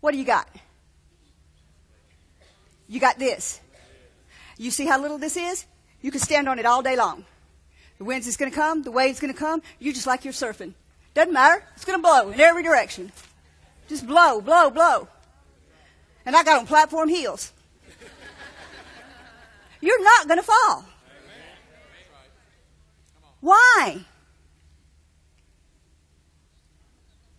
what 0.00 0.12
do 0.12 0.18
you 0.18 0.24
got? 0.24 0.48
You 2.86 3.00
got 3.00 3.18
this. 3.18 3.60
You 4.56 4.70
see 4.70 4.86
how 4.86 5.02
little 5.02 5.18
this 5.18 5.36
is? 5.36 5.66
You 6.00 6.12
can 6.12 6.20
stand 6.20 6.48
on 6.48 6.60
it 6.60 6.64
all 6.64 6.80
day 6.80 6.96
long. 6.96 7.24
The 7.98 8.04
winds 8.04 8.28
is 8.28 8.36
going 8.36 8.52
to 8.52 8.56
come, 8.56 8.84
the 8.84 8.92
waves 8.92 9.18
going 9.18 9.32
to 9.32 9.38
come. 9.38 9.62
You 9.80 9.92
just 9.92 10.06
like 10.06 10.24
you're 10.24 10.32
surfing. 10.32 10.74
Doesn't 11.12 11.32
matter. 11.32 11.64
It's 11.74 11.84
going 11.84 11.98
to 11.98 12.02
blow 12.02 12.30
in 12.30 12.38
every 12.38 12.62
direction. 12.62 13.10
Just 13.88 14.06
blow, 14.06 14.40
blow, 14.40 14.70
blow. 14.70 15.08
And 16.24 16.36
I 16.36 16.44
got 16.44 16.60
on 16.60 16.66
platform 16.68 17.08
heels. 17.08 17.52
You're 19.80 20.04
not 20.04 20.28
going 20.28 20.38
to 20.38 20.46
fall. 20.46 20.84
Why? 23.40 24.04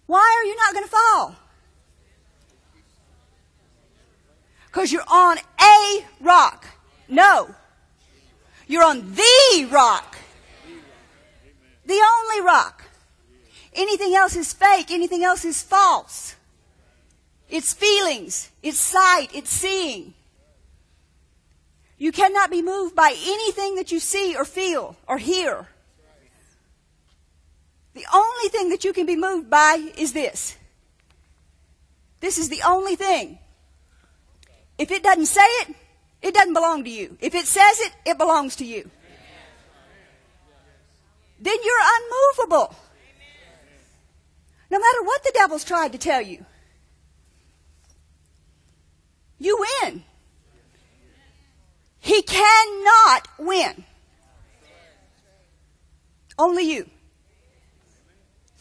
Why 0.05 0.37
are 0.39 0.45
you 0.45 0.55
not 0.55 0.73
going 0.73 0.85
to 0.85 0.89
fall? 0.89 1.35
Because 4.67 4.91
you're 4.91 5.03
on 5.07 5.37
a 5.61 6.05
rock. 6.19 6.65
No. 7.07 7.53
You're 8.67 8.83
on 8.83 9.13
the 9.13 9.67
rock. 9.71 10.17
The 11.85 12.01
only 12.17 12.41
rock. 12.41 12.83
Anything 13.75 14.15
else 14.15 14.35
is 14.35 14.53
fake. 14.53 14.89
Anything 14.89 15.23
else 15.23 15.45
is 15.45 15.61
false. 15.61 16.35
It's 17.49 17.73
feelings. 17.73 18.49
It's 18.61 18.79
sight. 18.79 19.29
It's 19.33 19.49
seeing. 19.49 20.13
You 21.97 22.11
cannot 22.11 22.49
be 22.49 22.61
moved 22.61 22.95
by 22.95 23.15
anything 23.15 23.75
that 23.75 23.91
you 23.91 23.99
see 23.99 24.35
or 24.35 24.43
feel 24.43 24.95
or 25.07 25.17
hear. 25.17 25.67
The 27.93 28.05
only 28.13 28.49
thing 28.49 28.69
that 28.69 28.83
you 28.83 28.93
can 28.93 29.05
be 29.05 29.15
moved 29.15 29.49
by 29.49 29.91
is 29.97 30.13
this. 30.13 30.57
This 32.19 32.37
is 32.37 32.49
the 32.49 32.61
only 32.65 32.95
thing. 32.95 33.37
If 34.77 34.91
it 34.91 35.03
doesn't 35.03 35.27
say 35.27 35.41
it, 35.41 35.75
it 36.21 36.33
doesn't 36.33 36.53
belong 36.53 36.83
to 36.85 36.89
you. 36.89 37.17
If 37.19 37.35
it 37.35 37.45
says 37.45 37.79
it, 37.81 37.93
it 38.05 38.17
belongs 38.17 38.55
to 38.57 38.65
you. 38.65 38.89
Then 41.39 41.57
you're 41.63 41.85
unmovable. 41.97 42.75
No 44.71 44.79
matter 44.79 45.03
what 45.03 45.23
the 45.23 45.31
devil's 45.33 45.63
tried 45.63 45.91
to 45.91 45.97
tell 45.97 46.21
you. 46.21 46.45
You 49.37 49.63
win. 49.83 50.03
He 51.99 52.21
cannot 52.21 53.27
win. 53.37 53.83
Only 56.39 56.63
you. 56.63 56.89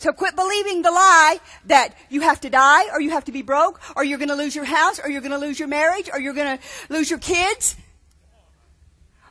So 0.03 0.13
quit 0.13 0.35
believing 0.35 0.83
the 0.83 0.91
lie 0.91 1.39
that 1.67 1.95
you 2.11 2.23
have 2.23 2.41
to 2.41 2.51
die 2.51 2.93
or 2.93 3.01
you 3.01 3.11
have 3.11 3.27
to 3.27 3.33
be 3.33 3.43
broke 3.43 3.81
or 3.95 4.03
you're 4.03 4.19
going 4.19 4.31
to 4.31 4.35
lose 4.35 4.53
your 4.53 4.65
house 4.65 4.99
or 4.99 5.09
you're 5.09 5.21
going 5.21 5.31
to 5.31 5.39
lose 5.39 5.61
your 5.61 5.69
marriage 5.69 6.11
or 6.13 6.19
you're 6.19 6.35
going 6.35 6.59
to 6.59 6.65
lose 6.89 7.09
your 7.09 7.21
kids 7.21 7.77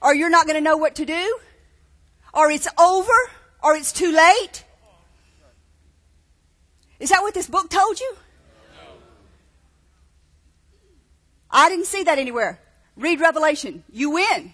or 0.01 0.15
you're 0.15 0.29
not 0.29 0.47
going 0.47 0.55
to 0.55 0.61
know 0.61 0.77
what 0.77 0.95
to 0.95 1.05
do 1.05 1.39
or 2.33 2.49
it's 2.49 2.69
over 2.79 3.11
or 3.61 3.75
it's 3.75 3.91
too 3.91 4.13
late. 4.13 4.63
Is 7.01 7.09
that 7.09 7.21
what 7.21 7.33
this 7.33 7.47
book 7.47 7.69
told 7.69 7.99
you? 7.99 8.15
I 11.51 11.67
didn't 11.67 11.87
see 11.87 12.03
that 12.03 12.17
anywhere. 12.17 12.61
Read 12.95 13.19
Revelation. 13.19 13.83
You 13.91 14.11
win. 14.11 14.53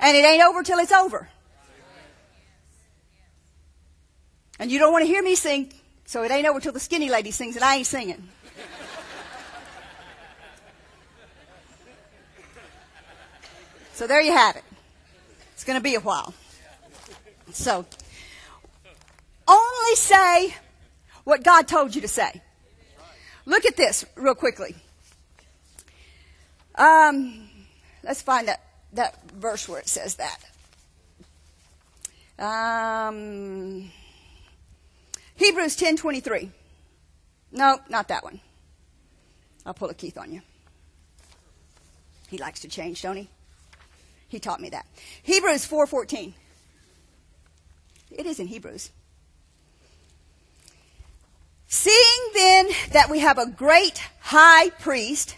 And 0.00 0.16
it 0.16 0.24
ain't 0.24 0.42
over 0.42 0.62
till 0.62 0.78
it's 0.78 0.92
over. 0.92 1.28
And 4.60 4.70
you 4.70 4.78
don't 4.78 4.92
want 4.92 5.02
to 5.02 5.06
hear 5.06 5.22
me 5.22 5.34
sing, 5.36 5.72
so 6.04 6.22
it 6.22 6.30
ain't 6.30 6.46
over 6.46 6.60
till 6.60 6.72
the 6.72 6.80
skinny 6.80 7.08
lady 7.08 7.30
sings 7.30 7.56
and 7.56 7.64
I 7.64 7.76
ain't 7.76 7.86
singing. 7.86 8.28
so 13.94 14.06
there 14.06 14.20
you 14.20 14.32
have 14.32 14.56
it. 14.56 14.64
It's 15.54 15.64
going 15.64 15.78
to 15.78 15.82
be 15.82 15.94
a 15.94 16.00
while. 16.00 16.34
So, 17.52 17.86
only 19.48 19.94
say 19.94 20.54
what 21.24 21.42
God 21.42 21.66
told 21.66 21.94
you 21.94 22.02
to 22.02 22.08
say. 22.08 22.42
Look 23.46 23.64
at 23.64 23.78
this 23.78 24.04
real 24.14 24.34
quickly. 24.34 24.76
Um, 26.74 27.48
let's 28.04 28.20
find 28.20 28.46
that, 28.48 28.62
that 28.92 29.30
verse 29.30 29.66
where 29.66 29.80
it 29.80 29.88
says 29.88 30.16
that. 30.16 30.38
Um, 32.38 33.90
Hebrews 35.40 35.74
10:23. 35.74 36.50
No, 37.50 37.80
not 37.88 38.08
that 38.08 38.22
one. 38.22 38.40
I'll 39.64 39.72
pull 39.72 39.88
a 39.88 39.94
Keith 39.94 40.18
on 40.18 40.30
you. 40.30 40.42
He 42.28 42.36
likes 42.36 42.60
to 42.60 42.68
change, 42.68 43.00
don't 43.00 43.16
he? 43.16 43.30
He 44.28 44.38
taught 44.38 44.60
me 44.60 44.68
that. 44.68 44.84
Hebrews 45.22 45.64
4:14. 45.64 46.34
It 48.10 48.26
is 48.26 48.38
in 48.38 48.48
Hebrews. 48.48 48.90
Seeing 51.68 52.32
then 52.34 52.68
that 52.92 53.08
we 53.08 53.20
have 53.20 53.38
a 53.38 53.46
great 53.46 54.02
high 54.20 54.68
priest 54.68 55.36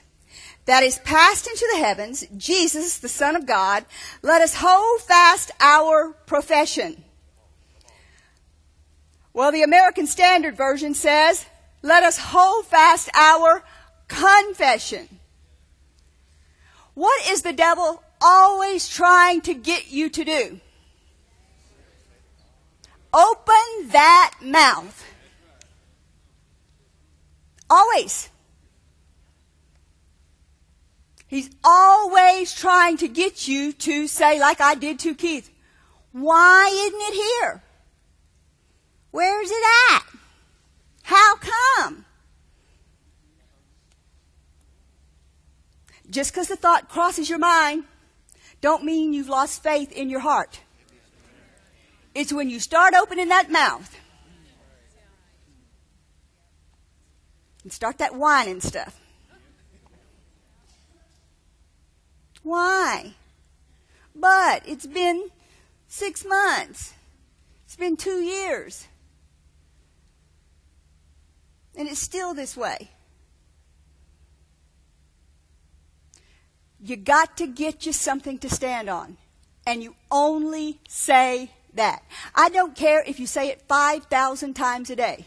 that 0.64 0.82
is 0.82 0.98
passed 0.98 1.46
into 1.46 1.68
the 1.72 1.78
heavens, 1.78 2.26
Jesus, 2.36 2.98
the 2.98 3.08
Son 3.08 3.36
of 3.36 3.46
God, 3.46 3.84
let 4.20 4.42
us 4.42 4.56
hold 4.56 5.00
fast 5.02 5.52
our 5.60 6.12
profession. 6.26 7.04
Well, 9.34 9.52
the 9.52 9.62
American 9.62 10.06
Standard 10.06 10.56
Version 10.56 10.94
says, 10.94 11.46
let 11.80 12.02
us 12.02 12.18
hold 12.18 12.66
fast 12.66 13.10
our 13.14 13.64
confession. 14.08 15.08
What 16.94 17.28
is 17.28 17.42
the 17.42 17.52
devil 17.52 18.02
always 18.20 18.88
trying 18.88 19.40
to 19.42 19.54
get 19.54 19.90
you 19.90 20.10
to 20.10 20.24
do? 20.24 20.60
Open 23.14 23.88
that 23.88 24.34
mouth. 24.42 25.04
Always. 27.68 28.28
He's 31.26 31.48
always 31.64 32.52
trying 32.52 32.98
to 32.98 33.08
get 33.08 33.48
you 33.48 33.72
to 33.72 34.06
say, 34.06 34.38
like 34.38 34.60
I 34.60 34.74
did 34.74 34.98
to 35.00 35.14
Keith, 35.14 35.50
why 36.12 36.70
isn't 36.70 37.00
it 37.00 37.14
here? 37.14 37.62
Where's 39.12 39.50
it 39.50 39.62
at? 39.90 40.02
How 41.04 41.36
come? 41.36 42.04
Just 46.10 46.32
because 46.32 46.48
the 46.48 46.56
thought 46.56 46.88
crosses 46.88 47.30
your 47.30 47.38
mind, 47.38 47.84
don't 48.60 48.84
mean 48.84 49.12
you've 49.12 49.28
lost 49.28 49.62
faith 49.62 49.92
in 49.92 50.10
your 50.10 50.20
heart. 50.20 50.60
It's 52.14 52.32
when 52.32 52.50
you 52.50 52.58
start 52.58 52.94
opening 52.94 53.28
that 53.28 53.50
mouth 53.50 53.96
and 57.62 57.72
start 57.72 57.98
that 57.98 58.14
whining 58.14 58.60
stuff. 58.60 58.98
Why? 62.42 63.14
But 64.14 64.62
it's 64.66 64.86
been 64.86 65.28
six 65.86 66.24
months. 66.24 66.94
It's 67.64 67.76
been 67.76 67.96
two 67.96 68.20
years. 68.20 68.88
And 71.76 71.88
it's 71.88 72.00
still 72.00 72.34
this 72.34 72.56
way. 72.56 72.90
You 76.80 76.96
got 76.96 77.36
to 77.36 77.46
get 77.46 77.86
you 77.86 77.92
something 77.92 78.38
to 78.38 78.50
stand 78.50 78.90
on. 78.90 79.16
And 79.66 79.82
you 79.82 79.94
only 80.10 80.80
say 80.88 81.50
that. 81.74 82.02
I 82.34 82.48
don't 82.50 82.74
care 82.74 83.02
if 83.06 83.20
you 83.20 83.26
say 83.26 83.48
it 83.48 83.62
5,000 83.68 84.54
times 84.54 84.90
a 84.90 84.96
day 84.96 85.26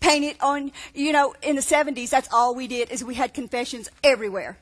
paint 0.00 0.24
it 0.24 0.40
on, 0.40 0.72
you 0.94 1.12
know, 1.12 1.34
in 1.42 1.56
the 1.56 1.62
70s, 1.62 2.10
that's 2.10 2.28
all 2.32 2.54
we 2.54 2.66
did 2.66 2.90
is 2.90 3.02
we 3.02 3.14
had 3.14 3.34
confessions 3.34 3.88
everywhere. 4.02 4.58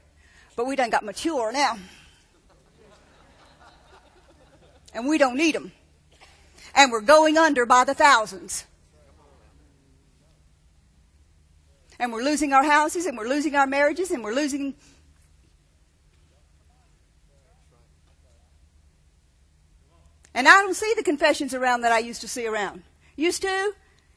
But 0.56 0.66
we 0.66 0.76
done 0.76 0.90
got 0.90 1.04
mature 1.04 1.52
now. 1.52 1.78
And 4.94 5.08
we 5.08 5.18
don't 5.18 5.36
need 5.36 5.54
them. 5.54 5.72
And 6.74 6.92
we're 6.92 7.00
going 7.00 7.36
under 7.36 7.66
by 7.66 7.84
the 7.84 7.94
thousands. 7.94 8.64
And 12.04 12.12
we're 12.12 12.22
losing 12.22 12.52
our 12.52 12.62
houses 12.62 13.06
and 13.06 13.16
we're 13.16 13.26
losing 13.26 13.54
our 13.54 13.66
marriages 13.66 14.10
and 14.10 14.22
we're 14.22 14.34
losing 14.34 14.74
And 20.34 20.46
I 20.46 20.52
don't 20.52 20.74
see 20.74 20.92
the 20.96 21.02
confessions 21.02 21.54
around 21.54 21.80
that 21.80 21.92
I 21.92 22.00
used 22.00 22.20
to 22.20 22.28
see 22.28 22.46
around. 22.46 22.82
Used 23.16 23.40
to? 23.40 23.72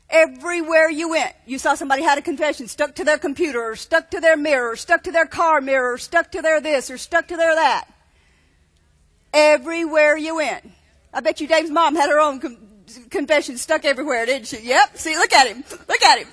Everywhere 0.10 0.90
you 0.90 1.12
went, 1.12 1.34
you 1.46 1.60
saw 1.60 1.76
somebody 1.76 2.02
had 2.02 2.18
a 2.18 2.22
confession 2.22 2.68
stuck 2.68 2.96
to 2.96 3.06
their 3.06 3.18
computer, 3.18 3.62
or 3.62 3.78
stuck 3.78 4.12
to 4.12 4.20
their 4.20 4.36
mirror, 4.36 4.72
or 4.72 4.76
stuck 4.76 5.04
to 5.04 5.12
their 5.14 5.26
car 5.26 5.62
mirror, 5.62 5.94
or 5.94 5.98
stuck 5.98 6.32
to 6.32 6.42
their 6.42 6.60
this, 6.60 6.92
or 6.92 6.98
stuck 6.98 7.30
to 7.30 7.38
their 7.38 7.56
that. 7.56 7.86
Everywhere 9.32 10.18
you 10.18 10.38
went. 10.38 10.70
I 11.14 11.22
bet 11.22 11.40
you 11.40 11.48
Dave's 11.48 11.70
mom 11.70 11.96
had 11.96 12.10
her 12.10 12.20
own 12.20 12.42
com- 12.42 12.58
confession 13.10 13.58
stuck 13.58 13.86
everywhere, 13.86 14.26
didn't 14.26 14.48
she? 14.48 14.60
Yep. 14.62 14.98
See, 14.98 15.16
look 15.16 15.32
at 15.32 15.48
him. 15.48 15.64
Look 15.88 16.02
at 16.02 16.20
him. 16.20 16.28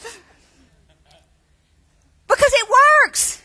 Because 2.29 2.53
it 2.53 2.69
works. 2.69 3.43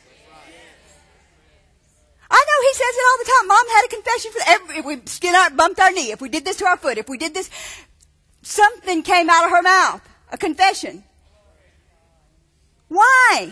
I 2.32 2.36
know 2.36 2.68
he 2.68 2.74
says 2.74 2.96
it 2.96 3.06
all 3.10 3.18
the 3.18 3.32
time. 3.32 3.48
Mom 3.48 3.68
had 3.76 3.86
a 3.86 3.90
confession 3.90 4.32
for 4.32 4.42
every, 4.48 4.78
if 4.78 4.86
we 4.86 5.02
skin 5.06 5.36
our, 5.36 5.50
bumped 5.50 5.80
our 5.80 5.92
knee, 5.92 6.12
if 6.12 6.22
we 6.22 6.30
did 6.30 6.46
this 6.46 6.58
to 6.58 6.66
our 6.66 6.78
foot, 6.78 6.98
if 6.98 7.10
we 7.10 7.18
did 7.18 7.34
this, 7.34 7.50
something 8.42 9.02
came 9.02 9.30
out 9.30 9.46
of 9.46 9.52
her 9.52 9.62
mouth 9.62 10.02
a 10.32 10.38
confession. 10.38 11.04
Why? 12.88 13.52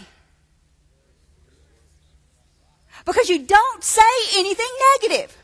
Because 3.06 3.30
you 3.30 3.40
don't 3.40 3.84
say 3.84 4.02
anything 4.36 4.68
negative. 5.02 5.36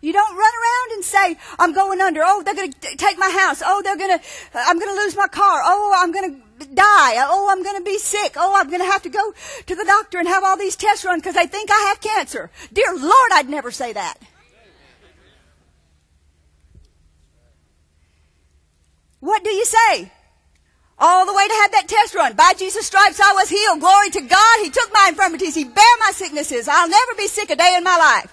You 0.00 0.12
don't 0.12 0.30
run 0.30 0.38
around 0.38 0.92
and 0.92 1.04
say, 1.04 1.36
I'm 1.58 1.72
going 1.72 2.00
under. 2.00 2.20
Oh, 2.24 2.42
they're 2.44 2.54
going 2.54 2.72
to 2.72 2.96
take 2.96 3.18
my 3.18 3.30
house. 3.30 3.62
Oh, 3.64 3.82
they're 3.82 3.96
going 3.96 4.16
to, 4.16 4.24
uh, 4.54 4.64
I'm 4.66 4.78
going 4.78 4.94
to 4.94 5.02
lose 5.02 5.16
my 5.16 5.26
car. 5.26 5.60
Oh, 5.64 5.92
I'm 5.96 6.12
going 6.12 6.40
to 6.60 6.66
die. 6.66 7.14
Oh, 7.26 7.48
I'm 7.50 7.64
going 7.64 7.76
to 7.76 7.84
be 7.84 7.98
sick. 7.98 8.34
Oh, 8.36 8.54
I'm 8.56 8.68
going 8.68 8.80
to 8.80 8.86
have 8.86 9.02
to 9.02 9.08
go 9.08 9.32
to 9.66 9.74
the 9.74 9.84
doctor 9.84 10.18
and 10.18 10.28
have 10.28 10.44
all 10.44 10.56
these 10.56 10.76
tests 10.76 11.04
run 11.04 11.18
because 11.18 11.34
they 11.34 11.46
think 11.46 11.70
I 11.70 11.86
have 11.88 12.00
cancer. 12.00 12.50
Dear 12.72 12.94
Lord, 12.94 13.30
I'd 13.32 13.48
never 13.48 13.72
say 13.72 13.92
that. 13.92 14.18
What 19.20 19.42
do 19.42 19.50
you 19.50 19.64
say? 19.64 20.12
All 20.96 21.26
the 21.26 21.34
way 21.34 21.46
to 21.46 21.54
have 21.54 21.72
that 21.72 21.88
test 21.88 22.14
run. 22.14 22.34
By 22.34 22.54
Jesus' 22.56 22.86
stripes 22.86 23.18
I 23.18 23.32
was 23.32 23.48
healed. 23.48 23.80
Glory 23.80 24.10
to 24.10 24.20
God. 24.20 24.58
He 24.62 24.70
took 24.70 24.92
my 24.92 25.06
infirmities. 25.08 25.56
He 25.56 25.64
bare 25.64 25.96
my 26.06 26.12
sicknesses. 26.12 26.68
I'll 26.68 26.88
never 26.88 27.14
be 27.16 27.26
sick 27.26 27.50
a 27.50 27.56
day 27.56 27.74
in 27.76 27.82
my 27.82 27.96
life. 27.96 28.32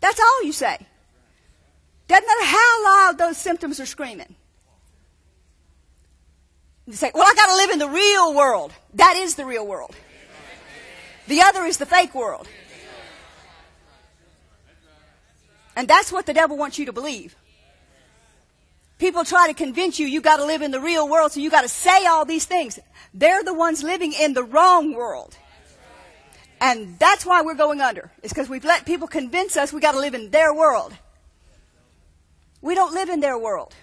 That's 0.00 0.18
all 0.18 0.44
you 0.44 0.52
say. 0.52 0.78
Doesn't 2.08 2.26
matter 2.26 2.44
how 2.44 2.84
loud 2.84 3.18
those 3.18 3.36
symptoms 3.36 3.78
are 3.78 3.86
screaming. 3.86 4.34
You 6.86 6.94
say, 6.94 7.12
well, 7.14 7.24
I 7.24 7.34
gotta 7.34 7.54
live 7.54 7.70
in 7.70 7.78
the 7.78 7.88
real 7.88 8.34
world. 8.34 8.72
That 8.94 9.14
is 9.16 9.36
the 9.36 9.44
real 9.44 9.66
world. 9.66 9.94
The 11.28 11.42
other 11.42 11.64
is 11.64 11.76
the 11.76 11.86
fake 11.86 12.14
world. 12.14 12.48
And 15.76 15.86
that's 15.86 16.10
what 16.10 16.26
the 16.26 16.34
devil 16.34 16.56
wants 16.56 16.78
you 16.78 16.86
to 16.86 16.92
believe. 16.92 17.36
People 18.98 19.24
try 19.24 19.46
to 19.46 19.54
convince 19.54 19.98
you 19.98 20.06
you 20.06 20.20
gotta 20.20 20.44
live 20.44 20.62
in 20.62 20.72
the 20.72 20.80
real 20.80 21.08
world, 21.08 21.32
so 21.32 21.40
you 21.40 21.50
gotta 21.50 21.68
say 21.68 22.06
all 22.06 22.24
these 22.24 22.44
things. 22.44 22.78
They're 23.14 23.44
the 23.44 23.54
ones 23.54 23.82
living 23.82 24.12
in 24.12 24.34
the 24.34 24.42
wrong 24.42 24.92
world. 24.92 25.36
And 26.60 26.98
that's 26.98 27.24
why 27.24 27.40
we're 27.42 27.54
going 27.54 27.80
under. 27.80 28.10
It's 28.22 28.32
because 28.32 28.48
we've 28.48 28.64
let 28.64 28.84
people 28.84 29.08
convince 29.08 29.56
us 29.56 29.72
we 29.72 29.80
gotta 29.80 29.98
live 29.98 30.14
in 30.14 30.30
their 30.30 30.52
world. 30.52 30.92
We 32.60 32.74
don't 32.74 32.92
live 32.92 33.08
in 33.08 33.20
their 33.20 33.38
world. 33.38 33.74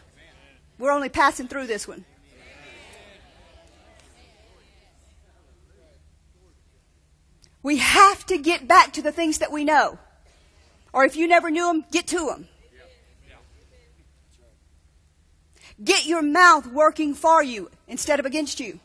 We're 0.77 0.91
only 0.91 1.09
passing 1.09 1.47
through 1.47 1.67
this 1.67 1.87
one. 1.87 2.05
We 7.63 7.77
have 7.77 8.25
to 8.27 8.37
get 8.37 8.67
back 8.67 8.93
to 8.93 9.01
the 9.01 9.11
things 9.11 9.39
that 9.39 9.51
we 9.51 9.65
know. 9.65 9.97
Or 10.93 11.03
if 11.03 11.15
you 11.15 11.27
never 11.27 11.49
knew 11.49 11.65
them, 11.67 11.83
get 11.91 12.07
to 12.07 12.27
them. 12.27 12.47
Get 15.83 16.05
your 16.05 16.21
mouth 16.21 16.67
working 16.67 17.13
for 17.13 17.43
you 17.43 17.69
instead 17.87 18.19
of 18.19 18.25
against 18.25 18.59
you. 18.59 18.79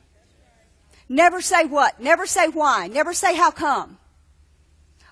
Never 1.09 1.41
say 1.41 1.65
what. 1.65 2.01
Never 2.01 2.27
say 2.27 2.49
why. 2.49 2.89
Never 2.89 3.13
say 3.13 3.35
how 3.37 3.51
come. 3.51 3.99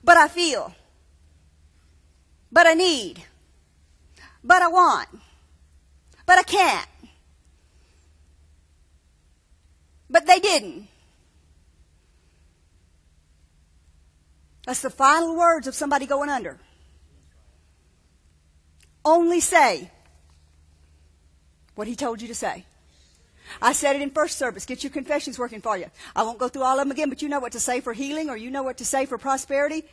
But 0.03 0.17
I 0.17 0.29
feel. 0.29 0.75
But 2.51 2.67
I 2.67 2.75
need. 2.75 3.23
But 4.43 4.63
I 4.63 4.69
want. 4.69 5.09
But 6.27 6.39
I 6.39 6.43
can't. 6.43 6.89
But 10.09 10.27
they 10.27 10.41
didn't. 10.41 10.89
That's 14.67 14.83
the 14.83 14.91
final 14.91 15.37
words 15.37 15.67
of 15.67 15.75
somebody 15.75 16.07
going 16.07 16.31
under. 16.31 16.59
Only 19.05 19.41
say 19.41 19.91
what 21.75 21.89
he 21.89 21.97
told 21.97 22.21
you 22.21 22.29
to 22.29 22.35
say. 22.35 22.65
I 23.61 23.73
said 23.73 23.97
it 23.97 24.03
in 24.03 24.11
first 24.11 24.39
service. 24.39 24.65
Get 24.65 24.83
your 24.83 24.91
confessions 24.91 25.39
working 25.39 25.61
for 25.61 25.77
you. 25.77 25.87
I 26.15 26.23
won't 26.23 26.39
go 26.39 26.49
through 26.49 26.63
all 26.63 26.79
of 26.79 26.85
them 26.85 26.91
again, 26.91 27.09
but 27.09 27.23
you 27.23 27.29
know 27.29 27.41
what 27.41 27.53
to 27.53 27.61
say 27.61 27.81
for 27.81 27.93
healing 27.93 28.31
or 28.31 28.37
you 28.37 28.51
know 28.51 28.63
what 28.63 28.79
to 28.79 28.85
say 28.85 29.07
for 29.07 29.19
prosperity. 29.19 29.85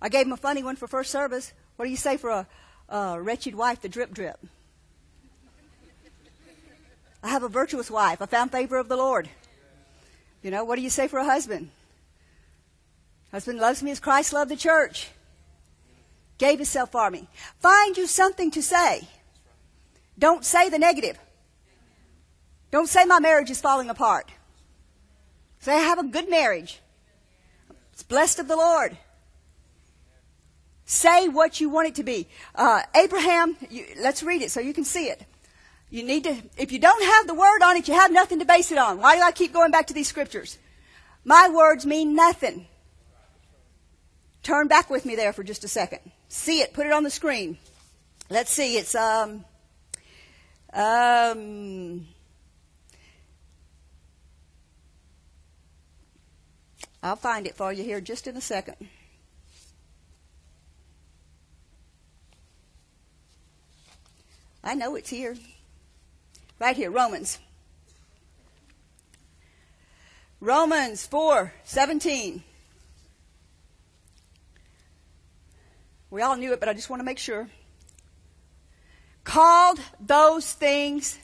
I 0.00 0.08
gave 0.08 0.26
him 0.26 0.32
a 0.32 0.36
funny 0.36 0.62
one 0.62 0.76
for 0.76 0.86
first 0.86 1.10
service. 1.10 1.52
What 1.76 1.86
do 1.86 1.90
you 1.90 1.96
say 1.96 2.16
for 2.16 2.30
a, 2.30 2.46
a 2.88 3.20
wretched 3.20 3.54
wife, 3.54 3.80
the 3.80 3.88
drip 3.88 4.12
drip? 4.12 4.38
I 7.22 7.28
have 7.28 7.42
a 7.42 7.48
virtuous 7.48 7.90
wife. 7.90 8.20
I 8.20 8.26
found 8.26 8.52
favor 8.52 8.76
of 8.76 8.88
the 8.88 8.96
Lord. 8.96 9.30
You 10.42 10.50
know, 10.50 10.64
what 10.64 10.76
do 10.76 10.82
you 10.82 10.90
say 10.90 11.08
for 11.08 11.18
a 11.18 11.24
husband? 11.24 11.70
Husband 13.32 13.58
loves 13.58 13.82
me 13.82 13.90
as 13.90 13.98
Christ 13.98 14.32
loved 14.32 14.50
the 14.50 14.56
church. 14.56 15.08
Gave 16.36 16.58
himself 16.58 16.92
for 16.92 17.10
me. 17.10 17.28
Find 17.60 17.96
you 17.96 18.06
something 18.06 18.50
to 18.50 18.62
say. 18.62 19.08
Don't 20.18 20.44
say 20.44 20.68
the 20.68 20.78
negative. 20.78 21.18
Don't 22.74 22.88
say 22.88 23.04
my 23.04 23.20
marriage 23.20 23.52
is 23.52 23.60
falling 23.60 23.88
apart. 23.88 24.32
Say 25.60 25.76
I 25.76 25.78
have 25.78 26.00
a 26.00 26.02
good 26.02 26.28
marriage. 26.28 26.80
It's 27.92 28.02
blessed 28.02 28.40
of 28.40 28.48
the 28.48 28.56
Lord. 28.56 28.98
Say 30.84 31.28
what 31.28 31.60
you 31.60 31.68
want 31.70 31.86
it 31.86 31.94
to 31.94 32.02
be. 32.02 32.26
Uh, 32.52 32.82
Abraham, 32.96 33.56
you, 33.70 33.86
let's 34.00 34.24
read 34.24 34.42
it 34.42 34.50
so 34.50 34.58
you 34.58 34.74
can 34.74 34.82
see 34.82 35.06
it. 35.06 35.24
You 35.88 36.02
need 36.02 36.24
to, 36.24 36.36
if 36.58 36.72
you 36.72 36.80
don't 36.80 37.04
have 37.04 37.28
the 37.28 37.34
word 37.34 37.62
on 37.62 37.76
it, 37.76 37.86
you 37.86 37.94
have 37.94 38.10
nothing 38.10 38.40
to 38.40 38.44
base 38.44 38.72
it 38.72 38.78
on. 38.78 38.98
Why 38.98 39.14
do 39.14 39.22
I 39.22 39.30
keep 39.30 39.52
going 39.52 39.70
back 39.70 39.86
to 39.86 39.94
these 39.94 40.08
scriptures? 40.08 40.58
My 41.24 41.48
words 41.48 41.86
mean 41.86 42.16
nothing. 42.16 42.66
Turn 44.42 44.66
back 44.66 44.90
with 44.90 45.04
me 45.04 45.14
there 45.14 45.32
for 45.32 45.44
just 45.44 45.62
a 45.62 45.68
second. 45.68 46.00
See 46.26 46.58
it. 46.58 46.72
Put 46.72 46.86
it 46.86 46.92
on 46.92 47.04
the 47.04 47.10
screen. 47.10 47.56
Let's 48.30 48.50
see. 48.50 48.78
It's 48.78 48.96
um, 48.96 49.44
um, 50.72 52.08
I'll 57.04 57.16
find 57.16 57.46
it 57.46 57.54
for 57.54 57.70
you 57.70 57.84
here 57.84 58.00
just 58.00 58.26
in 58.26 58.34
a 58.34 58.40
second. 58.40 58.76
I 64.64 64.74
know 64.74 64.96
it's 64.96 65.10
here. 65.10 65.36
Right 66.58 66.74
here, 66.74 66.90
Romans. 66.90 67.38
Romans 70.40 71.06
4 71.06 71.52
17. 71.64 72.42
We 76.08 76.22
all 76.22 76.36
knew 76.36 76.54
it, 76.54 76.60
but 76.60 76.70
I 76.70 76.72
just 76.72 76.88
want 76.88 77.00
to 77.00 77.04
make 77.04 77.18
sure. 77.18 77.50
Called 79.24 79.78
those 80.00 80.50
things 80.50 81.18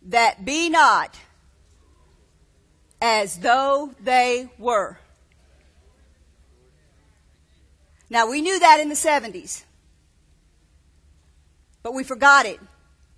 that 0.00 0.42
be 0.42 0.70
not 0.70 1.18
as 3.02 3.38
though 3.38 3.92
they 4.00 4.48
were. 4.58 4.96
Now, 8.08 8.30
we 8.30 8.40
knew 8.40 8.60
that 8.60 8.78
in 8.78 8.88
the 8.88 8.94
70s, 8.94 9.64
but 11.82 11.94
we 11.94 12.04
forgot 12.04 12.46
it 12.46 12.60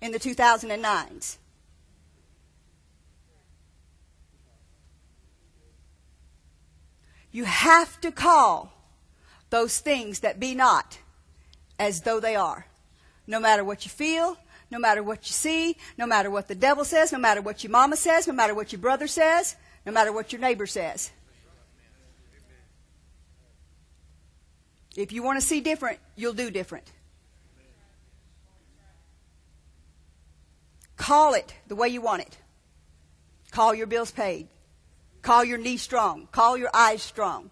in 0.01 0.11
the 0.11 0.19
2009s. 0.19 1.37
You 7.31 7.43
have 7.43 8.01
to 8.01 8.11
call 8.11 8.73
those 9.51 9.77
things 9.79 10.21
that 10.21 10.39
be 10.39 10.55
not 10.55 10.97
as 11.77 12.01
though 12.01 12.19
they 12.19 12.35
are. 12.35 12.65
No 13.27 13.39
matter 13.39 13.63
what 13.63 13.85
you 13.85 13.91
feel, 13.91 14.37
no 14.71 14.79
matter 14.79 15.03
what 15.03 15.27
you 15.27 15.33
see, 15.33 15.77
no 15.95 16.07
matter 16.07 16.31
what 16.31 16.47
the 16.47 16.55
devil 16.55 16.85
says, 16.85 17.11
no 17.11 17.19
matter 17.19 17.41
what 17.41 17.63
your 17.63 17.71
mama 17.71 17.97
says, 17.97 18.27
no 18.27 18.33
matter 18.33 18.55
what 18.55 18.71
your 18.71 18.81
brother 18.81 19.07
says, 19.07 19.57
no 19.85 19.91
matter 19.91 20.11
what 20.11 20.31
your 20.31 20.41
neighbor 20.41 20.65
says. 20.65 21.11
If 24.95 25.11
you 25.11 25.23
want 25.23 25.39
to 25.39 25.45
see 25.45 25.61
different, 25.61 25.99
you'll 26.15 26.33
do 26.33 26.49
different. 26.49 26.91
Call 30.95 31.33
it 31.33 31.53
the 31.67 31.75
way 31.75 31.89
you 31.89 32.01
want 32.01 32.21
it. 32.21 32.37
Call 33.51 33.73
your 33.73 33.87
bills 33.87 34.11
paid. 34.11 34.47
Call 35.21 35.43
your 35.43 35.57
knees 35.57 35.81
strong. 35.81 36.27
Call 36.31 36.57
your 36.57 36.69
eyes 36.73 37.01
strong. 37.01 37.49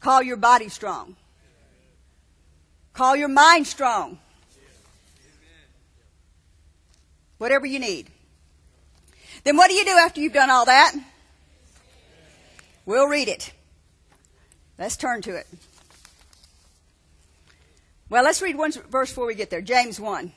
Call 0.00 0.22
your 0.22 0.36
body 0.36 0.68
strong. 0.68 1.16
Call 2.92 3.16
your 3.16 3.28
mind 3.28 3.66
strong. 3.66 4.18
Whatever 7.38 7.66
you 7.66 7.78
need. 7.78 8.10
Then 9.46 9.56
what 9.56 9.68
do 9.68 9.74
you 9.74 9.84
do 9.84 9.92
after 9.92 10.20
you've 10.20 10.32
done 10.32 10.50
all 10.50 10.64
that? 10.64 10.92
We'll 12.84 13.06
read 13.06 13.28
it. 13.28 13.52
Let's 14.76 14.96
turn 14.96 15.22
to 15.22 15.36
it. 15.36 15.46
Well, 18.10 18.24
let's 18.24 18.42
read 18.42 18.58
one 18.58 18.72
verse 18.72 19.10
before 19.10 19.26
we 19.26 19.36
get 19.36 19.50
there. 19.50 19.60
James 19.60 20.00
1. 20.00 20.26
I 20.26 20.32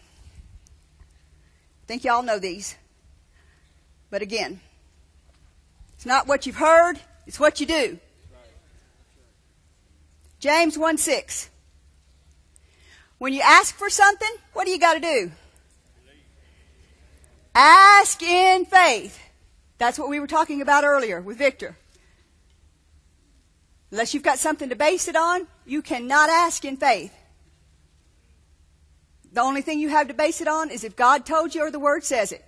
think 1.88 2.04
y'all 2.04 2.22
know 2.22 2.38
these. 2.38 2.76
But 4.12 4.22
again, 4.22 4.60
it's 5.96 6.06
not 6.06 6.28
what 6.28 6.46
you've 6.46 6.58
heard, 6.58 7.00
it's 7.26 7.40
what 7.40 7.60
you 7.60 7.66
do. 7.66 7.98
James 10.40 10.78
1 10.78 11.00
6. 11.00 11.50
When 13.18 13.34
you 13.34 13.42
ask 13.44 13.76
for 13.76 13.90
something, 13.90 14.30
what 14.54 14.66
do 14.66 14.72
you 14.72 14.80
got 14.80 14.94
to 14.94 15.00
do? 15.00 15.32
Ask 17.62 18.24
in 18.24 18.64
faith. 18.64 19.20
That's 19.80 20.00
what 20.00 20.08
we 20.08 20.22
were 20.22 20.28
talking 20.28 20.62
about 20.62 20.86
earlier 20.86 21.20
with 21.20 21.38
Victor. 21.38 21.76
Unless 23.92 24.14
you've 24.14 24.24
got 24.24 24.40
something 24.40 24.70
to 24.70 24.78
base 24.78 25.10
it 25.10 25.18
on, 25.18 25.46
you 25.66 25.82
cannot 25.82 26.30
ask 26.30 26.64
in 26.64 26.78
faith. 26.78 27.14
The 29.34 29.42
only 29.42 29.62
thing 29.62 29.82
you 29.82 29.90
have 29.90 30.08
to 30.08 30.14
base 30.14 30.40
it 30.40 30.48
on 30.48 30.70
is 30.70 30.86
if 30.86 30.96
God 30.96 31.26
told 31.26 31.54
you 31.54 31.64
or 31.64 31.70
the 31.70 31.80
Word 31.80 32.06
says 32.06 32.32
it. 32.32 32.46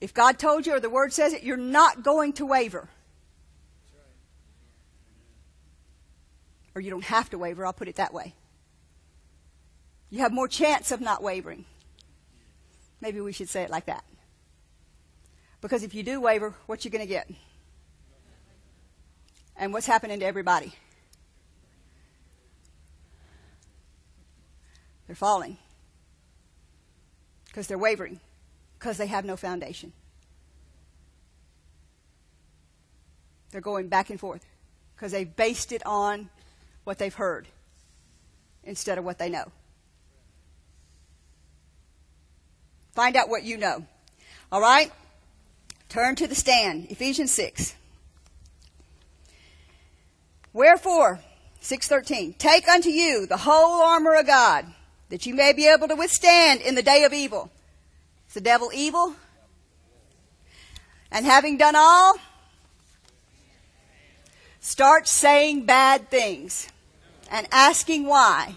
If 0.00 0.14
God 0.14 0.38
told 0.38 0.64
you 0.64 0.74
or 0.74 0.80
the 0.80 0.88
Word 0.88 1.12
says 1.12 1.32
it, 1.32 1.42
you're 1.42 1.56
not 1.56 2.04
going 2.04 2.34
to 2.34 2.46
waver. 2.46 2.88
Or 6.76 6.80
you 6.80 6.90
don't 6.90 7.02
have 7.02 7.28
to 7.30 7.38
waver, 7.38 7.66
I'll 7.66 7.72
put 7.72 7.88
it 7.88 7.96
that 7.96 8.14
way. 8.14 8.34
You 10.10 10.20
have 10.20 10.32
more 10.32 10.46
chance 10.46 10.92
of 10.92 11.00
not 11.00 11.24
wavering. 11.24 11.64
Maybe 13.00 13.20
we 13.20 13.32
should 13.32 13.48
say 13.48 13.62
it 13.62 13.70
like 13.70 13.86
that. 13.86 14.04
Because 15.60 15.82
if 15.82 15.94
you 15.94 16.02
do 16.02 16.20
waver, 16.20 16.54
what 16.66 16.84
you 16.84 16.90
going 16.90 17.04
to 17.04 17.08
get? 17.08 17.28
And 19.56 19.72
what's 19.72 19.86
happening 19.86 20.20
to 20.20 20.26
everybody? 20.26 20.72
They're 25.06 25.16
falling. 25.16 25.56
Because 27.46 27.66
they're 27.66 27.78
wavering. 27.78 28.20
Because 28.78 28.98
they 28.98 29.06
have 29.06 29.24
no 29.24 29.36
foundation. 29.36 29.92
They're 33.50 33.60
going 33.60 33.88
back 33.88 34.10
and 34.10 34.20
forth. 34.20 34.44
Because 34.94 35.12
they've 35.12 35.34
based 35.34 35.72
it 35.72 35.84
on 35.86 36.28
what 36.84 36.98
they've 36.98 37.14
heard 37.14 37.48
instead 38.62 38.98
of 38.98 39.04
what 39.04 39.18
they 39.18 39.28
know. 39.28 39.50
Find 42.98 43.14
out 43.14 43.28
what 43.28 43.44
you 43.44 43.56
know. 43.56 43.84
All 44.50 44.60
right? 44.60 44.90
Turn 45.88 46.16
to 46.16 46.26
the 46.26 46.34
stand. 46.34 46.90
Ephesians 46.90 47.30
6. 47.30 47.76
Wherefore, 50.52 51.20
613, 51.60 52.32
take 52.32 52.66
unto 52.66 52.88
you 52.88 53.24
the 53.24 53.36
whole 53.36 53.82
armor 53.82 54.16
of 54.16 54.26
God, 54.26 54.66
that 55.10 55.26
you 55.26 55.34
may 55.36 55.52
be 55.52 55.68
able 55.68 55.86
to 55.86 55.94
withstand 55.94 56.60
in 56.60 56.74
the 56.74 56.82
day 56.82 57.04
of 57.04 57.12
evil. 57.12 57.52
Is 58.26 58.34
the 58.34 58.40
devil 58.40 58.72
evil? 58.74 59.14
And 61.12 61.24
having 61.24 61.56
done 61.56 61.76
all, 61.76 62.16
start 64.58 65.06
saying 65.06 65.66
bad 65.66 66.10
things 66.10 66.68
and 67.30 67.46
asking 67.52 68.06
why 68.06 68.56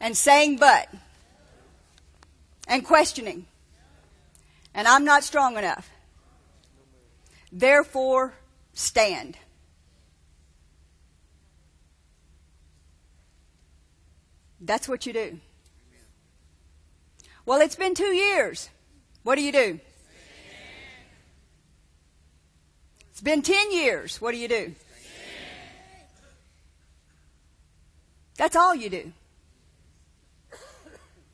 and 0.00 0.16
saying 0.16 0.56
but 0.56 0.88
and 2.66 2.84
questioning. 2.84 3.46
And 4.74 4.88
I'm 4.88 5.04
not 5.04 5.24
strong 5.24 5.56
enough. 5.56 5.90
Therefore, 7.50 8.34
stand. 8.72 9.36
That's 14.60 14.88
what 14.88 15.06
you 15.06 15.12
do. 15.12 15.40
Well, 17.44 17.60
it's 17.60 17.76
been 17.76 17.94
two 17.94 18.14
years. 18.14 18.70
What 19.24 19.34
do 19.34 19.42
you 19.42 19.52
do? 19.52 19.80
It's 23.10 23.20
been 23.20 23.42
ten 23.42 23.72
years. 23.72 24.20
What 24.20 24.30
do 24.32 24.38
you 24.38 24.48
do? 24.48 24.74
That's 28.36 28.56
all 28.56 28.74
you 28.74 28.88
do. 28.88 29.12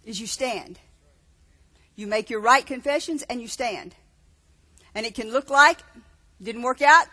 Is 0.05 0.21
you 0.21 0.27
stand. 0.27 0.79
You 1.99 2.07
make 2.07 2.31
your 2.31 2.39
right 2.39 2.65
confessions 2.65 3.25
and 3.25 3.43
you 3.43 3.49
stand. 3.49 3.93
And 4.95 5.05
it 5.05 5.17
can 5.17 5.33
look 5.33 5.51
like 5.51 5.79
didn't 6.41 6.63
work 6.63 6.81
out, 6.81 7.07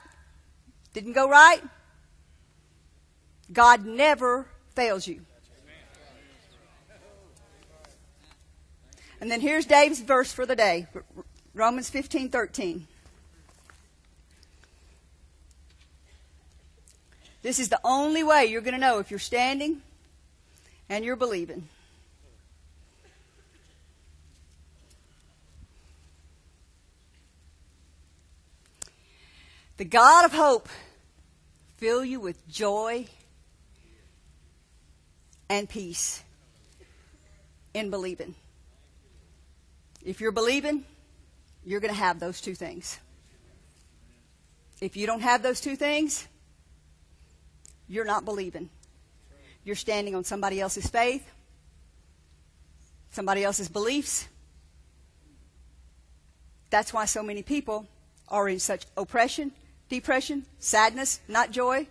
didn't 0.94 1.14
go 1.14 1.28
right. 1.28 1.60
God 3.52 3.84
never 3.84 4.46
fails 4.76 5.08
you. 5.08 5.26
And 9.20 9.32
then 9.32 9.42
here's 9.42 9.66
Dave's 9.66 10.02
verse 10.02 10.32
for 10.32 10.46
the 10.46 10.56
day 10.56 10.86
Romans 11.56 11.90
15 11.90 12.30
13. 12.30 12.86
This 17.42 17.58
is 17.58 17.70
the 17.70 17.80
only 17.84 18.24
way 18.24 18.46
you're 18.46 18.62
going 18.62 18.76
to 18.76 18.80
know 18.80 19.00
if 19.00 19.10
you're 19.10 19.20
standing 19.20 19.82
and 20.90 21.04
you're 21.04 21.16
believing. 21.16 21.70
The 29.78 29.86
God 29.86 30.26
of 30.26 30.32
hope 30.32 30.70
fill 31.78 32.06
you 32.06 32.20
with 32.20 32.48
joy 32.48 33.08
and 35.50 35.68
peace 35.68 36.24
in 37.74 37.90
believing. 37.90 38.36
If 40.04 40.22
you're 40.22 40.32
believing, 40.32 40.86
you're 41.66 41.82
going 41.82 41.94
to 41.94 42.00
have 42.00 42.20
those 42.20 42.40
two 42.40 42.56
things. 42.56 43.00
If 44.80 44.96
you 44.96 45.08
don't 45.08 45.22
have 45.22 45.42
those 45.42 45.60
two 45.60 45.76
things, 45.76 46.26
you're 47.88 48.06
not 48.06 48.24
believing. 48.24 48.70
You're 49.64 49.76
standing 49.76 50.16
on 50.16 50.24
somebody 50.24 50.62
else's 50.62 50.88
faith, 50.88 51.28
somebody 53.12 53.44
else's 53.44 53.68
beliefs. 53.68 54.28
That's 56.70 56.94
why 56.94 57.06
so 57.06 57.24
many 57.24 57.42
people 57.42 57.88
are 58.28 58.48
in 58.48 58.60
such 58.60 58.86
oppression, 58.96 59.52
depression, 59.90 60.46
sadness, 60.60 61.20
not 61.28 61.52
joy. 61.52 61.88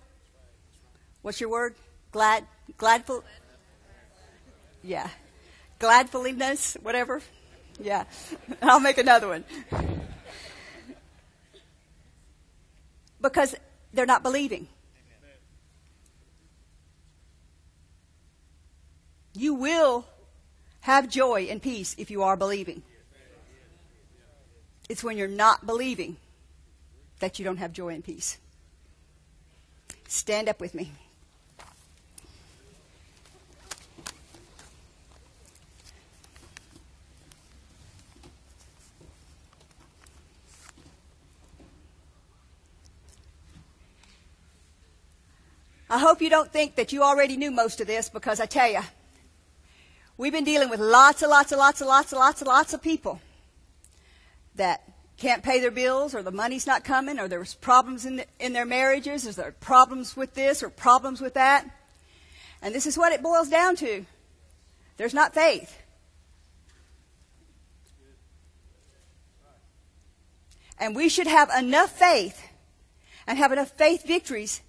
What's 1.22 1.40
your 1.40 1.50
word? 1.50 1.74
Glad, 2.12 2.44
gladful. 2.78 3.22
Yeah, 4.82 5.08
gladfuliness, 5.80 6.80
whatever. 6.82 7.22
Yeah, 7.80 8.04
I'll 8.62 8.80
make 8.80 8.98
another 8.98 9.28
one. 9.28 9.44
Because 13.20 13.54
they're 13.92 14.06
not 14.06 14.22
believing. 14.22 14.68
You 19.36 19.54
will 19.54 20.06
have 20.80 21.08
joy 21.08 21.48
and 21.50 21.60
peace 21.60 21.96
if 21.98 22.10
you 22.10 22.22
are 22.22 22.36
believing. 22.36 22.82
It's 24.88 25.02
when 25.02 25.16
you're 25.16 25.26
not 25.26 25.66
believing 25.66 26.18
that 27.20 27.38
you 27.38 27.44
don't 27.44 27.56
have 27.56 27.72
joy 27.72 27.94
and 27.94 28.04
peace. 28.04 28.38
Stand 30.08 30.48
up 30.48 30.60
with 30.60 30.74
me. 30.74 30.92
I 45.90 45.98
hope 45.98 46.20
you 46.20 46.28
don't 46.28 46.52
think 46.52 46.74
that 46.74 46.92
you 46.92 47.02
already 47.02 47.36
knew 47.36 47.50
most 47.50 47.80
of 47.80 47.86
this 47.86 48.08
because 48.08 48.40
I 48.40 48.46
tell 48.46 48.70
you, 48.70 48.80
We've 50.16 50.32
been 50.32 50.44
dealing 50.44 50.70
with 50.70 50.78
lots 50.78 51.22
and 51.22 51.30
lots 51.30 51.50
and 51.50 51.58
lots 51.58 51.80
and 51.80 51.88
lots 51.88 52.12
and 52.12 52.18
lots 52.18 52.40
and 52.40 52.48
lots 52.48 52.72
of 52.72 52.80
people 52.80 53.20
that 54.54 54.88
can't 55.16 55.42
pay 55.42 55.60
their 55.60 55.70
bills 55.70 56.14
or 56.14 56.22
the 56.22 56.32
money's 56.32 56.66
not 56.66 56.84
coming 56.84 57.18
or 57.18 57.28
there's 57.28 57.54
problems 57.54 58.04
in, 58.04 58.16
the, 58.16 58.26
in 58.40 58.52
their 58.52 58.64
marriages 58.64 59.26
or 59.26 59.32
there 59.32 59.52
problems 59.52 60.16
with 60.16 60.34
this 60.34 60.62
or 60.62 60.68
problems 60.68 61.20
with 61.20 61.34
that. 61.34 61.68
And 62.60 62.74
this 62.74 62.86
is 62.86 62.98
what 62.98 63.12
it 63.12 63.22
boils 63.22 63.48
down 63.48 63.76
to. 63.76 64.04
There's 64.96 65.14
not 65.14 65.34
faith. 65.34 65.76
And 70.78 70.96
we 70.96 71.08
should 71.08 71.26
have 71.26 71.50
enough 71.56 71.90
faith 71.90 72.42
and 73.26 73.38
have 73.38 73.52
enough 73.52 73.70
faith 73.70 74.06
victories 74.06 74.60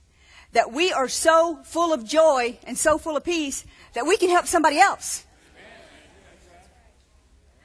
that 0.51 0.71
we 0.71 0.93
are 0.93 1.09
so 1.09 1.59
full 1.63 1.91
of 1.91 2.05
joy 2.05 2.57
and 2.65 2.77
so 2.77 2.97
full 2.97 3.17
of 3.17 3.23
peace 3.23 3.65
that 3.93 4.05
we 4.05 4.15
can 4.17 4.29
help 4.29 4.45
somebody 4.45 4.79
else. 4.79 5.24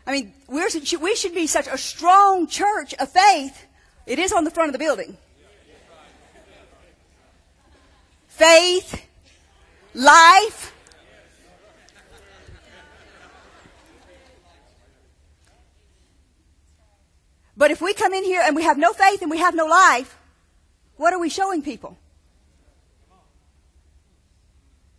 I 0.07 0.13
mean, 0.13 0.33
we're, 0.49 0.69
we 1.01 1.15
should 1.15 1.35
be 1.35 1.47
such 1.47 1.67
a 1.67 1.79
strong 1.79 2.47
church 2.47 2.95
of 2.95 3.11
faith. 3.11 3.67
It 4.07 4.19
is 4.19 4.33
on 4.33 4.45
the 4.45 4.51
front 4.51 4.69
of 4.69 4.73
the 4.73 4.79
building. 4.79 5.17
Faith, 8.29 9.07
life, 9.95 10.73
But 17.61 17.71
if 17.71 17.83
we 17.83 17.93
come 17.93 18.15
in 18.15 18.25
here 18.25 18.41
and 18.43 18.57
we 18.57 18.63
have 18.63 18.79
no 18.79 18.95
faith 18.95 19.21
and 19.21 19.31
we 19.31 19.37
have 19.37 19.55
no 19.55 19.67
life, 19.67 20.17
what 20.97 21.13
are 21.13 21.19
we 21.19 21.29
showing 21.29 21.61
people? 21.61 21.99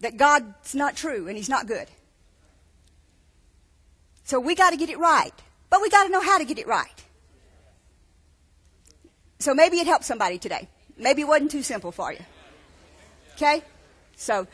That 0.01 0.15
God's 0.15 0.75
not 0.75 0.95
true 0.95 1.27
and 1.27 1.35
He's 1.35 1.49
not 1.49 1.65
good. 1.65 1.87
So 4.31 4.39
we 4.39 4.55
got 4.55 4.69
to 4.69 4.77
get 4.77 4.89
it 4.89 4.97
right. 4.97 5.33
But 5.69 5.81
we 5.81 5.89
got 5.89 6.05
to 6.05 6.09
know 6.09 6.21
how 6.21 6.37
to 6.37 6.45
get 6.45 6.57
it 6.57 6.65
right. 6.65 7.03
So 9.39 9.53
maybe 9.53 9.75
it 9.75 9.87
helped 9.87 10.05
somebody 10.05 10.37
today. 10.37 10.69
Maybe 10.95 11.23
it 11.23 11.27
wasn't 11.27 11.51
too 11.51 11.63
simple 11.63 11.91
for 11.91 12.13
you. 12.13 12.19
Okay? 13.33 13.61
So 14.15 14.47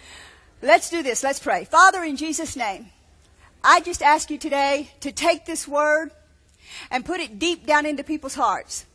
let's 0.63 0.89
do 0.89 1.03
this. 1.03 1.21
Let's 1.21 1.37
pray. 1.37 1.65
Father, 1.65 2.03
in 2.03 2.17
Jesus' 2.17 2.55
name, 2.55 2.87
I 3.63 3.81
just 3.81 4.01
ask 4.01 4.31
you 4.31 4.39
today 4.39 4.89
to 5.01 5.11
take 5.11 5.45
this 5.45 5.67
word 5.67 6.09
and 6.89 7.05
put 7.05 7.19
it 7.19 7.37
deep 7.37 7.67
down 7.67 7.85
into 7.85 8.03
people's 8.03 8.33
hearts 8.33 8.87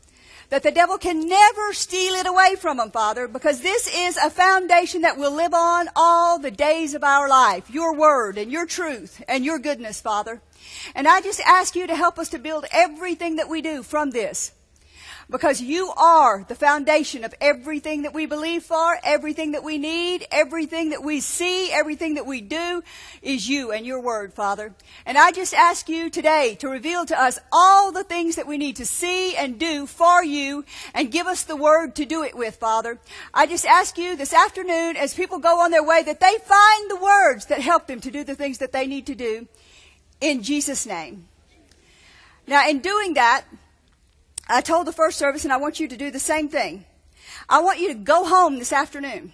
that 0.52 0.64
the 0.64 0.72
devil 0.72 0.98
can 0.98 1.28
never 1.28 1.72
steal 1.72 2.14
it 2.14 2.26
away 2.26 2.56
from 2.58 2.78
them, 2.78 2.90
Father, 2.90 3.28
because 3.28 3.60
this 3.60 3.86
is 3.86 4.16
a 4.16 4.28
foundation 4.28 5.02
that 5.02 5.16
will 5.16 5.32
live 5.32 5.54
on 5.54 5.88
all 5.94 6.40
the 6.40 6.50
days 6.50 6.92
of 6.92 7.04
our 7.04 7.28
life. 7.28 7.70
Your 7.70 7.94
word 7.94 8.36
and 8.36 8.50
your 8.50 8.66
truth 8.66 9.22
and 9.28 9.44
your 9.44 9.58
goodness, 9.60 10.00
Father. 10.00 10.42
And 10.94 11.08
I 11.08 11.20
just 11.20 11.40
ask 11.40 11.74
you 11.74 11.86
to 11.86 11.96
help 11.96 12.18
us 12.18 12.28
to 12.30 12.38
build 12.38 12.66
everything 12.72 13.36
that 13.36 13.48
we 13.48 13.62
do 13.62 13.82
from 13.82 14.10
this. 14.10 14.52
Because 15.30 15.62
you 15.62 15.90
are 15.96 16.44
the 16.46 16.54
foundation 16.54 17.24
of 17.24 17.34
everything 17.40 18.02
that 18.02 18.12
we 18.12 18.26
believe 18.26 18.64
for, 18.64 18.98
everything 19.02 19.52
that 19.52 19.64
we 19.64 19.78
need, 19.78 20.26
everything 20.30 20.90
that 20.90 21.02
we 21.02 21.20
see, 21.20 21.72
everything 21.72 22.14
that 22.14 22.26
we 22.26 22.40
do 22.40 22.82
is 23.22 23.48
you 23.48 23.72
and 23.72 23.86
your 23.86 24.00
word, 24.00 24.34
Father. 24.34 24.74
And 25.06 25.16
I 25.16 25.30
just 25.30 25.54
ask 25.54 25.88
you 25.88 26.10
today 26.10 26.56
to 26.56 26.68
reveal 26.68 27.06
to 27.06 27.18
us 27.18 27.38
all 27.50 27.92
the 27.92 28.04
things 28.04 28.36
that 28.36 28.46
we 28.46 28.58
need 28.58 28.76
to 28.76 28.84
see 28.84 29.34
and 29.34 29.58
do 29.58 29.86
for 29.86 30.22
you 30.22 30.64
and 30.92 31.12
give 31.12 31.26
us 31.26 31.44
the 31.44 31.56
word 31.56 31.94
to 31.96 32.04
do 32.04 32.22
it 32.24 32.36
with, 32.36 32.56
Father. 32.56 32.98
I 33.32 33.46
just 33.46 33.64
ask 33.64 33.96
you 33.96 34.16
this 34.16 34.34
afternoon 34.34 34.96
as 34.96 35.14
people 35.14 35.38
go 35.38 35.60
on 35.60 35.70
their 35.70 35.84
way 35.84 36.02
that 36.02 36.20
they 36.20 36.36
find 36.44 36.90
the 36.90 36.96
words 36.96 37.46
that 37.46 37.60
help 37.60 37.86
them 37.86 38.00
to 38.00 38.10
do 38.10 38.24
the 38.24 38.34
things 38.34 38.58
that 38.58 38.72
they 38.72 38.86
need 38.86 39.06
to 39.06 39.14
do 39.14 39.46
in 40.22 40.42
Jesus' 40.42 40.86
name. 40.86 41.28
Now, 42.46 42.66
in 42.68 42.78
doing 42.78 43.14
that, 43.14 43.44
I 44.48 44.62
told 44.62 44.86
the 44.86 44.92
first 44.92 45.18
service, 45.18 45.44
and 45.44 45.52
I 45.52 45.58
want 45.58 45.80
you 45.80 45.88
to 45.88 45.96
do 45.96 46.10
the 46.10 46.18
same 46.18 46.48
thing. 46.48 46.86
I 47.48 47.60
want 47.60 47.80
you 47.80 47.88
to 47.88 47.94
go 47.94 48.24
home 48.24 48.58
this 48.58 48.72
afternoon. 48.72 49.32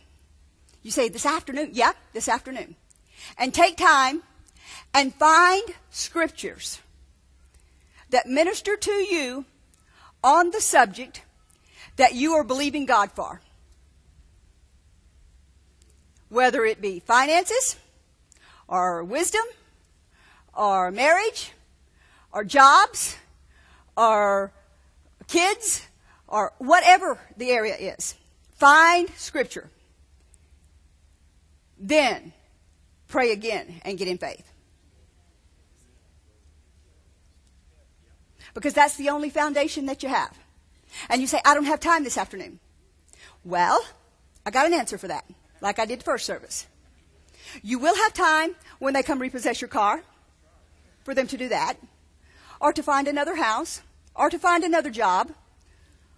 You 0.82 0.90
say, 0.90 1.08
this 1.08 1.26
afternoon? 1.26 1.70
Yeah, 1.72 1.92
this 2.12 2.28
afternoon. 2.28 2.74
And 3.36 3.52
take 3.52 3.76
time 3.76 4.22
and 4.94 5.14
find 5.14 5.62
scriptures 5.90 6.80
that 8.10 8.26
minister 8.26 8.76
to 8.76 8.90
you 8.90 9.44
on 10.24 10.50
the 10.50 10.60
subject 10.60 11.22
that 11.96 12.14
you 12.14 12.32
are 12.32 12.44
believing 12.44 12.86
God 12.86 13.12
for. 13.12 13.40
Whether 16.30 16.64
it 16.64 16.80
be 16.80 17.00
finances, 17.00 17.76
or 18.66 19.02
wisdom, 19.02 19.44
or 20.58 20.90
marriage, 20.90 21.52
our 22.32 22.44
jobs, 22.44 23.16
our 23.96 24.52
kids, 25.28 25.86
or 26.26 26.52
whatever 26.58 27.18
the 27.36 27.50
area 27.50 27.76
is. 27.76 28.16
Find 28.56 29.08
scripture. 29.16 29.70
Then 31.78 32.32
pray 33.06 33.30
again 33.30 33.80
and 33.84 33.96
get 33.96 34.08
in 34.08 34.18
faith. 34.18 34.52
Because 38.52 38.74
that's 38.74 38.96
the 38.96 39.10
only 39.10 39.30
foundation 39.30 39.86
that 39.86 40.02
you 40.02 40.08
have. 40.08 40.36
And 41.08 41.20
you 41.20 41.28
say, 41.28 41.40
I 41.44 41.54
don't 41.54 41.66
have 41.66 41.78
time 41.78 42.02
this 42.02 42.18
afternoon. 42.18 42.58
Well, 43.44 43.80
I 44.44 44.50
got 44.50 44.66
an 44.66 44.74
answer 44.74 44.98
for 44.98 45.06
that, 45.06 45.24
like 45.60 45.78
I 45.78 45.86
did 45.86 46.02
first 46.02 46.26
service. 46.26 46.66
You 47.62 47.78
will 47.78 47.94
have 47.94 48.12
time 48.12 48.56
when 48.80 48.94
they 48.94 49.04
come 49.04 49.20
repossess 49.20 49.60
your 49.60 49.68
car 49.68 50.02
for 51.08 51.14
them 51.14 51.26
to 51.26 51.38
do 51.38 51.48
that, 51.48 51.78
or 52.60 52.70
to 52.70 52.82
find 52.82 53.08
another 53.08 53.36
house, 53.36 53.80
or 54.14 54.28
to 54.28 54.38
find 54.38 54.62
another 54.62 54.90
job, 54.90 55.30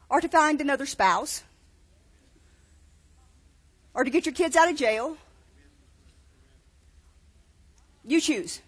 or 0.09 0.21
to 0.21 0.29
find 0.29 0.61
another 0.61 0.85
spouse, 0.85 1.45
or 3.95 4.03
to 4.03 4.11
get 4.11 4.27
your 4.27 4.35
kids 4.35 4.57
out 4.57 4.69
of 4.69 4.75
jail. 4.75 5.17
You 8.05 8.21
choose. 8.21 8.61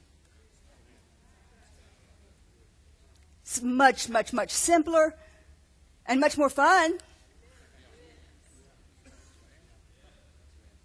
It's 3.43 3.61
much, 3.61 4.09
much, 4.09 4.33
much 4.33 4.53
simpler 4.53 5.17
and 6.07 6.21
much 6.21 6.39
more 6.39 6.51
fun 6.51 6.99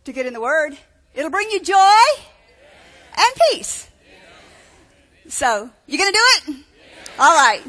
to 0.04 0.12
get 0.12 0.26
in 0.26 0.34
the 0.34 0.42
Word. 0.42 0.76
It'll 1.14 1.30
bring 1.30 1.52
you 1.52 1.62
joy 1.62 2.08
and 3.16 3.36
peace. 3.52 3.88
So, 5.30 5.70
you 5.88 5.98
gonna 5.98 6.12
do 6.12 6.20
it? 6.38 6.56
All 7.20 7.36
right. 7.36 7.62